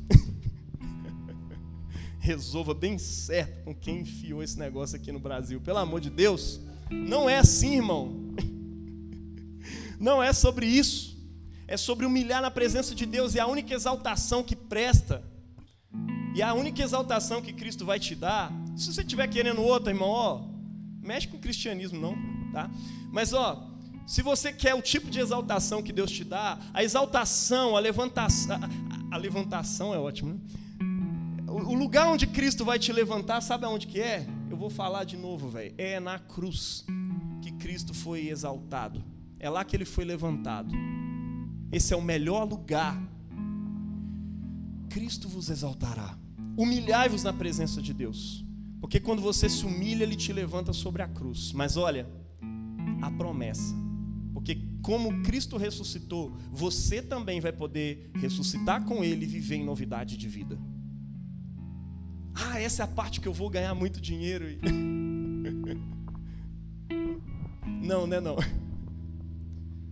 resolva 2.20 2.74
bem 2.74 2.97
certo 2.97 3.65
com 3.65 3.76
quem 3.76 3.99
enfiou 3.99 4.41
esse 4.41 4.57
negócio 4.57 4.95
aqui 4.95 5.11
no 5.11 5.20
Brasil. 5.20 5.59
Pelo 5.59 5.80
amor 5.80 5.99
de 5.99 6.09
Deus. 6.09 6.61
Não 6.89 7.30
é 7.30 7.38
assim, 7.38 7.76
irmão. 7.76 8.15
Não 9.99 10.24
é 10.24 10.32
sobre 10.32 10.67
isso. 10.67 11.20
É 11.67 11.76
sobre 11.76 12.05
humilhar 12.05 12.41
na 12.41 12.49
presença 12.49 12.95
de 12.95 13.05
Deus. 13.05 13.36
E 13.36 13.41
a 13.41 13.45
única 13.45 13.74
exaltação 13.74 14.41
que 14.41 14.55
presta. 14.55 15.22
E 16.34 16.41
a 16.41 16.53
única 16.53 16.82
exaltação 16.82 17.41
que 17.41 17.51
Cristo 17.51 17.86
vai 17.86 17.99
te 17.99 18.15
dar. 18.15 18.53
Se 18.78 18.93
você 18.93 19.01
estiver 19.01 19.28
querendo 19.28 19.61
outra, 19.61 19.91
irmão, 19.91 20.07
ó, 20.07 20.49
mexe 21.02 21.28
com 21.28 21.38
o 21.38 21.39
cristianismo, 21.39 22.00
não, 22.00 22.16
tá? 22.52 22.70
Mas, 23.12 23.34
ó, 23.34 23.68
se 24.10 24.22
você 24.22 24.52
quer 24.52 24.74
o 24.74 24.82
tipo 24.82 25.10
de 25.10 25.20
exaltação 25.20 25.84
que 25.84 25.93
Deus 25.93 26.10
te 26.12 26.24
dá, 26.24 26.58
a 26.74 26.84
exaltação, 26.84 27.78
a 27.78 27.80
levantação, 27.80 28.58
a, 29.12 29.16
a 29.16 29.18
levantação 29.18 29.93
é 29.93 30.00
ótimo, 30.00 30.34
né? 30.34 30.39
O, 31.47 31.74
lugar 31.74 32.08
onde 32.08 32.28
Cristo 32.28 32.64
vai 32.64 32.78
te 32.78 32.93
levantar, 32.93 33.41
sabe 33.41 33.66
aonde 33.66 33.88
que 33.88 34.00
é? 34.00 34.26
Eu 34.50 34.58
vou 34.58 34.70
falar 34.70 35.04
de 35.04 35.18
novo, 35.18 35.50
velho. 35.50 35.74
É 35.78 36.00
na 36.00 36.20
cruz 36.20 36.86
que 37.41 37.52
Cristo 37.52 37.93
foi 37.93 38.30
exaltado. 38.30 39.04
É 39.39 39.50
lá 39.50 39.64
que 39.64 39.76
ele 39.76 39.86
foi 39.86 40.06
levantado. 40.06 40.74
Esse 41.72 41.93
é 41.93 41.97
o 41.97 42.02
melhor 42.02 42.47
lugar. 42.47 43.02
Cristo 44.89 45.28
vos 45.28 45.50
exaltará. 45.50 46.18
Humilhai-vos 46.58 47.24
na 47.24 47.34
presença 47.34 47.82
de 47.82 47.93
Deus. 47.93 48.45
Porque 48.80 48.99
quando 48.99 49.21
você 49.21 49.49
se 49.49 49.65
humilha, 49.65 50.03
ele 50.03 50.15
te 50.15 50.32
levanta 50.32 50.73
sobre 50.73 51.01
a 51.01 51.07
cruz. 51.07 51.51
Mas 51.53 51.77
olha, 51.77 52.07
a 53.01 53.11
promessa. 53.11 53.75
Porque 54.34 54.55
como 54.82 55.21
Cristo 55.21 55.57
ressuscitou, 55.57 56.36
você 56.51 57.01
também 57.01 57.39
vai 57.41 57.51
poder 57.51 58.09
ressuscitar 58.15 58.86
com 58.86 59.03
ele 59.03 59.25
e 59.25 59.27
viver 59.27 59.55
em 59.55 59.65
novidade 59.65 60.17
de 60.17 60.27
vida. 60.27 60.57
Ah, 62.34 62.59
essa 62.59 62.84
é 62.84 62.86
a 62.86 62.88
parte 62.88 63.19
que 63.19 63.27
eu 63.27 63.34
vou 63.34 63.49
ganhar 63.49 63.75
muito 63.75 63.99
dinheiro. 63.99 64.45
Não, 67.82 68.05
né, 68.05 68.19
não. 68.19 68.36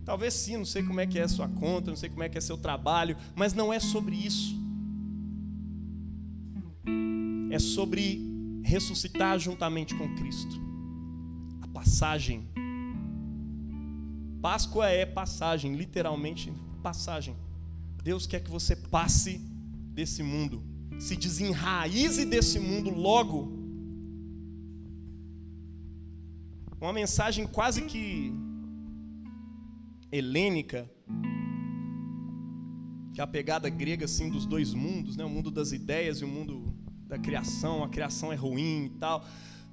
Talvez 0.04 0.34
sim, 0.34 0.56
não 0.56 0.64
sei 0.64 0.82
como 0.82 1.00
é 1.00 1.06
que 1.06 1.18
é 1.18 1.22
a 1.22 1.28
sua 1.28 1.48
conta, 1.48 1.90
não 1.90 1.96
sei 1.96 2.08
como 2.08 2.22
é 2.22 2.28
que 2.28 2.38
é 2.38 2.40
seu 2.40 2.56
trabalho, 2.56 3.16
mas 3.34 3.54
não 3.54 3.72
é 3.72 3.80
sobre 3.80 4.14
isso. 4.14 4.54
É 7.50 7.58
sobre 7.58 8.27
ressuscitar 8.62 9.38
juntamente 9.38 9.94
com 9.94 10.14
Cristo. 10.16 10.60
A 11.62 11.68
passagem. 11.68 12.48
Páscoa 14.40 14.88
é 14.88 15.04
passagem, 15.04 15.74
literalmente 15.74 16.52
passagem. 16.82 17.36
Deus 18.02 18.26
quer 18.26 18.40
que 18.40 18.50
você 18.50 18.76
passe 18.76 19.38
desse 19.92 20.22
mundo, 20.22 20.62
se 20.98 21.16
desenraize 21.16 22.24
desse 22.24 22.58
mundo 22.58 22.90
logo. 22.90 23.58
Uma 26.80 26.92
mensagem 26.92 27.46
quase 27.46 27.82
que 27.82 28.32
helênica, 30.12 30.88
que 33.12 33.20
é 33.20 33.24
a 33.24 33.26
pegada 33.26 33.68
grega 33.68 34.04
assim 34.04 34.30
dos 34.30 34.46
dois 34.46 34.72
mundos, 34.72 35.16
né? 35.16 35.24
o 35.24 35.28
mundo 35.28 35.50
das 35.50 35.72
ideias 35.72 36.20
e 36.20 36.24
o 36.24 36.28
mundo 36.28 36.72
da 37.08 37.18
criação, 37.18 37.82
a 37.82 37.88
criação 37.88 38.30
é 38.32 38.36
ruim 38.36 38.84
e 38.84 38.90
tal. 38.90 39.24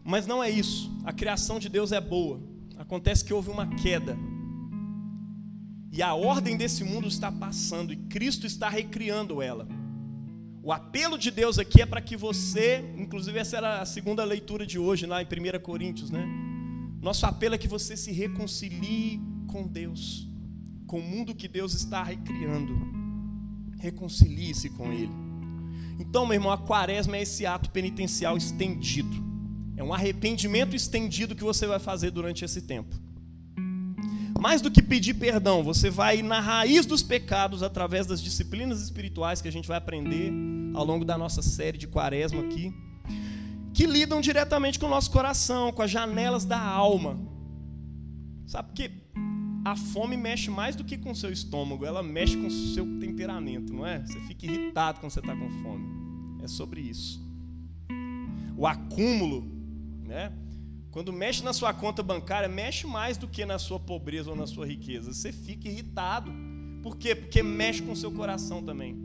Mas 0.03 0.25
não 0.25 0.41
é 0.41 0.49
isso. 0.49 0.91
A 1.03 1.11
criação 1.11 1.59
de 1.59 1.67
Deus 1.67 1.91
é 1.91 1.99
boa. 1.99 2.39
Acontece 2.77 3.25
que 3.25 3.33
houve 3.33 3.49
uma 3.49 3.67
queda. 3.75 4.17
E 5.91 6.01
a 6.01 6.13
ordem 6.13 6.55
desse 6.55 6.83
mundo 6.83 7.07
está 7.07 7.31
passando 7.31 7.91
e 7.91 7.95
Cristo 7.95 8.45
está 8.45 8.69
recriando 8.69 9.41
ela. 9.41 9.67
O 10.63 10.71
apelo 10.71 11.17
de 11.17 11.29
Deus 11.29 11.59
aqui 11.59 11.81
é 11.81 11.85
para 11.85 12.01
que 12.01 12.17
você, 12.17 12.83
inclusive 12.97 13.37
essa 13.37 13.57
era 13.57 13.81
a 13.81 13.85
segunda 13.85 14.23
leitura 14.23 14.65
de 14.65 14.79
hoje, 14.79 15.05
lá 15.05 15.21
em 15.21 15.25
1 15.25 15.59
Coríntios, 15.61 16.09
né? 16.09 16.25
Nosso 17.01 17.25
apelo 17.25 17.55
é 17.55 17.57
que 17.57 17.67
você 17.67 17.95
se 17.95 18.11
reconcilie 18.11 19.21
com 19.47 19.67
Deus, 19.67 20.27
com 20.87 20.99
o 20.99 21.03
mundo 21.03 21.35
que 21.35 21.47
Deus 21.47 21.73
está 21.73 22.03
recriando. 22.03 22.75
Reconcilie-se 23.77 24.69
com 24.71 24.91
Ele. 24.91 25.24
Então, 25.99 26.25
meu 26.25 26.35
irmão, 26.35 26.51
a 26.51 26.57
quaresma 26.57 27.17
é 27.17 27.21
esse 27.21 27.45
ato 27.45 27.69
penitencial 27.69 28.35
estendido. 28.37 29.23
É 29.77 29.83
um 29.83 29.93
arrependimento 29.93 30.75
estendido 30.75 31.35
que 31.35 31.43
você 31.43 31.67
vai 31.67 31.79
fazer 31.79 32.11
durante 32.11 32.45
esse 32.45 32.61
tempo. 32.61 32.95
Mais 34.39 34.61
do 34.61 34.69
que 34.69 34.81
pedir 34.81 35.15
perdão, 35.15 35.63
você 35.63 35.89
vai 35.89 36.21
na 36.21 36.39
raiz 36.39 36.85
dos 36.85 37.01
pecados 37.01 37.63
através 37.63 38.05
das 38.05 38.21
disciplinas 38.21 38.81
espirituais 38.81 39.41
que 39.41 39.47
a 39.47 39.51
gente 39.51 39.67
vai 39.67 39.77
aprender 39.77 40.31
ao 40.73 40.85
longo 40.85 41.03
da 41.03 41.17
nossa 41.17 41.41
série 41.41 41.77
de 41.77 41.87
quaresma 41.87 42.41
aqui, 42.41 42.71
que 43.73 43.85
lidam 43.85 44.21
diretamente 44.21 44.77
com 44.77 44.85
o 44.85 44.89
nosso 44.89 45.09
coração, 45.09 45.71
com 45.71 45.81
as 45.81 45.89
janelas 45.89 46.45
da 46.45 46.59
alma. 46.59 47.19
Sabe 48.45 48.71
que 48.73 49.04
a 49.65 49.75
fome 49.75 50.15
mexe 50.15 50.51
mais 50.51 50.75
do 50.75 50.83
que 50.83 50.95
com 50.95 51.09
o 51.09 51.15
seu 51.15 51.31
estômago, 51.31 51.83
ela 51.83 52.03
mexe 52.03 52.37
com 52.37 52.45
o 52.45 52.51
seu 52.51 52.85
temperamento, 52.99 53.73
não 53.73 53.83
é? 53.83 54.05
Você 54.05 54.19
fica 54.21 54.45
irritado 54.45 54.99
quando 54.99 55.11
você 55.11 55.19
está 55.19 55.35
com 55.35 55.49
fome. 55.63 55.83
É 56.43 56.47
sobre 56.47 56.81
isso. 56.81 57.19
O 58.55 58.67
acúmulo, 58.67 59.43
né? 60.03 60.31
Quando 60.91 61.11
mexe 61.11 61.43
na 61.43 61.51
sua 61.51 61.73
conta 61.73 62.03
bancária, 62.03 62.47
mexe 62.47 62.85
mais 62.85 63.17
do 63.17 63.27
que 63.27 63.43
na 63.43 63.57
sua 63.57 63.79
pobreza 63.79 64.29
ou 64.29 64.35
na 64.35 64.45
sua 64.45 64.67
riqueza. 64.67 65.11
Você 65.11 65.33
fica 65.33 65.67
irritado. 65.67 66.31
Por 66.83 66.95
quê? 66.95 67.15
Porque 67.15 67.41
mexe 67.41 67.81
com 67.81 67.93
o 67.93 67.95
seu 67.95 68.11
coração 68.11 68.61
também. 68.61 68.95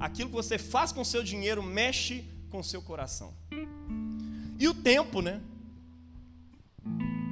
Aquilo 0.00 0.30
que 0.30 0.34
você 0.34 0.56
faz 0.56 0.90
com 0.90 1.02
o 1.02 1.04
seu 1.04 1.22
dinheiro 1.22 1.62
mexe 1.62 2.24
com 2.48 2.60
o 2.60 2.64
seu 2.64 2.80
coração. 2.80 3.34
E 4.58 4.66
o 4.66 4.72
tempo, 4.72 5.20
né? 5.20 5.42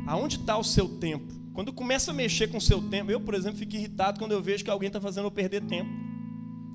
Aonde 0.07 0.37
está 0.37 0.59
o 0.59 0.62
seu 0.62 0.87
tempo? 0.99 1.46
Quando 1.57 1.73
começa 1.73 2.11
a 2.11 2.15
mexer 2.15 2.49
com 2.49 2.59
o 2.59 2.61
seu 2.61 2.83
tempo, 2.83 3.11
eu, 3.11 3.19
por 3.19 3.33
exemplo, 3.33 3.59
fico 3.59 3.75
irritado 3.77 4.19
quando 4.19 4.33
eu 4.33 4.43
vejo 4.43 4.63
que 4.63 4.69
alguém 4.69 4.89
está 4.89 5.01
fazendo 5.01 5.25
eu 5.25 5.31
perder 5.31 5.63
tempo. 5.63 5.89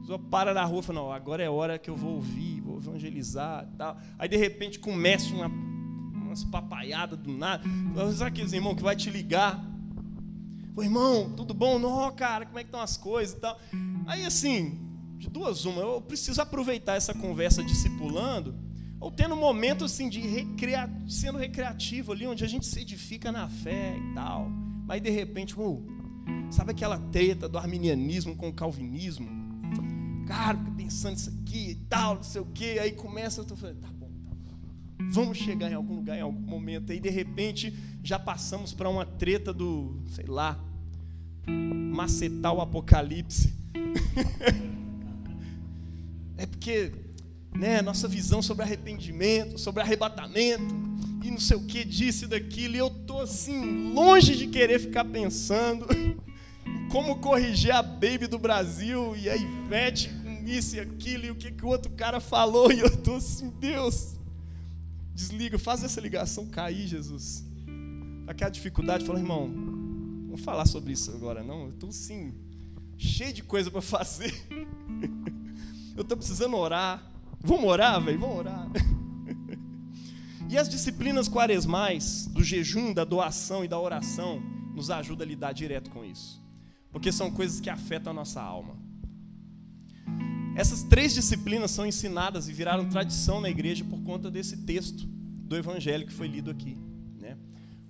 Só 0.07 0.17
para 0.17 0.55
na 0.55 0.65
rua 0.65 0.79
e 0.79 0.83
fala, 0.83 0.99
não, 1.01 1.11
agora 1.11 1.43
é 1.43 1.47
hora 1.47 1.77
que 1.77 1.87
eu 1.87 1.95
vou 1.95 2.15
ouvir, 2.15 2.61
vou 2.61 2.77
evangelizar 2.77 3.69
tal. 3.77 3.95
Aí 4.17 4.27
de 4.27 4.37
repente 4.37 4.79
começa 4.79 5.31
uma, 5.35 5.45
umas 5.45 6.43
papaiadas 6.45 7.19
do 7.19 7.31
nada. 7.31 7.63
Sabe 8.15 8.29
aqueles 8.29 8.53
irmão 8.53 8.73
que 8.73 8.81
vai 8.81 8.95
te 8.95 9.11
ligar? 9.11 9.63
Ô 10.75 10.81
irmão, 10.81 11.31
tudo 11.37 11.53
bom? 11.53 11.77
Não, 11.77 12.11
cara, 12.15 12.47
como 12.47 12.57
é 12.57 12.63
que 12.63 12.69
estão 12.69 12.81
as 12.81 12.97
coisas 12.97 13.37
e 13.37 13.39
tal? 13.39 13.59
Aí 14.07 14.25
assim, 14.25 14.79
de 15.19 15.29
duas 15.29 15.63
uma, 15.63 15.79
eu 15.79 16.01
preciso 16.01 16.41
aproveitar 16.41 16.95
essa 16.95 17.13
conversa 17.13 17.63
discipulando, 17.63 18.55
ou 18.99 19.11
tendo 19.11 19.35
um 19.35 19.39
momento 19.39 19.85
assim 19.85 20.09
de 20.09 20.21
recrea... 20.21 20.89
sendo 21.07 21.37
recreativo 21.37 22.11
ali, 22.11 22.25
onde 22.25 22.43
a 22.43 22.47
gente 22.47 22.65
se 22.65 22.79
edifica 22.79 23.31
na 23.31 23.47
fé 23.47 23.95
e 23.95 24.15
tal. 24.15 24.49
Mas 24.91 25.01
de 25.01 25.09
repente, 25.09 25.55
sabe 26.49 26.71
aquela 26.71 26.97
treta 26.97 27.47
do 27.47 27.57
arminianismo 27.57 28.35
com 28.35 28.49
o 28.49 28.53
calvinismo? 28.53 29.25
Cara, 30.27 30.57
pensando 30.75 31.13
nisso 31.13 31.29
aqui 31.29 31.69
e 31.69 31.75
tal, 31.75 32.15
não 32.15 32.23
sei 32.23 32.41
o 32.41 32.45
quê. 32.53 32.77
Aí 32.77 32.91
começa, 32.91 33.39
eu 33.39 33.45
tô 33.45 33.55
falando, 33.55 33.79
tá 33.79 33.87
bom, 33.87 34.11
tá 34.25 34.35
bom. 34.35 35.09
Vamos 35.09 35.37
chegar 35.37 35.71
em 35.71 35.75
algum 35.75 35.95
lugar 35.95 36.17
em 36.17 36.21
algum 36.21 36.41
momento. 36.41 36.91
Aí 36.91 36.99
de 36.99 37.09
repente 37.09 37.73
já 38.03 38.19
passamos 38.19 38.73
para 38.73 38.89
uma 38.89 39.05
treta 39.05 39.53
do, 39.53 39.97
sei 40.07 40.25
lá, 40.25 40.61
macetar 41.47 42.53
o 42.53 42.59
apocalipse. 42.59 43.53
é 46.35 46.45
porque, 46.45 46.91
né, 47.55 47.81
nossa 47.81 48.09
visão 48.09 48.41
sobre 48.41 48.65
arrependimento, 48.65 49.57
sobre 49.57 49.81
arrebatamento, 49.81 50.90
não 51.31 51.39
sei 51.39 51.57
o 51.57 51.63
que, 51.63 51.83
disso 51.83 52.25
e 52.25 52.27
daquilo, 52.27 52.75
e 52.75 52.77
eu 52.77 52.89
tô 52.89 53.19
assim, 53.19 53.93
longe 53.93 54.35
de 54.35 54.47
querer 54.47 54.79
ficar 54.79 55.05
pensando 55.05 55.87
como 56.91 57.17
corrigir 57.17 57.71
a 57.71 57.81
baby 57.81 58.27
do 58.27 58.37
Brasil 58.37 59.15
e 59.15 59.29
a 59.29 59.35
Ivete 59.35 60.09
com 60.21 60.45
isso 60.45 60.75
e 60.75 60.79
aquilo, 60.79 61.25
e 61.25 61.31
o 61.31 61.35
que, 61.35 61.51
que 61.51 61.65
o 61.65 61.69
outro 61.69 61.91
cara 61.93 62.19
falou, 62.19 62.71
e 62.71 62.79
eu 62.79 62.97
tô 62.97 63.15
assim, 63.15 63.49
Deus, 63.59 64.15
desliga, 65.13 65.57
faz 65.57 65.83
essa 65.83 66.01
ligação 66.01 66.45
cair, 66.47 66.87
Jesus. 66.87 67.45
Aquela 68.27 68.49
dificuldade, 68.49 69.05
fala, 69.05 69.19
irmão, 69.19 69.49
vamos 70.27 70.41
falar 70.41 70.65
sobre 70.65 70.93
isso 70.93 71.11
agora, 71.11 71.43
não? 71.43 71.67
Eu 71.67 71.73
tô 71.73 71.87
assim, 71.87 72.33
cheio 72.97 73.33
de 73.33 73.43
coisa 73.43 73.71
para 73.71 73.81
fazer. 73.81 74.33
Eu 75.95 76.01
estou 76.01 76.17
precisando 76.17 76.55
orar. 76.55 77.11
Vamos 77.39 77.65
orar, 77.65 78.01
velho? 78.01 78.19
Vamos 78.19 78.37
orar. 78.37 78.67
E 80.51 80.57
as 80.57 80.67
disciplinas 80.67 81.29
quaresmais, 81.29 82.27
do 82.27 82.43
jejum, 82.43 82.93
da 82.93 83.05
doação 83.05 83.63
e 83.63 83.69
da 83.69 83.79
oração, 83.79 84.43
nos 84.75 84.91
ajudam 84.91 85.25
a 85.25 85.29
lidar 85.29 85.53
direto 85.53 85.89
com 85.89 86.03
isso. 86.03 86.43
Porque 86.91 87.09
são 87.09 87.31
coisas 87.31 87.61
que 87.61 87.69
afetam 87.69 88.11
a 88.11 88.13
nossa 88.13 88.41
alma. 88.41 88.75
Essas 90.53 90.83
três 90.83 91.13
disciplinas 91.13 91.71
são 91.71 91.85
ensinadas 91.85 92.49
e 92.49 92.51
viraram 92.51 92.89
tradição 92.89 93.39
na 93.39 93.49
igreja 93.49 93.85
por 93.85 94.03
conta 94.03 94.29
desse 94.29 94.57
texto 94.57 95.07
do 95.07 95.55
evangelho 95.55 96.05
que 96.05 96.11
foi 96.11 96.27
lido 96.27 96.51
aqui. 96.51 96.77
Né? 97.17 97.37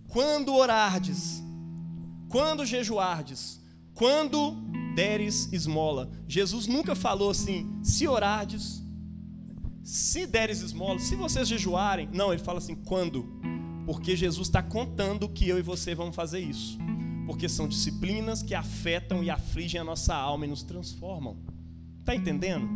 Quando 0.08 0.54
orardes, 0.54 1.42
quando 2.30 2.64
jejuardes, 2.64 3.60
quando 3.96 4.56
deres 4.94 5.52
esmola. 5.52 6.12
Jesus 6.28 6.68
nunca 6.68 6.94
falou 6.94 7.32
assim, 7.32 7.80
se 7.82 8.08
orardes, 8.08 8.81
se 9.84 10.28
deres 10.28 10.62
esmola, 10.62 11.00
se 11.00 11.16
vocês 11.16 11.48
jejuarem. 11.48 12.10
Não, 12.14 12.32
ele 12.32 12.42
fala 12.42 12.60
assim, 12.60 12.76
quando? 12.76 13.40
Porque 13.86 14.16
Jesus 14.16 14.48
está 14.48 14.62
contando 14.62 15.28
que 15.28 15.48
eu 15.48 15.58
e 15.58 15.62
você 15.62 15.96
vamos 15.96 16.16
fazer 16.16 16.40
isso. 16.40 16.78
Porque 17.26 17.50
são 17.50 17.68
disciplinas 17.68 18.42
que 18.44 18.54
afetam 18.54 19.24
e 19.24 19.30
afligem 19.30 19.80
a 19.80 19.84
nossa 19.84 20.14
alma 20.16 20.46
e 20.46 20.50
nos 20.50 20.64
transformam. 20.64 21.38
Está 22.00 22.16
entendendo? 22.16 22.68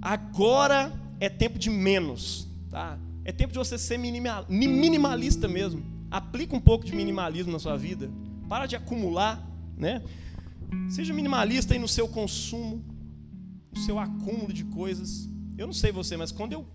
Agora 0.00 0.92
é 1.20 1.28
tempo 1.28 1.58
de 1.58 1.70
menos, 1.70 2.48
tá? 2.70 2.98
É 3.24 3.30
tempo 3.30 3.52
de 3.52 3.58
você 3.58 3.78
ser 3.78 3.98
minimalista 3.98 5.46
mesmo. 5.46 5.82
Aplica 6.10 6.56
um 6.56 6.60
pouco 6.60 6.84
de 6.84 6.94
minimalismo 6.94 7.52
na 7.52 7.58
sua 7.58 7.76
vida. 7.76 8.10
Para 8.48 8.66
de 8.66 8.76
acumular, 8.76 9.48
né? 9.76 10.02
Seja 10.90 11.14
minimalista 11.14 11.74
aí 11.74 11.78
no 11.78 11.88
seu 11.88 12.08
consumo, 12.08 12.84
no 13.72 13.80
seu 13.80 13.98
acúmulo 13.98 14.52
de 14.52 14.64
coisas. 14.64 15.28
Eu 15.62 15.68
não 15.68 15.72
sei 15.72 15.92
você, 15.92 16.16
mas 16.16 16.32
quando 16.32 16.54
eu 16.54 16.66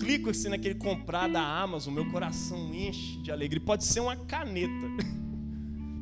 clico 0.00 0.30
assim 0.30 0.48
naquele 0.48 0.76
comprar 0.76 1.28
da 1.28 1.42
Amazon, 1.42 1.92
meu 1.92 2.10
coração 2.10 2.74
enche 2.74 3.18
de 3.18 3.30
alegria. 3.30 3.60
Pode 3.60 3.84
ser 3.84 4.00
uma 4.00 4.16
caneta. 4.16 4.86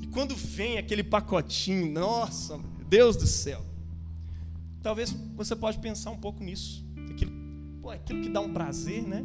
E 0.00 0.06
quando 0.08 0.36
vem 0.36 0.76
aquele 0.76 1.02
pacotinho, 1.02 1.90
nossa, 1.90 2.60
Deus 2.88 3.16
do 3.16 3.26
céu. 3.26 3.64
Talvez 4.82 5.10
você 5.34 5.56
pode 5.56 5.78
pensar 5.78 6.10
um 6.10 6.16
pouco 6.16 6.44
nisso. 6.44 6.86
Aquilo, 7.10 7.32
pô, 7.80 7.90
aquilo 7.90 8.20
que 8.20 8.28
dá 8.28 8.40
um 8.40 8.52
prazer, 8.52 9.02
né? 9.02 9.24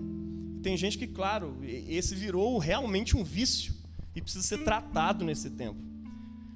Tem 0.63 0.77
gente 0.77 0.97
que, 0.97 1.05
claro, 1.05 1.57
esse 1.63 2.15
virou 2.15 2.57
realmente 2.57 3.17
um 3.17 3.23
vício 3.23 3.73
e 4.15 4.21
precisa 4.21 4.43
ser 4.43 4.63
tratado 4.63 5.25
nesse 5.25 5.49
tempo 5.49 5.89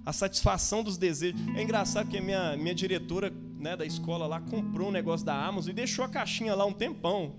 a 0.05 0.11
satisfação 0.11 0.83
dos 0.83 0.97
desejos. 0.97 1.39
É 1.55 1.63
engraçado 1.63 2.09
que 2.09 2.17
a 2.17 2.21
minha, 2.21 2.57
minha 2.57 2.75
diretora 2.75 3.33
né, 3.64 3.78
da 3.78 3.86
escola 3.86 4.28
lá 4.28 4.41
comprou 4.41 4.89
um 4.89 4.91
negócio 4.91 5.26
da 5.26 5.34
Amazon 5.34 5.72
e 5.72 5.74
deixou 5.74 6.03
a 6.03 6.09
caixinha 6.09 6.53
lá 6.53 6.66
um 6.66 6.74
tempão. 6.74 7.34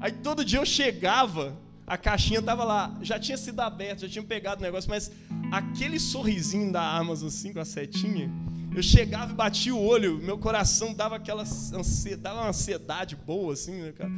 Aí 0.00 0.10
todo 0.10 0.44
dia 0.44 0.58
eu 0.58 0.66
chegava, 0.66 1.56
a 1.86 1.96
caixinha 1.96 2.40
estava 2.40 2.64
lá, 2.64 2.98
já 3.00 3.18
tinha 3.18 3.38
sido 3.38 3.60
aberta, 3.60 4.02
já 4.02 4.08
tinha 4.08 4.24
pegado 4.24 4.60
o 4.60 4.64
negócio, 4.64 4.90
mas 4.90 5.12
aquele 5.52 6.00
sorrisinho 6.00 6.72
da 6.72 6.82
Amazon 6.82 7.28
assim 7.28 7.52
com 7.52 7.60
a 7.60 7.64
setinha, 7.64 8.30
eu 8.74 8.82
chegava 8.82 9.32
e 9.32 9.34
batia 9.34 9.74
o 9.74 9.82
olho, 9.82 10.18
meu 10.18 10.38
coração 10.38 10.92
dava 10.92 11.16
aquela 11.16 11.42
ansiedade, 11.42 12.22
dava 12.22 12.40
uma 12.40 12.48
ansiedade 12.48 13.16
boa 13.16 13.52
assim, 13.52 13.80
né, 13.80 13.92
cara? 13.92 14.10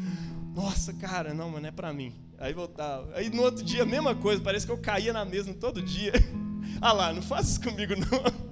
Nossa, 0.54 0.92
cara, 0.94 1.32
não, 1.32 1.50
mas 1.50 1.62
não 1.62 1.68
é 1.68 1.72
para 1.72 1.92
mim. 1.92 2.14
Aí 2.38 2.52
voltava. 2.52 3.10
Aí 3.14 3.30
no 3.30 3.42
outro 3.42 3.62
dia 3.62 3.84
mesma 3.84 4.14
coisa, 4.14 4.42
parece 4.42 4.66
que 4.66 4.72
eu 4.72 4.78
caía 4.78 5.12
na 5.12 5.24
mesa 5.24 5.52
todo 5.54 5.82
dia. 5.82 6.12
Ah 6.82 6.92
lá, 6.92 7.12
não 7.12 7.20
faça 7.20 7.50
isso 7.50 7.60
comigo 7.60 7.94
não. 7.96 8.49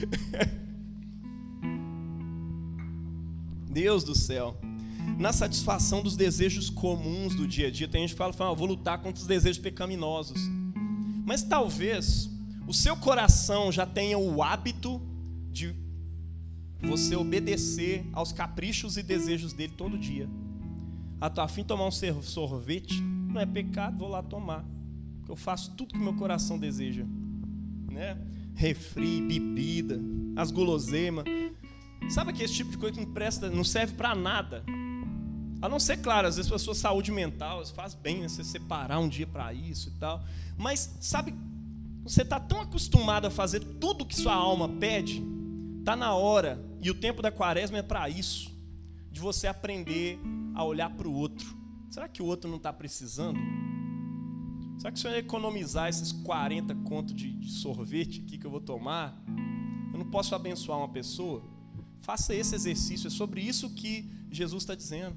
Deus 3.70 4.04
do 4.04 4.16
céu. 4.16 4.56
Na 5.18 5.32
satisfação 5.32 6.02
dos 6.02 6.16
desejos 6.16 6.70
comuns 6.70 7.34
do 7.34 7.46
dia 7.46 7.68
a 7.68 7.70
dia, 7.70 7.86
tem 7.86 8.00
gente 8.02 8.12
que 8.12 8.18
fala, 8.18 8.32
fala 8.32 8.54
vou 8.54 8.66
lutar 8.66 9.02
contra 9.02 9.20
os 9.20 9.26
desejos 9.26 9.58
pecaminosos. 9.58 10.40
Mas 11.24 11.42
talvez 11.42 12.30
o 12.66 12.72
seu 12.72 12.96
coração 12.96 13.70
já 13.70 13.84
tenha 13.86 14.18
o 14.18 14.42
hábito 14.42 15.00
de 15.50 15.74
você 16.82 17.14
obedecer 17.16 18.06
aos 18.12 18.32
caprichos 18.32 18.96
e 18.96 19.02
desejos 19.02 19.52
dele 19.52 19.74
todo 19.76 19.98
dia. 19.98 20.28
Ah, 21.20 21.30
tô 21.30 21.40
afim 21.40 21.62
de 21.62 21.68
tomar 21.68 21.86
um 21.86 22.22
sorvete? 22.22 23.00
Não 23.00 23.40
é 23.40 23.46
pecado, 23.46 23.98
vou 23.98 24.08
lá 24.08 24.22
tomar 24.22 24.64
eu 25.28 25.36
faço 25.36 25.72
tudo 25.72 25.94
que 25.94 25.98
meu 25.98 26.14
coração 26.14 26.58
deseja, 26.58 27.04
né? 27.90 28.18
Refri, 28.54 29.20
bebida, 29.20 30.00
as 30.36 30.50
guloseimas. 30.50 31.24
Sabe 32.08 32.32
que 32.32 32.42
esse 32.42 32.54
tipo 32.54 32.70
de 32.70 32.78
coisa 32.78 32.94
que 32.94 33.04
não 33.04 33.12
presta, 33.12 33.50
não 33.50 33.64
serve 33.64 33.94
para 33.94 34.14
nada. 34.14 34.64
A 35.60 35.68
não 35.68 35.80
ser, 35.80 35.96
claro, 35.98 36.28
às 36.28 36.36
vezes 36.36 36.48
para 36.48 36.56
a 36.56 36.58
sua 36.58 36.74
saúde 36.74 37.10
mental, 37.10 37.64
faz 37.66 37.94
bem 37.94 38.20
né, 38.20 38.28
você 38.28 38.44
separar 38.44 38.98
um 38.98 39.08
dia 39.08 39.26
para 39.26 39.52
isso 39.54 39.88
e 39.88 39.92
tal. 39.92 40.22
Mas, 40.58 40.94
sabe, 41.00 41.34
você 42.02 42.20
está 42.20 42.38
tão 42.38 42.60
acostumado 42.60 43.26
a 43.26 43.30
fazer 43.30 43.60
tudo 43.60 44.04
que 44.04 44.14
sua 44.14 44.34
alma 44.34 44.68
pede, 44.68 45.24
está 45.78 45.96
na 45.96 46.14
hora, 46.14 46.62
e 46.82 46.90
o 46.90 46.94
tempo 46.94 47.22
da 47.22 47.32
quaresma 47.32 47.78
é 47.78 47.82
para 47.82 48.10
isso, 48.10 48.52
de 49.10 49.20
você 49.20 49.46
aprender 49.46 50.18
a 50.54 50.62
olhar 50.62 50.90
para 50.90 51.08
o 51.08 51.14
outro. 51.14 51.56
Será 51.88 52.08
que 52.08 52.22
o 52.22 52.26
outro 52.26 52.50
não 52.50 52.58
está 52.58 52.70
precisando? 52.70 53.40
Será 54.78 54.92
que 54.92 54.98
se 54.98 55.06
eu 55.06 55.16
economizar 55.16 55.88
esses 55.88 56.12
40 56.12 56.74
contos 56.76 57.14
de, 57.14 57.30
de 57.30 57.50
sorvete 57.50 58.20
aqui 58.20 58.38
que 58.38 58.46
eu 58.46 58.50
vou 58.50 58.60
tomar, 58.60 59.16
eu 59.92 59.98
não 59.98 60.10
posso 60.10 60.34
abençoar 60.34 60.78
uma 60.78 60.88
pessoa? 60.88 61.42
Faça 62.02 62.34
esse 62.34 62.54
exercício, 62.54 63.06
é 63.06 63.10
sobre 63.10 63.40
isso 63.40 63.70
que 63.70 64.10
Jesus 64.30 64.62
está 64.62 64.74
dizendo. 64.74 65.16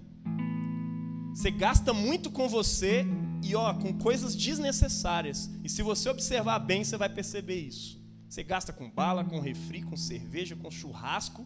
Você 1.34 1.52
gasta 1.52 1.94
muito 1.94 2.32
com 2.32 2.48
você 2.48 3.06
e 3.44 3.56
ó, 3.56 3.74
com 3.74 3.94
coisas 3.94 4.36
desnecessárias. 4.36 5.50
E 5.64 5.70
se 5.70 5.84
você 5.84 6.10
observar 6.10 6.60
bem, 6.60 6.84
você 6.84 6.98
vai 6.98 7.10
perceber 7.10 7.60
isso. 7.60 8.02
Você 8.30 8.44
gasta 8.44 8.74
com 8.74 8.90
bala, 8.90 9.24
com 9.24 9.40
refri, 9.40 9.82
com 9.82 9.96
cerveja, 9.96 10.56
com 10.56 10.70
churrasco. 10.70 11.46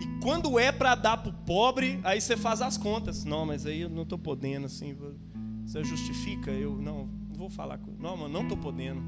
E 0.00 0.20
quando 0.22 0.58
é 0.58 0.72
para 0.72 0.94
dar 0.94 1.18
para 1.18 1.30
o 1.30 1.44
pobre, 1.44 2.00
aí 2.02 2.20
você 2.20 2.36
faz 2.36 2.60
as 2.60 2.76
contas. 2.76 3.24
Não, 3.24 3.46
mas 3.46 3.66
aí 3.66 3.82
eu 3.82 3.90
não 3.90 4.02
estou 4.02 4.18
podendo 4.18 4.66
assim. 4.66 4.96
Você 5.64 5.82
justifica? 5.82 6.50
Eu 6.50 6.76
não, 6.76 7.06
não 7.28 7.36
vou 7.36 7.48
falar 7.48 7.78
com. 7.78 7.92
Não, 7.98 8.16
mano, 8.16 8.32
não 8.32 8.42
estou 8.42 8.56
podendo. 8.56 9.02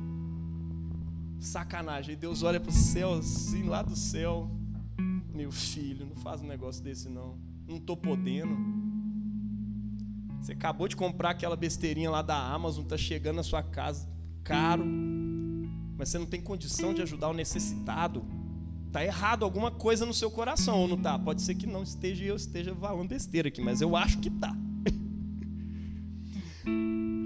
Sacanagem. 1.38 2.14
E 2.14 2.16
Deus 2.16 2.42
olha 2.42 2.58
para 2.58 2.70
o 2.70 2.72
céu, 2.72 3.14
assim, 3.14 3.64
lá 3.64 3.82
do 3.82 3.94
céu. 3.94 4.50
Meu 5.32 5.52
filho, 5.52 6.06
não 6.06 6.16
faz 6.16 6.40
um 6.40 6.46
negócio 6.46 6.82
desse 6.82 7.08
não. 7.08 7.38
Não 7.68 7.76
estou 7.76 7.96
podendo. 7.96 8.56
Você 10.40 10.52
acabou 10.52 10.86
de 10.88 10.96
comprar 10.96 11.30
aquela 11.30 11.56
besteirinha 11.56 12.10
lá 12.10 12.22
da 12.22 12.36
Amazon, 12.36 12.84
tá 12.84 12.96
chegando 12.96 13.36
na 13.36 13.42
sua 13.42 13.64
casa, 13.64 14.08
caro, 14.44 14.84
mas 15.96 16.08
você 16.08 16.18
não 16.18 16.26
tem 16.26 16.40
condição 16.40 16.94
de 16.94 17.02
ajudar 17.02 17.28
o 17.28 17.32
necessitado. 17.32 18.24
Tá 18.92 19.04
errado 19.04 19.44
alguma 19.44 19.72
coisa 19.72 20.06
no 20.06 20.14
seu 20.14 20.30
coração, 20.30 20.80
ou 20.80 20.88
não 20.88 20.96
tá? 20.96 21.18
Pode 21.18 21.42
ser 21.42 21.56
que 21.56 21.66
não 21.66 21.82
esteja 21.82 22.24
eu 22.24 22.36
esteja 22.36 22.74
falando 22.76 23.08
besteira 23.08 23.48
aqui, 23.48 23.60
mas 23.60 23.80
eu 23.80 23.96
acho 23.96 24.18
que 24.18 24.30
tá. 24.30 24.56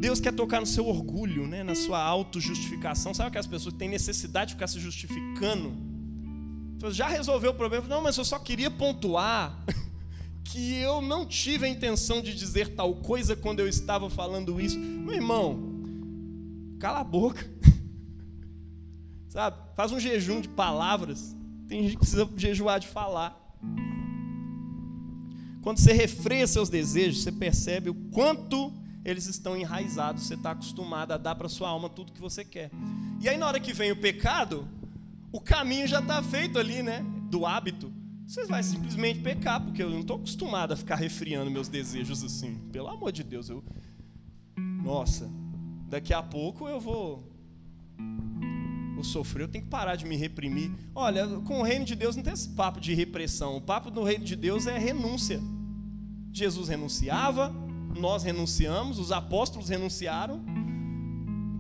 Deus 0.01 0.19
quer 0.19 0.33
tocar 0.33 0.61
no 0.61 0.67
seu 0.67 0.87
orgulho, 0.87 1.47
né? 1.47 1.63
na 1.63 1.75
sua 1.75 2.03
autojustificação. 2.03 3.13
Sabe 3.13 3.33
que 3.33 3.37
as 3.37 3.47
pessoas 3.47 3.75
têm 3.75 3.87
necessidade 3.87 4.49
de 4.49 4.55
ficar 4.55 4.67
se 4.67 4.81
justificando? 4.81 5.77
Já 6.91 7.07
resolveu 7.07 7.51
o 7.51 7.55
problema? 7.55 7.87
Não, 7.87 8.03
mas 8.03 8.17
eu 8.17 8.25
só 8.25 8.39
queria 8.39 8.71
pontuar 8.71 9.63
que 10.43 10.77
eu 10.77 11.03
não 11.03 11.27
tive 11.27 11.67
a 11.67 11.69
intenção 11.69 12.23
de 12.23 12.35
dizer 12.35 12.75
tal 12.75 12.95
coisa 12.95 13.37
quando 13.37 13.61
eu 13.61 13.69
estava 13.69 14.09
falando 14.09 14.59
isso. 14.59 14.79
Meu 14.79 15.17
irmão, 15.17 15.61
cala 16.79 17.01
a 17.01 17.05
boca. 17.05 17.47
Sabe? 19.29 19.59
Faz 19.77 19.93
um 19.93 20.01
jejum 20.01 20.41
de 20.41 20.49
palavras. 20.49 21.37
Tem 21.69 21.83
gente 21.83 21.93
que 21.93 21.99
precisa 21.99 22.27
jejuar 22.39 22.81
de 22.81 22.89
falar. 22.89 23.39
Quando 25.61 25.77
você 25.77 25.93
refreia 25.93 26.47
seus 26.47 26.71
desejos, 26.71 27.23
você 27.23 27.31
percebe 27.31 27.91
o 27.91 27.95
quanto 27.95 28.80
eles 29.11 29.27
estão 29.27 29.57
enraizados, 29.57 30.25
você 30.25 30.35
está 30.35 30.53
acostumado 30.53 31.13
a 31.13 31.17
dar 31.17 31.35
para 31.35 31.49
sua 31.49 31.69
alma 31.69 31.89
tudo 31.89 32.13
que 32.13 32.21
você 32.21 32.45
quer. 32.45 32.71
E 33.21 33.29
aí, 33.29 33.37
na 33.37 33.47
hora 33.47 33.61
que 33.61 33.73
vem 33.73 33.93
o 33.93 33.97
pecado, 33.97 34.67
o 35.33 35.41
caminho 35.41 35.87
já 35.87 36.01
está 36.01 36.23
feito 36.23 36.59
ali, 36.59 36.83
né? 36.83 37.05
Do 37.31 37.47
hábito. 37.47 37.93
Você 38.27 38.45
vai 38.47 38.63
simplesmente 38.63 39.21
pecar, 39.21 39.61
porque 39.61 39.83
eu 39.83 39.91
não 39.91 40.01
estou 40.01 40.17
acostumado 40.17 40.73
a 40.73 40.77
ficar 40.77 40.95
refriando 40.95 41.51
meus 41.51 41.69
desejos 41.69 42.23
assim. 42.23 42.57
Pelo 42.71 42.89
amor 42.89 43.11
de 43.11 43.25
Deus, 43.25 43.49
eu. 43.49 43.63
Nossa, 44.57 45.29
daqui 45.89 46.15
a 46.15 46.23
pouco 46.23 46.69
eu 46.69 46.81
vou. 46.81 47.29
Vou 48.95 49.03
sofrer, 49.03 49.45
eu 49.45 49.49
tenho 49.49 49.65
que 49.65 49.71
parar 49.71 49.97
de 49.97 50.07
me 50.07 50.15
reprimir. 50.15 50.71
Olha, 50.95 51.27
com 51.41 51.61
o 51.61 51.63
reino 51.63 51.85
de 51.85 51.97
Deus 51.97 52.15
não 52.15 52.23
tem 52.23 52.33
esse 52.33 52.51
papo 52.51 52.81
de 52.81 52.95
repressão. 52.95 53.57
O 53.57 53.61
papo 53.61 53.91
do 53.91 54.05
reino 54.05 54.25
de 54.25 54.37
Deus 54.37 54.67
é 54.67 54.79
renúncia. 54.79 55.41
Jesus 56.33 56.69
renunciava, 56.69 57.53
nós 57.99 58.23
renunciamos, 58.23 58.99
os 58.99 59.13
apóstolos 59.13 59.69
renunciaram. 59.69 60.43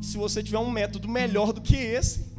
Se 0.01 0.16
você 0.16 0.43
tiver 0.43 0.59
um 0.59 0.70
método 0.70 1.09
melhor 1.09 1.53
do 1.53 1.61
que 1.61 1.76
esse, 1.76 2.31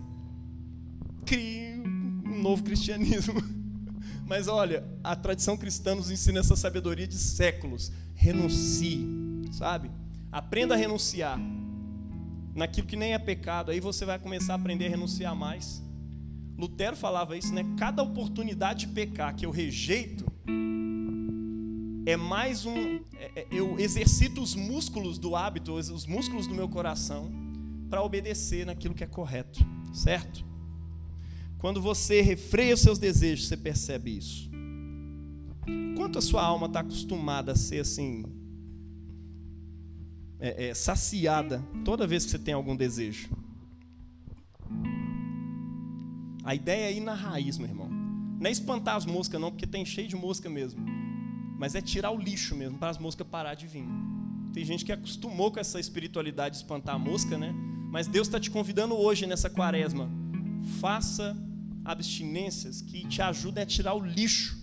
crie 1.25 1.81
um 2.25 2.41
novo 2.41 2.63
cristianismo. 2.63 3.41
Mas 4.25 4.47
olha, 4.47 4.83
a 5.03 5.15
tradição 5.15 5.57
cristã 5.57 5.93
nos 5.93 6.09
ensina 6.09 6.39
essa 6.39 6.55
sabedoria 6.55 7.07
de 7.07 7.17
séculos. 7.17 7.91
Renuncie, 8.15 9.05
sabe? 9.51 9.91
Aprenda 10.31 10.73
a 10.73 10.77
renunciar 10.77 11.37
naquilo 12.55 12.87
que 12.87 12.95
nem 12.95 13.13
é 13.13 13.19
pecado. 13.19 13.71
Aí 13.71 13.79
você 13.79 14.05
vai 14.05 14.17
começar 14.17 14.53
a 14.53 14.55
aprender 14.55 14.87
a 14.87 14.89
renunciar 14.89 15.35
mais. 15.35 15.83
Lutero 16.57 16.95
falava 16.95 17.37
isso, 17.37 17.53
né? 17.53 17.65
Cada 17.77 18.03
oportunidade 18.03 18.85
de 18.85 18.93
pecar 18.93 19.35
que 19.35 19.45
eu 19.45 19.51
rejeito, 19.51 20.25
é 22.05 22.17
mais 22.17 22.65
um. 22.65 22.99
É, 23.17 23.31
é, 23.35 23.47
eu 23.51 23.79
exercito 23.79 24.41
os 24.41 24.55
músculos 24.55 25.17
do 25.17 25.35
hábito, 25.35 25.73
os 25.73 26.05
músculos 26.05 26.47
do 26.47 26.55
meu 26.55 26.67
coração, 26.67 27.31
para 27.89 28.03
obedecer 28.03 28.65
naquilo 28.65 28.93
que 28.93 29.03
é 29.03 29.07
correto, 29.07 29.59
certo? 29.93 30.45
Quando 31.59 31.81
você 31.81 32.21
refreia 32.21 32.73
os 32.73 32.79
seus 32.79 32.97
desejos, 32.97 33.47
você 33.47 33.57
percebe 33.57 34.17
isso. 34.17 34.49
Quanto 35.95 36.17
a 36.17 36.21
sua 36.21 36.43
alma 36.43 36.65
está 36.65 36.79
acostumada 36.79 37.51
a 37.51 37.55
ser 37.55 37.81
assim, 37.81 38.23
é, 40.39 40.69
é, 40.69 40.73
saciada 40.73 41.63
toda 41.85 42.07
vez 42.07 42.25
que 42.25 42.31
você 42.31 42.39
tem 42.39 42.53
algum 42.53 42.75
desejo? 42.75 43.29
A 46.43 46.55
ideia 46.55 46.85
é 46.85 46.93
ir 46.93 47.01
na 47.01 47.13
raiz, 47.13 47.59
meu 47.59 47.67
irmão. 47.67 47.87
Não 48.39 48.47
é 48.47 48.51
espantar 48.51 48.95
as 48.95 49.05
moscas, 49.05 49.39
não, 49.39 49.51
porque 49.51 49.67
tem 49.67 49.85
cheio 49.85 50.07
de 50.07 50.15
mosca 50.15 50.49
mesmo 50.49 51.00
mas 51.61 51.75
é 51.75 51.81
tirar 51.81 52.09
o 52.09 52.17
lixo 52.17 52.55
mesmo, 52.55 52.79
para 52.79 52.89
as 52.89 52.97
moscas 52.97 53.27
parar 53.27 53.53
de 53.53 53.67
vir. 53.67 53.85
Tem 54.51 54.65
gente 54.65 54.83
que 54.83 54.91
acostumou 54.91 55.51
com 55.51 55.59
essa 55.59 55.79
espiritualidade 55.79 56.55
de 56.55 56.63
espantar 56.63 56.95
a 56.95 56.97
mosca, 56.97 57.37
né? 57.37 57.53
Mas 57.91 58.07
Deus 58.07 58.27
está 58.27 58.39
te 58.39 58.49
convidando 58.49 58.95
hoje 58.95 59.27
nessa 59.27 59.47
quaresma. 59.47 60.09
Faça 60.79 61.37
abstinências 61.85 62.81
que 62.81 63.07
te 63.07 63.21
ajudem 63.21 63.61
a 63.61 63.67
tirar 63.67 63.93
o 63.93 64.03
lixo. 64.03 64.59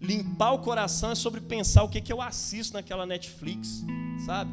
Limpar 0.00 0.52
o 0.52 0.60
coração 0.60 1.10
é 1.10 1.14
sobre 1.14 1.38
pensar 1.42 1.82
o 1.82 1.88
que, 1.90 2.00
que 2.00 2.10
eu 2.10 2.22
assisto 2.22 2.72
naquela 2.72 3.04
Netflix, 3.04 3.84
sabe? 4.24 4.50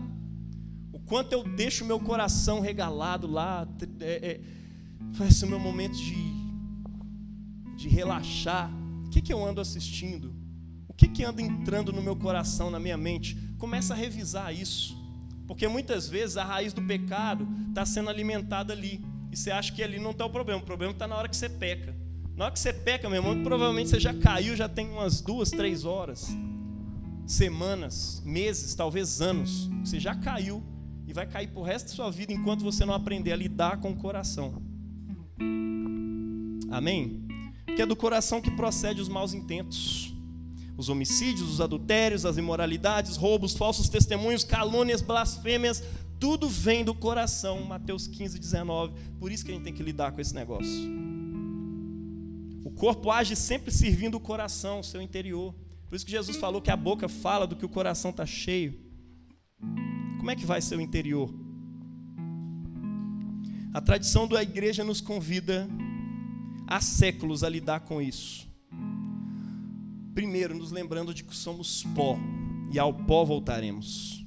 O 0.91 0.99
quanto 0.99 1.31
eu 1.31 1.45
deixo 1.45 1.85
meu 1.85 1.97
coração 1.97 2.59
regalado 2.59 3.25
lá. 3.25 3.65
É, 4.01 4.31
é, 4.31 4.41
vai 5.13 5.31
ser 5.31 5.45
o 5.45 5.49
meu 5.49 5.59
momento 5.59 5.95
de, 5.95 6.33
de 7.77 7.87
relaxar. 7.87 8.69
O 9.05 9.09
que, 9.11 9.21
que 9.21 9.31
eu 9.31 9.41
ando 9.47 9.61
assistindo? 9.61 10.36
Que, 10.97 11.07
que 11.07 11.23
anda 11.23 11.41
entrando 11.41 11.93
no 11.93 12.01
meu 12.01 12.15
coração, 12.15 12.71
na 12.71 12.79
minha 12.79 12.97
mente? 12.97 13.37
Começa 13.59 13.93
a 13.93 13.97
revisar 13.97 14.53
isso. 14.53 14.97
Porque 15.45 15.67
muitas 15.67 16.09
vezes 16.09 16.35
a 16.37 16.43
raiz 16.43 16.73
do 16.73 16.81
pecado 16.81 17.47
está 17.69 17.85
sendo 17.85 18.09
alimentada 18.09 18.73
ali. 18.73 19.05
E 19.31 19.37
você 19.37 19.51
acha 19.51 19.71
que 19.71 19.83
ali 19.83 19.99
não 19.99 20.11
está 20.11 20.25
o 20.25 20.29
problema. 20.29 20.59
O 20.59 20.65
problema 20.65 20.91
está 20.91 21.07
na 21.07 21.15
hora 21.15 21.29
que 21.29 21.37
você 21.37 21.47
peca. 21.47 21.95
Na 22.35 22.45
hora 22.45 22.53
que 22.53 22.59
você 22.59 22.73
peca, 22.73 23.07
meu 23.07 23.19
irmão, 23.23 23.43
provavelmente 23.43 23.91
você 23.91 23.99
já 23.99 24.13
caiu, 24.13 24.55
já 24.55 24.67
tem 24.67 24.89
umas 24.89 25.21
duas, 25.21 25.51
três 25.51 25.85
horas, 25.85 26.27
semanas, 27.25 28.21
meses, 28.25 28.73
talvez 28.73 29.21
anos. 29.21 29.69
Você 29.85 29.99
já 29.99 30.15
caiu 30.15 30.63
e 31.07 31.13
vai 31.13 31.27
cair 31.27 31.47
por 31.47 31.61
resto 31.61 31.89
da 31.89 31.93
sua 31.93 32.09
vida 32.09 32.33
enquanto 32.33 32.63
você 32.63 32.85
não 32.85 32.93
aprender 32.93 33.31
a 33.31 33.35
lidar 33.35 33.77
com 33.77 33.91
o 33.91 33.95
coração. 33.95 34.61
Amém? 36.71 37.23
Que 37.75 37.83
é 37.83 37.85
do 37.85 37.95
coração 37.95 38.41
que 38.41 38.51
procede 38.51 38.99
os 38.99 39.07
maus 39.07 39.33
intentos 39.33 40.16
os 40.77 40.89
homicídios, 40.89 41.49
os 41.49 41.59
adultérios, 41.59 42.25
as 42.25 42.37
imoralidades, 42.37 43.17
roubos, 43.17 43.55
falsos 43.55 43.89
testemunhos, 43.89 44.43
calúnias, 44.43 45.01
blasfêmias, 45.01 45.83
tudo 46.19 46.47
vem 46.47 46.83
do 46.83 46.93
coração. 46.93 47.63
Mateus 47.63 48.07
15, 48.07 48.39
19. 48.39 48.93
Por 49.19 49.31
isso 49.31 49.43
que 49.43 49.51
a 49.51 49.55
gente 49.55 49.63
tem 49.63 49.73
que 49.73 49.83
lidar 49.83 50.11
com 50.11 50.21
esse 50.21 50.33
negócio. 50.33 50.89
O 52.63 52.71
corpo 52.71 53.09
age 53.09 53.35
sempre 53.35 53.71
servindo 53.71 54.15
o 54.15 54.19
coração, 54.19 54.79
o 54.79 54.83
seu 54.83 55.01
interior. 55.01 55.53
Por 55.89 55.95
isso 55.95 56.05
que 56.05 56.11
Jesus 56.11 56.37
falou 56.37 56.61
que 56.61 56.69
a 56.69 56.75
boca 56.75 57.07
fala 57.07 57.47
do 57.47 57.55
que 57.55 57.65
o 57.65 57.69
coração 57.69 58.11
está 58.11 58.25
cheio. 58.25 58.79
Como 60.17 60.29
é 60.29 60.35
que 60.35 60.45
vai 60.45 60.61
ser 60.61 60.75
o 60.75 60.81
interior? 60.81 61.33
A 63.73 63.81
tradição 63.81 64.27
da 64.27 64.41
igreja 64.43 64.83
nos 64.83 65.01
convida 65.01 65.67
há 66.67 66.81
séculos 66.81 67.43
a 67.43 67.49
lidar 67.49 67.81
com 67.81 68.01
isso. 68.01 68.47
Primeiro, 70.17 70.57
nos 70.57 70.71
lembrando 70.71 71.13
de 71.13 71.23
que 71.23 71.35
somos 71.35 71.83
pó 71.93 72.17
e 72.71 72.79
ao 72.79 72.91
pó 72.91 73.23
voltaremos. 73.23 74.25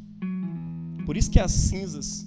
Por 1.04 1.16
isso 1.16 1.28
que 1.28 1.40
as 1.40 1.50
cinzas 1.50 2.24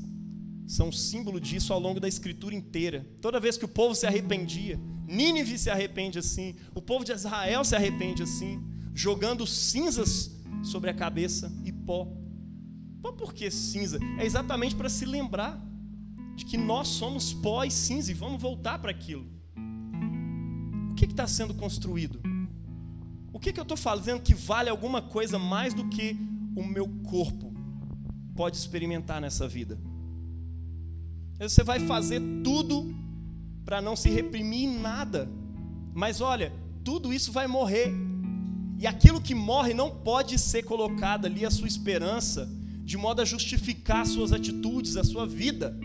são 0.67 0.91
símbolo 0.91 1.39
disso 1.39 1.71
ao 1.71 1.79
longo 1.79 1.97
da 1.97 2.09
escritura 2.09 2.53
inteira. 2.53 3.07
Toda 3.21 3.39
vez 3.39 3.55
que 3.55 3.63
o 3.63 3.69
povo 3.69 3.95
se 3.95 4.05
arrependia, 4.05 4.77
Nínive 5.07 5.57
se 5.57 5.69
arrepende 5.69 6.19
assim, 6.19 6.57
o 6.75 6.81
povo 6.81 7.05
de 7.05 7.13
Israel 7.13 7.63
se 7.63 7.73
arrepende 7.73 8.21
assim, 8.21 8.61
jogando 8.93 9.47
cinzas 9.47 10.37
sobre 10.61 10.89
a 10.89 10.93
cabeça 10.93 11.49
e 11.63 11.71
pó. 11.71 12.11
Pó 13.01 13.13
por 13.13 13.33
que 13.33 13.49
cinza? 13.49 13.97
É 14.19 14.25
exatamente 14.25 14.75
para 14.75 14.89
se 14.89 15.05
lembrar 15.05 15.57
de 16.35 16.43
que 16.43 16.57
nós 16.57 16.89
somos 16.89 17.31
pó 17.33 17.63
e 17.63 17.71
cinza 17.71 18.11
e 18.11 18.13
vamos 18.13 18.41
voltar 18.41 18.79
para 18.79 18.91
aquilo. 18.91 19.25
O 20.91 20.95
que 20.95 21.05
está 21.05 21.25
sendo 21.25 21.53
construído? 21.53 22.32
O 23.33 23.39
que, 23.39 23.51
que 23.51 23.59
eu 23.59 23.63
estou 23.63 23.75
fazendo 23.75 24.21
que 24.21 24.35
vale 24.35 24.69
alguma 24.69 25.01
coisa 25.01 25.39
mais 25.39 25.73
do 25.73 25.89
que 25.89 26.15
o 26.55 26.63
meu 26.63 26.87
corpo 27.03 27.51
pode 28.35 28.55
experimentar 28.55 29.19
nessa 29.19 29.47
vida? 29.47 29.77
Você 31.39 31.63
vai 31.63 31.79
fazer 31.79 32.21
tudo 32.43 32.95
para 33.65 33.81
não 33.81 33.95
se 33.95 34.07
reprimir 34.07 34.69
em 34.69 34.79
nada. 34.79 35.27
Mas 35.93 36.21
olha, 36.21 36.53
tudo 36.83 37.11
isso 37.11 37.31
vai 37.31 37.47
morrer. 37.47 37.91
E 38.77 38.85
aquilo 38.85 39.19
que 39.19 39.33
morre 39.33 39.73
não 39.73 39.89
pode 39.89 40.37
ser 40.37 40.63
colocado 40.63 41.25
ali 41.25 41.43
a 41.43 41.51
sua 41.51 41.67
esperança, 41.67 42.47
de 42.83 42.97
modo 42.97 43.21
a 43.21 43.25
justificar 43.25 44.05
suas 44.05 44.31
atitudes, 44.31 44.95
a 44.95 45.03
sua 45.03 45.25
vida. 45.25 45.75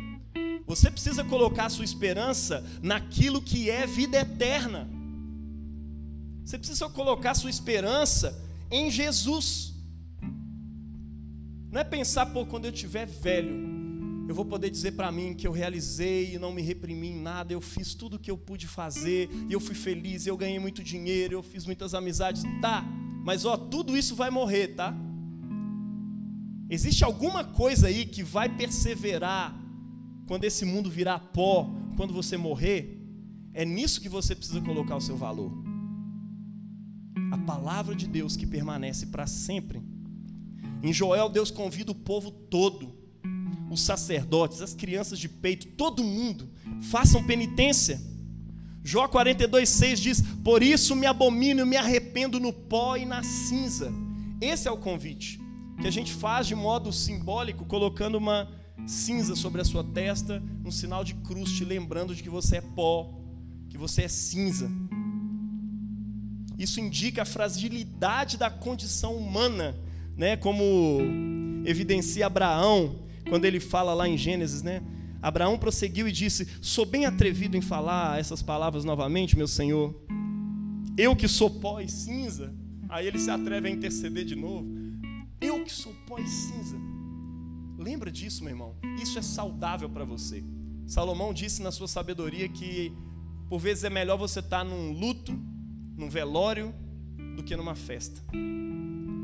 Você 0.67 0.91
precisa 0.91 1.25
colocar 1.25 1.67
a 1.67 1.71
sua 1.71 1.85
esperança 1.85 2.63
naquilo 2.83 3.41
que 3.41 3.71
é 3.71 3.87
vida 3.87 4.19
eterna. 4.19 4.98
Você 6.49 6.57
precisa 6.57 6.89
colocar 6.89 7.35
sua 7.35 7.51
esperança 7.51 8.35
em 8.71 8.91
Jesus. 8.91 9.75
Não 11.71 11.79
é 11.79 11.85
pensar, 11.85 12.25
pô, 12.25 12.47
quando 12.47 12.65
eu 12.65 12.73
tiver 12.73 13.05
velho, 13.05 13.55
eu 14.27 14.35
vou 14.35 14.47
poder 14.47 14.71
dizer 14.71 14.93
para 14.93 15.13
mim 15.13 15.35
que 15.35 15.47
eu 15.47 15.53
realizei 15.53 16.33
e 16.33 16.39
não 16.39 16.51
me 16.51 16.63
reprimi 16.63 17.09
em 17.09 17.21
nada, 17.21 17.53
eu 17.53 17.61
fiz 17.61 17.93
tudo 17.93 18.17
o 18.17 18.19
que 18.19 18.31
eu 18.31 18.39
pude 18.39 18.67
fazer, 18.67 19.29
e 19.47 19.53
eu 19.53 19.61
fui 19.61 19.75
feliz, 19.75 20.27
eu 20.27 20.39
ganhei 20.39 20.59
muito 20.59 20.83
dinheiro, 20.83 21.35
eu 21.35 21.43
fiz 21.43 21.67
muitas 21.67 21.93
amizades. 21.93 22.43
Tá, 22.63 22.83
mas 23.23 23.45
ó, 23.45 23.55
tudo 23.55 23.95
isso 23.95 24.17
vai 24.17 24.31
morrer, 24.31 24.69
tá? 24.69 24.97
Existe 26.71 27.05
alguma 27.05 27.45
coisa 27.45 27.89
aí 27.89 28.07
que 28.07 28.23
vai 28.23 28.49
perseverar 28.49 29.55
quando 30.27 30.45
esse 30.45 30.65
mundo 30.65 30.89
virar 30.89 31.19
pó, 31.19 31.71
quando 31.95 32.15
você 32.15 32.39
morrer? 32.39 32.99
É 33.53 33.67
nisso 33.67 34.01
que 34.01 34.09
você 34.09 34.35
precisa 34.35 34.63
colocar 34.63 34.97
o 34.97 35.01
seu 35.03 35.15
valor. 35.15 35.68
A 37.33 37.39
palavra 37.39 37.95
de 37.95 38.07
Deus 38.07 38.37
que 38.37 38.47
permanece 38.47 39.07
para 39.07 39.27
sempre. 39.27 39.83
Em 40.83 40.93
Joel, 40.93 41.29
Deus 41.29 41.51
convida 41.51 41.93
o 41.93 41.95
povo 41.95 42.31
todo, 42.31 42.95
os 43.71 43.81
sacerdotes, 43.81 44.63
as 44.63 44.75
crianças 44.75 45.19
de 45.19 45.29
peito, 45.29 45.67
todo 45.69 46.05
mundo, 46.05 46.49
façam 46.83 47.25
penitência. 47.25 48.01
Jó 48.85 49.09
42,6 49.09 49.97
diz: 49.97 50.23
Por 50.43 50.63
isso 50.63 50.95
me 50.95 51.07
abomino, 51.07 51.67
me 51.67 51.77
arrependo 51.77 52.39
no 52.39 52.53
pó 52.53 52.97
e 52.97 53.05
na 53.05 53.23
cinza. 53.23 53.93
Esse 54.41 54.69
é 54.69 54.71
o 54.71 54.79
convite 54.79 55.41
que 55.81 55.87
a 55.87 55.91
gente 55.91 56.13
faz 56.13 56.47
de 56.47 56.55
modo 56.55 56.93
simbólico, 56.93 57.65
colocando 57.65 58.19
uma 58.19 58.49
cinza 58.87 59.37
sobre 59.37 59.61
a 59.61 59.65
sua 59.65 59.85
testa, 59.85 60.43
um 60.65 60.71
sinal 60.71 61.05
de 61.05 61.15
cruz, 61.15 61.53
te 61.53 61.65
lembrando 61.65 62.15
de 62.15 62.23
que 62.23 62.29
você 62.29 62.57
é 62.57 62.61
pó, 62.61 63.15
que 63.69 63.79
você 63.79 64.03
é 64.03 64.09
cinza. 64.09 64.71
Isso 66.59 66.81
indica 66.81 67.23
a 67.23 67.25
fragilidade 67.25 68.37
da 68.37 68.51
condição 68.51 69.17
humana, 69.17 69.77
né? 70.17 70.37
Como 70.37 71.01
evidencia 71.65 72.27
Abraão 72.27 72.97
quando 73.29 73.45
ele 73.45 73.61
fala 73.61 73.95
lá 73.95 74.09
em 74.09 74.17
Gênesis, 74.17 74.63
né? 74.63 74.83
Abraão 75.23 75.59
prosseguiu 75.59 76.09
e 76.09 76.13
disse: 76.13 76.49
Sou 76.61 76.85
bem 76.85 77.07
atrevido 77.07 77.57
em 77.57 77.61
falar 77.61 78.19
essas 78.19 78.43
palavras 78.43 78.85
novamente, 78.85 79.37
meu 79.37 79.47
Senhor. 79.47 79.95
Eu 80.97 81.15
que 81.15 81.29
sou 81.29 81.49
pó 81.49 81.81
e 81.81 81.89
cinza. 81.89 82.53
Aí 82.89 83.07
ele 83.07 83.19
se 83.19 83.31
atreve 83.31 83.69
a 83.69 83.71
interceder 83.71 84.25
de 84.25 84.35
novo. 84.35 84.67
Eu 85.41 85.63
que 85.63 85.73
sou 85.73 85.93
pó 86.07 86.19
e 86.19 86.27
cinza. 86.27 86.77
Lembra 87.79 88.11
disso, 88.11 88.43
meu 88.43 88.53
irmão? 88.53 88.75
Isso 89.01 89.19
é 89.19 89.23
saudável 89.23 89.89
para 89.89 90.05
você. 90.05 90.43
Salomão 90.87 91.33
disse 91.33 91.63
na 91.63 91.71
sua 91.71 91.87
sabedoria 91.87 92.49
que 92.49 92.93
por 93.49 93.59
vezes 93.59 93.85
é 93.85 93.91
melhor 93.91 94.17
você 94.17 94.41
estar 94.41 94.59
tá 94.59 94.65
num 94.65 94.93
luto, 94.93 95.39
num 95.99 96.09
velório, 96.09 96.75
do 97.37 97.43
que 97.43 97.55
numa 97.55 97.75
festa. 97.75 98.23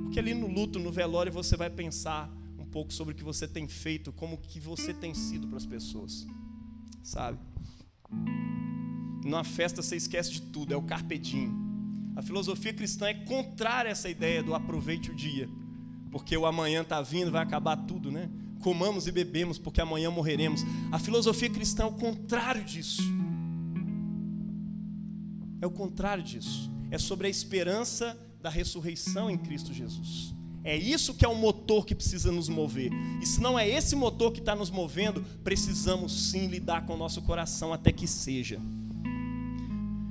Porque 0.03 0.19
ali 0.19 0.35
no 0.35 0.47
luto, 0.47 0.79
no 0.79 0.93
velório, 0.93 1.33
você 1.33 1.57
vai 1.57 1.71
pensar 1.71 2.31
um 2.59 2.67
pouco 2.67 2.93
sobre 2.93 3.15
o 3.15 3.17
que 3.17 3.25
você 3.25 3.49
tem 3.49 3.67
feito, 3.67 4.13
como 4.13 4.37
que 4.37 4.61
você 4.61 4.93
tem 4.93 5.15
sido 5.15 5.47
para 5.47 5.57
as 5.57 5.65
pessoas. 5.65 6.27
Sabe? 7.03 7.39
Numa 9.25 9.45
festa 9.45 9.81
você 9.81 9.97
esquece 9.97 10.31
de 10.33 10.43
tudo, 10.43 10.75
é 10.75 10.77
o 10.77 10.83
carpedinho. 10.83 11.55
A 12.15 12.21
filosofia 12.21 12.75
cristã 12.75 13.07
é 13.07 13.15
contrária 13.15 13.89
a 13.89 13.93
essa 13.93 14.11
ideia 14.11 14.43
do 14.43 14.55
aproveite 14.55 15.11
o 15.11 15.15
dia 15.15 15.49
porque 16.15 16.37
o 16.37 16.47
amanhã 16.47 16.83
está 16.83 17.03
vindo, 17.03 17.33
vai 17.33 17.43
acabar 17.43 17.77
tudo, 17.77 18.09
né? 18.09 18.31
Comamos 18.61 19.09
e 19.09 19.11
bebemos, 19.11 19.59
porque 19.59 19.81
amanhã 19.81 20.13
morreremos. 20.13 20.63
A 20.93 20.99
filosofia 21.01 21.51
cristã 21.51 21.83
é 21.83 21.87
o 21.87 21.93
contrário 21.93 22.63
disso. 22.63 23.03
É 25.65 25.67
o 25.67 25.71
contrário 25.71 26.23
disso. 26.23 26.71
É 26.91 26.99
sobre 26.99 27.27
a 27.27 27.31
esperança 27.31 28.15
da 28.43 28.51
ressurreição 28.51 29.31
em 29.31 29.39
Cristo 29.39 29.73
Jesus. 29.73 30.35
É 30.63 30.77
isso 30.77 31.15
que 31.15 31.25
é 31.25 31.29
o 31.29 31.35
motor 31.35 31.87
que 31.87 31.95
precisa 31.95 32.31
nos 32.31 32.51
mover. 32.51 32.91
E 33.23 33.25
se 33.25 33.41
não 33.41 33.59
é 33.59 33.67
esse 33.67 33.97
motor 33.97 34.31
que 34.31 34.41
está 34.41 34.55
nos 34.55 34.71
movendo, 34.71 35.25
precisamos 35.43 36.31
sim 36.31 36.49
lidar 36.49 36.85
com 36.85 36.93
o 36.93 36.99
nosso 36.99 37.23
coração 37.23 37.73
até 37.73 37.91
que 37.91 38.07
seja. 38.07 38.61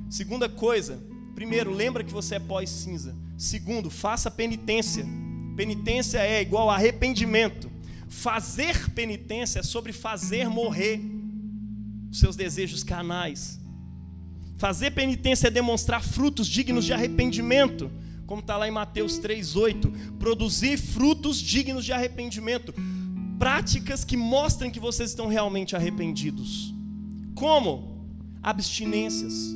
Segunda 0.10 0.50
coisa, 0.50 1.00
primeiro, 1.36 1.72
lembra 1.72 2.04
que 2.04 2.12
você 2.12 2.34
é 2.34 2.40
pós-cinza. 2.40 3.16
Segundo, 3.38 3.92
faça 3.92 4.32
penitência. 4.32 5.06
Penitência 5.56 6.18
é 6.18 6.42
igual 6.42 6.68
a 6.68 6.74
arrependimento. 6.74 7.72
Fazer 8.10 8.90
penitência 8.90 9.60
é 9.60 9.64
sobre 9.64 9.94
fazer 9.94 10.50
morrer 10.50 11.00
os 12.10 12.18
seus 12.18 12.36
desejos 12.36 12.84
carnais. 12.84 13.62
Fazer 14.64 14.92
penitência 14.92 15.48
é 15.48 15.52
demonstrar 15.52 16.02
frutos 16.02 16.48
dignos 16.48 16.86
de 16.86 16.94
arrependimento, 16.94 17.92
como 18.26 18.40
está 18.40 18.56
lá 18.56 18.66
em 18.66 18.72
Mateus 18.72 19.20
3,8. 19.20 20.18
Produzir 20.18 20.78
frutos 20.78 21.38
dignos 21.38 21.84
de 21.84 21.92
arrependimento. 21.92 22.74
Práticas 23.38 24.06
que 24.06 24.16
mostrem 24.16 24.72
que 24.72 24.80
vocês 24.80 25.10
estão 25.10 25.28
realmente 25.28 25.76
arrependidos. 25.76 26.74
Como? 27.36 28.08
Abstinências. 28.42 29.54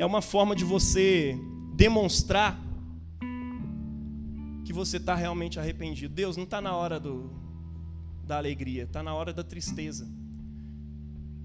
É 0.00 0.04
uma 0.04 0.20
forma 0.20 0.56
de 0.56 0.64
você 0.64 1.38
demonstrar 1.76 2.60
que 4.64 4.72
você 4.72 4.96
está 4.96 5.14
realmente 5.14 5.56
arrependido. 5.60 6.12
Deus, 6.12 6.36
não 6.36 6.42
está 6.42 6.60
na 6.60 6.74
hora 6.74 6.98
do, 6.98 7.30
da 8.26 8.38
alegria, 8.38 8.82
está 8.82 9.04
na 9.04 9.14
hora 9.14 9.32
da 9.32 9.44
tristeza. 9.44 10.18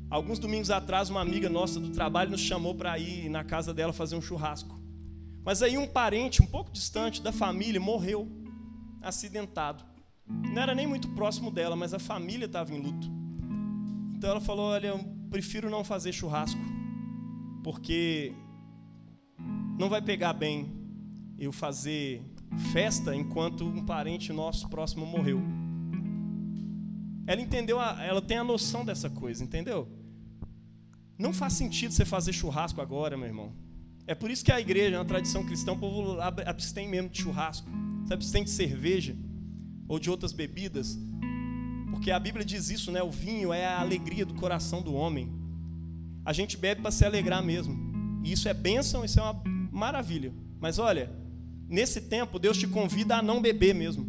Alguns 0.10 0.38
domingos 0.40 0.70
atrás, 0.70 1.10
uma 1.10 1.22
amiga 1.22 1.50
nossa 1.50 1.80
do 1.80 1.90
trabalho 1.90 2.32
nos 2.32 2.42
chamou 2.42 2.76
para 2.76 2.98
ir 3.00 3.30
na 3.30 3.44
casa 3.44 3.74
dela 3.74 3.92
fazer 3.92 4.16
um 4.16 4.22
churrasco. 4.22 4.80
Mas 5.44 5.62
aí 5.62 5.78
um 5.78 5.88
parente, 5.88 6.42
um 6.42 6.46
pouco 6.46 6.72
distante 6.72 7.22
da 7.22 7.32
família, 7.32 7.80
morreu 7.80 8.28
acidentado. 9.02 9.84
Não 10.28 10.62
era 10.62 10.74
nem 10.74 10.88
muito 10.88 11.10
próximo 11.10 11.52
dela, 11.52 11.76
mas 11.76 11.94
a 11.94 12.00
família 12.00 12.46
estava 12.46 12.74
em 12.74 12.80
luto. 12.80 13.08
Então 14.16 14.30
ela 14.30 14.42
falou: 14.42 14.72
Olha, 14.72 14.88
eu 14.88 15.00
prefiro 15.30 15.70
não 15.70 15.84
fazer 15.84 16.14
churrasco, 16.14 16.60
porque 17.64 18.34
não 19.78 19.90
vai 19.90 20.02
pegar 20.02 20.34
bem 20.34 20.72
eu 21.38 21.52
fazer 21.52 22.24
festa 22.72 23.16
enquanto 23.16 23.66
um 23.66 23.86
parente 23.86 24.32
nosso 24.32 24.70
próximo 24.70 25.06
morreu. 25.06 25.42
Ela 27.28 27.42
entendeu, 27.42 27.80
a, 27.80 28.04
ela 28.04 28.22
tem 28.22 28.38
a 28.38 28.44
noção 28.44 28.86
dessa 28.86 29.10
coisa, 29.10 29.44
entendeu? 29.44 29.88
Não 31.18 31.34
faz 31.34 31.54
sentido 31.54 31.94
você 31.94 32.06
fazer 32.06 32.34
churrasco 32.34 32.82
agora, 32.82 33.18
meu 33.18 33.28
irmão. 33.28 33.54
É 34.06 34.14
por 34.14 34.30
isso 34.30 34.46
que 34.46 34.52
a 34.52 34.60
igreja, 34.60 34.98
na 34.98 35.06
tradição 35.06 35.46
cristã, 35.46 35.72
o 35.72 35.78
povo 35.78 36.20
abstém 36.46 36.88
mesmo 36.88 37.10
de 37.10 37.22
churrasco. 37.22 37.68
Você 38.04 38.14
abstém 38.14 38.44
de 38.44 38.52
cerveja 38.52 39.16
ou 39.88 39.98
de 39.98 40.10
outras 40.10 40.32
bebidas. 40.32 40.98
Porque 41.90 42.12
a 42.12 42.20
Bíblia 42.20 42.46
diz 42.46 42.70
isso, 42.70 42.92
né? 42.92 43.02
O 43.02 43.10
vinho 43.10 43.52
é 43.52 43.66
a 43.66 43.80
alegria 43.80 44.26
do 44.26 44.36
coração 44.36 44.82
do 44.82 44.94
homem. 44.94 45.32
A 46.24 46.34
gente 46.34 46.58
bebe 46.58 46.82
para 46.82 46.92
se 46.92 47.06
alegrar 47.06 47.44
mesmo. 47.44 48.22
E 48.24 48.32
isso 48.32 48.48
é 48.48 48.54
bênção, 48.54 49.04
isso 49.04 49.20
é 49.20 49.24
uma 49.24 49.42
maravilha. 49.72 50.34
Mas 50.60 50.78
olha, 50.78 51.10
Nesse 51.68 52.00
tempo, 52.00 52.38
Deus 52.38 52.58
te 52.58 52.68
convida 52.68 53.18
a 53.18 53.22
não 53.22 53.42
beber 53.42 53.74
mesmo. 53.74 54.06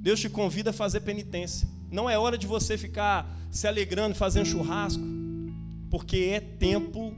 Deus 0.00 0.20
te 0.20 0.28
convida 0.28 0.70
a 0.70 0.72
fazer 0.72 1.00
penitência. 1.00 1.68
Não 1.92 2.08
é 2.08 2.18
hora 2.18 2.38
de 2.38 2.46
você 2.46 2.78
ficar 2.78 3.30
se 3.50 3.68
alegrando, 3.68 4.14
fazendo 4.14 4.46
churrasco, 4.46 5.04
porque 5.90 6.30
é 6.32 6.40
tempo 6.40 7.14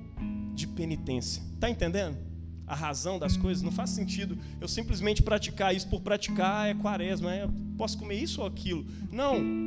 de 0.53 0.67
penitência. 0.67 1.41
Está 1.55 1.71
entendendo? 1.71 2.19
A 2.67 2.75
razão 2.75 3.19
das 3.19 3.37
coisas 3.37 3.63
não 3.63 3.71
faz 3.71 3.91
sentido 3.91 4.37
eu 4.61 4.67
simplesmente 4.67 5.23
praticar 5.23 5.75
isso 5.75 5.87
por 5.87 6.01
praticar 6.01 6.69
é 6.69 6.75
quaresma, 6.75 7.33
é, 7.33 7.49
posso 7.79 7.97
comer 7.97 8.17
isso 8.17 8.41
ou 8.41 8.47
aquilo. 8.47 8.85
Não. 9.13 9.65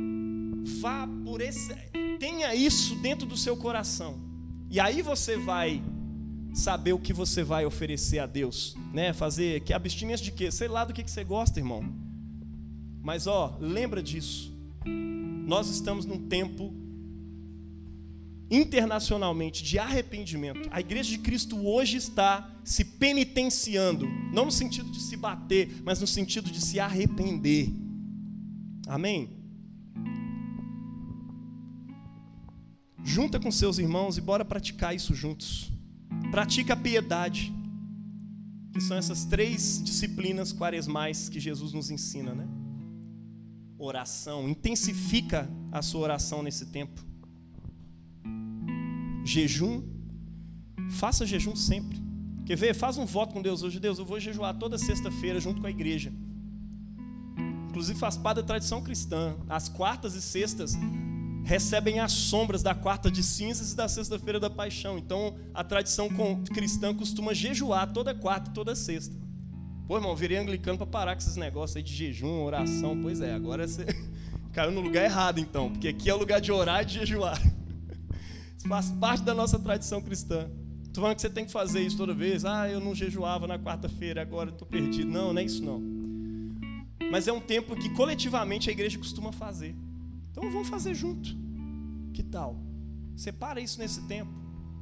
Vá 0.80 1.08
por 1.24 1.40
esse, 1.40 1.74
tenha 2.18 2.54
isso 2.54 2.94
dentro 2.96 3.26
do 3.26 3.36
seu 3.36 3.56
coração. 3.56 4.20
E 4.68 4.78
aí 4.78 5.00
você 5.00 5.38
vai 5.38 5.82
saber 6.52 6.92
o 6.92 6.98
que 6.98 7.12
você 7.12 7.42
vai 7.42 7.64
oferecer 7.64 8.18
a 8.18 8.26
Deus, 8.26 8.76
né? 8.92 9.14
Fazer 9.14 9.60
que 9.60 9.72
abstinência 9.72 10.24
de 10.24 10.32
quê? 10.32 10.50
Sei 10.50 10.68
lá 10.68 10.84
do 10.84 10.92
que, 10.92 11.02
que 11.02 11.10
você 11.10 11.24
gosta, 11.24 11.58
irmão. 11.58 11.82
Mas 13.00 13.26
ó, 13.26 13.56
lembra 13.58 14.02
disso. 14.02 14.57
Nós 15.46 15.68
estamos 15.68 16.04
num 16.04 16.28
tempo 16.28 16.74
internacionalmente 18.50 19.62
de 19.62 19.78
arrependimento. 19.78 20.68
A 20.72 20.80
igreja 20.80 21.10
de 21.10 21.18
Cristo 21.18 21.66
hoje 21.66 21.96
está 21.96 22.50
se 22.64 22.84
penitenciando, 22.84 24.06
não 24.32 24.46
no 24.46 24.52
sentido 24.52 24.90
de 24.90 25.00
se 25.00 25.16
bater, 25.16 25.82
mas 25.84 26.00
no 26.00 26.06
sentido 26.06 26.50
de 26.50 26.60
se 26.60 26.80
arrepender. 26.80 27.70
Amém. 28.86 29.30
Junta 33.04 33.38
com 33.38 33.50
seus 33.50 33.78
irmãos 33.78 34.18
e 34.18 34.20
bora 34.20 34.44
praticar 34.44 34.94
isso 34.94 35.14
juntos. 35.14 35.70
Pratica 36.30 36.74
a 36.74 36.76
piedade, 36.76 37.52
que 38.72 38.80
são 38.80 38.96
essas 38.96 39.24
três 39.24 39.82
disciplinas 39.82 40.52
quaresmais 40.52 41.28
que 41.28 41.40
Jesus 41.40 41.72
nos 41.72 41.90
ensina, 41.90 42.34
né? 42.34 42.46
Oração, 43.78 44.48
intensifica 44.48 45.48
a 45.70 45.80
sua 45.82 46.00
oração 46.00 46.42
nesse 46.42 46.66
tempo. 46.66 47.00
Jejum, 49.24 49.84
faça 50.90 51.24
jejum 51.24 51.54
sempre. 51.54 52.02
Quer 52.44 52.56
ver? 52.56 52.74
Faz 52.74 52.98
um 52.98 53.06
voto 53.06 53.34
com 53.34 53.42
Deus 53.42 53.62
hoje. 53.62 53.78
Deus, 53.78 53.98
eu 53.98 54.04
vou 54.04 54.18
jejuar 54.18 54.58
toda 54.58 54.76
sexta-feira 54.78 55.38
junto 55.38 55.60
com 55.60 55.66
a 55.66 55.70
igreja. 55.70 56.12
Inclusive 57.68 57.98
faz 57.98 58.16
parte 58.16 58.38
da 58.38 58.42
tradição 58.42 58.82
cristã. 58.82 59.36
As 59.48 59.68
quartas 59.68 60.14
e 60.14 60.22
sextas 60.22 60.74
recebem 61.44 62.00
as 62.00 62.10
sombras 62.10 62.62
da 62.62 62.74
quarta 62.74 63.10
de 63.10 63.22
cinzas 63.22 63.72
e 63.72 63.76
da 63.76 63.86
sexta-feira 63.86 64.40
da 64.40 64.50
paixão. 64.50 64.98
Então, 64.98 65.36
a 65.54 65.62
tradição 65.62 66.08
cristã 66.52 66.92
costuma 66.92 67.32
jejuar 67.32 67.92
toda 67.92 68.14
quarta 68.14 68.50
e 68.50 68.54
toda 68.54 68.74
sexta. 68.74 69.14
Pô, 69.88 69.96
irmão, 69.96 70.14
virei 70.14 70.36
anglicano 70.36 70.76
para 70.76 70.86
parar 70.86 71.14
com 71.14 71.22
esses 71.22 71.36
negócios 71.36 71.74
aí 71.74 71.82
de 71.82 71.94
jejum, 71.94 72.42
oração. 72.42 73.00
Pois 73.00 73.22
é, 73.22 73.32
agora 73.32 73.66
você 73.66 73.86
caiu 74.52 74.70
no 74.70 74.82
lugar 74.82 75.02
errado 75.02 75.40
então, 75.40 75.72
porque 75.72 75.88
aqui 75.88 76.10
é 76.10 76.14
o 76.14 76.18
lugar 76.18 76.42
de 76.42 76.52
orar 76.52 76.82
e 76.82 76.84
de 76.84 76.94
jejuar. 76.98 77.40
Isso 78.54 78.68
faz 78.68 78.90
parte 78.90 79.22
da 79.22 79.32
nossa 79.32 79.58
tradição 79.58 80.02
cristã. 80.02 80.50
Estou 80.84 81.00
falando 81.00 81.16
que 81.16 81.22
você 81.22 81.30
tem 81.30 81.46
que 81.46 81.50
fazer 81.50 81.80
isso 81.80 81.96
toda 81.96 82.12
vez. 82.12 82.44
Ah, 82.44 82.68
eu 82.68 82.80
não 82.80 82.94
jejuava 82.94 83.46
na 83.46 83.58
quarta-feira, 83.58 84.20
agora 84.20 84.50
estou 84.50 84.68
perdido. 84.68 85.10
Não, 85.10 85.32
não 85.32 85.40
é 85.40 85.44
isso 85.44 85.64
não. 85.64 85.80
Mas 87.10 87.26
é 87.26 87.32
um 87.32 87.40
tempo 87.40 87.74
que 87.74 87.88
coletivamente 87.88 88.68
a 88.68 88.72
igreja 88.72 88.98
costuma 88.98 89.32
fazer. 89.32 89.74
Então 90.30 90.50
vamos 90.50 90.68
fazer 90.68 90.94
junto. 90.94 91.34
Que 92.12 92.22
tal? 92.22 92.60
Separa 93.16 93.58
isso 93.58 93.78
nesse 93.78 94.02
tempo. 94.02 94.30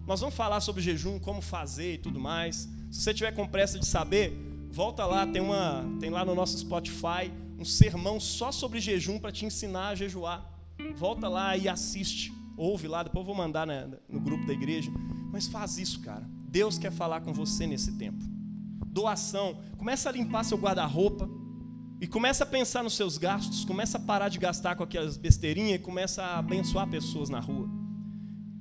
Nós 0.05 0.19
vamos 0.19 0.35
falar 0.35 0.59
sobre 0.59 0.83
jejum, 0.83 1.21
como 1.21 1.41
fazer 1.41 1.95
e 1.95 1.99
tudo 1.99 2.19
mais. 2.19 2.69
Se 2.91 3.03
você 3.03 3.15
tiver 3.15 3.31
com 3.31 3.47
pressa 3.47 3.79
de 3.79 3.87
saber, 3.87 4.46
volta 4.77 5.07
lá, 5.07 5.27
tem 5.27 5.41
uma, 5.41 5.87
tem 5.99 6.11
lá 6.11 6.23
no 6.23 6.35
nosso 6.35 6.59
Spotify 6.59 7.33
um 7.59 7.65
sermão 7.65 8.21
só 8.21 8.53
sobre 8.53 8.79
jejum 8.79 9.19
para 9.19 9.33
te 9.33 9.47
ensinar 9.47 9.89
a 9.89 9.95
jejuar. 9.95 10.47
Volta 10.95 11.27
lá 11.31 11.57
e 11.57 11.67
assiste, 11.67 12.31
ouve 12.59 12.87
lá, 12.87 13.03
depois 13.03 13.23
eu 13.23 13.27
vou 13.27 13.35
mandar 13.35 13.67
né, 13.67 13.89
no 14.07 14.21
grupo 14.21 14.47
da 14.47 14.53
igreja. 14.53 14.91
Mas 15.33 15.47
faz 15.47 15.79
isso, 15.79 16.01
cara. 16.01 16.29
Deus 16.47 16.77
quer 16.77 16.93
falar 16.93 17.23
com 17.23 17.33
você 17.33 17.67
nesse 17.67 17.93
tempo. 17.93 18.23
Doação, 18.87 19.59
começa 19.79 20.11
a 20.11 20.13
limpar 20.13 20.45
seu 20.45 20.59
guarda-roupa 20.59 21.27
e 21.99 22.07
começa 22.07 22.45
a 22.45 22.47
pensar 22.47 22.85
nos 22.85 22.95
seus 22.95 23.17
gastos, 23.17 23.65
começa 23.65 23.97
a 23.97 24.01
parar 24.01 24.29
de 24.29 24.39
gastar 24.39 24.77
com 24.77 24.83
aquelas 24.83 25.17
besteirinhas 25.17 25.81
e 25.81 25.83
começa 25.83 26.23
a 26.23 26.39
abençoar 26.39 26.87
pessoas 26.87 27.31
na 27.31 27.41
rua. 27.41 27.67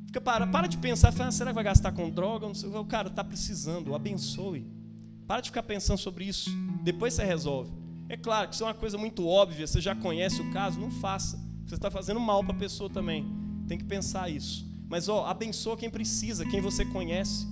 Fica 0.05 0.21
para, 0.21 0.47
para 0.47 0.67
de 0.67 0.77
pensar, 0.77 1.11
fala, 1.11 1.29
será 1.29 1.49
que 1.49 1.55
vai 1.55 1.63
gastar 1.65 1.91
com 1.91 2.09
droga? 2.09 2.47
O 2.47 2.85
cara 2.85 3.09
está 3.09 3.21
precisando, 3.21 3.93
abençoe. 3.93 4.84
Para 5.27 5.41
de 5.41 5.49
ficar 5.49 5.63
pensando 5.63 5.97
sobre 5.97 6.25
isso. 6.25 6.49
Depois 6.83 7.13
você 7.13 7.23
resolve. 7.23 7.71
É 8.07 8.15
claro 8.15 8.47
que 8.47 8.53
isso 8.53 8.63
é 8.63 8.67
uma 8.67 8.73
coisa 8.73 8.97
muito 8.97 9.27
óbvia, 9.27 9.65
você 9.65 9.81
já 9.81 9.95
conhece 9.95 10.39
o 10.41 10.51
caso, 10.51 10.79
não 10.79 10.91
faça. 10.91 11.43
Você 11.65 11.75
está 11.75 11.89
fazendo 11.89 12.19
mal 12.19 12.43
para 12.43 12.53
a 12.55 12.59
pessoa 12.59 12.89
também. 12.89 13.25
Tem 13.67 13.77
que 13.77 13.83
pensar 13.83 14.29
isso. 14.29 14.65
Mas 14.87 15.09
ó, 15.09 15.25
abençoa 15.25 15.75
quem 15.75 15.89
precisa, 15.89 16.45
quem 16.45 16.61
você 16.61 16.85
conhece. 16.85 17.47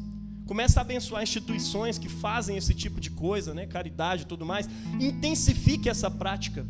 Começa 0.46 0.80
a 0.80 0.82
abençoar 0.82 1.24
instituições 1.24 1.98
que 1.98 2.08
fazem 2.08 2.58
esse 2.58 2.76
tipo 2.76 3.00
de 3.00 3.10
coisa, 3.10 3.54
né? 3.54 3.66
caridade 3.66 4.24
e 4.24 4.26
tudo 4.26 4.46
mais. 4.46 4.70
Intensifique 5.00 5.90
essa 5.90 6.12
prática. 6.12 6.68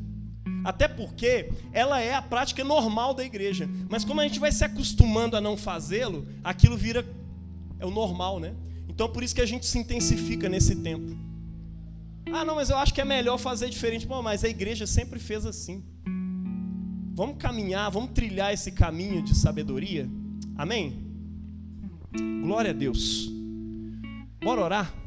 Até 0.63 0.87
porque 0.87 1.51
ela 1.73 1.99
é 1.99 2.13
a 2.13 2.21
prática 2.21 2.63
normal 2.63 3.13
da 3.13 3.25
igreja. 3.25 3.69
Mas 3.89 4.05
como 4.05 4.21
a 4.21 4.23
gente 4.23 4.39
vai 4.39 4.51
se 4.51 4.63
acostumando 4.63 5.35
a 5.35 5.41
não 5.41 5.57
fazê-lo, 5.57 6.25
aquilo 6.41 6.77
vira 6.77 7.05
é 7.79 7.85
o 7.85 7.91
normal, 7.91 8.39
né? 8.39 8.55
Então 8.93 9.09
por 9.09 9.23
isso 9.23 9.33
que 9.33 9.41
a 9.41 9.45
gente 9.45 9.65
se 9.65 9.77
intensifica 9.77 10.47
nesse 10.47 10.75
tempo. 10.75 11.17
Ah, 12.31 12.45
não, 12.45 12.55
mas 12.55 12.69
eu 12.69 12.77
acho 12.77 12.93
que 12.93 13.01
é 13.01 13.05
melhor 13.05 13.37
fazer 13.37 13.69
diferente. 13.69 14.07
Bom, 14.07 14.21
mas 14.21 14.43
a 14.43 14.49
igreja 14.49 14.87
sempre 14.87 15.19
fez 15.19 15.45
assim. 15.45 15.83
Vamos 17.15 17.37
caminhar, 17.37 17.91
vamos 17.91 18.11
trilhar 18.11 18.53
esse 18.53 18.71
caminho 18.71 19.21
de 19.21 19.35
sabedoria. 19.35 20.09
Amém? 20.55 20.99
Glória 22.41 22.71
a 22.71 22.73
Deus. 22.73 23.31
Bora 24.41 24.61
orar? 24.61 25.02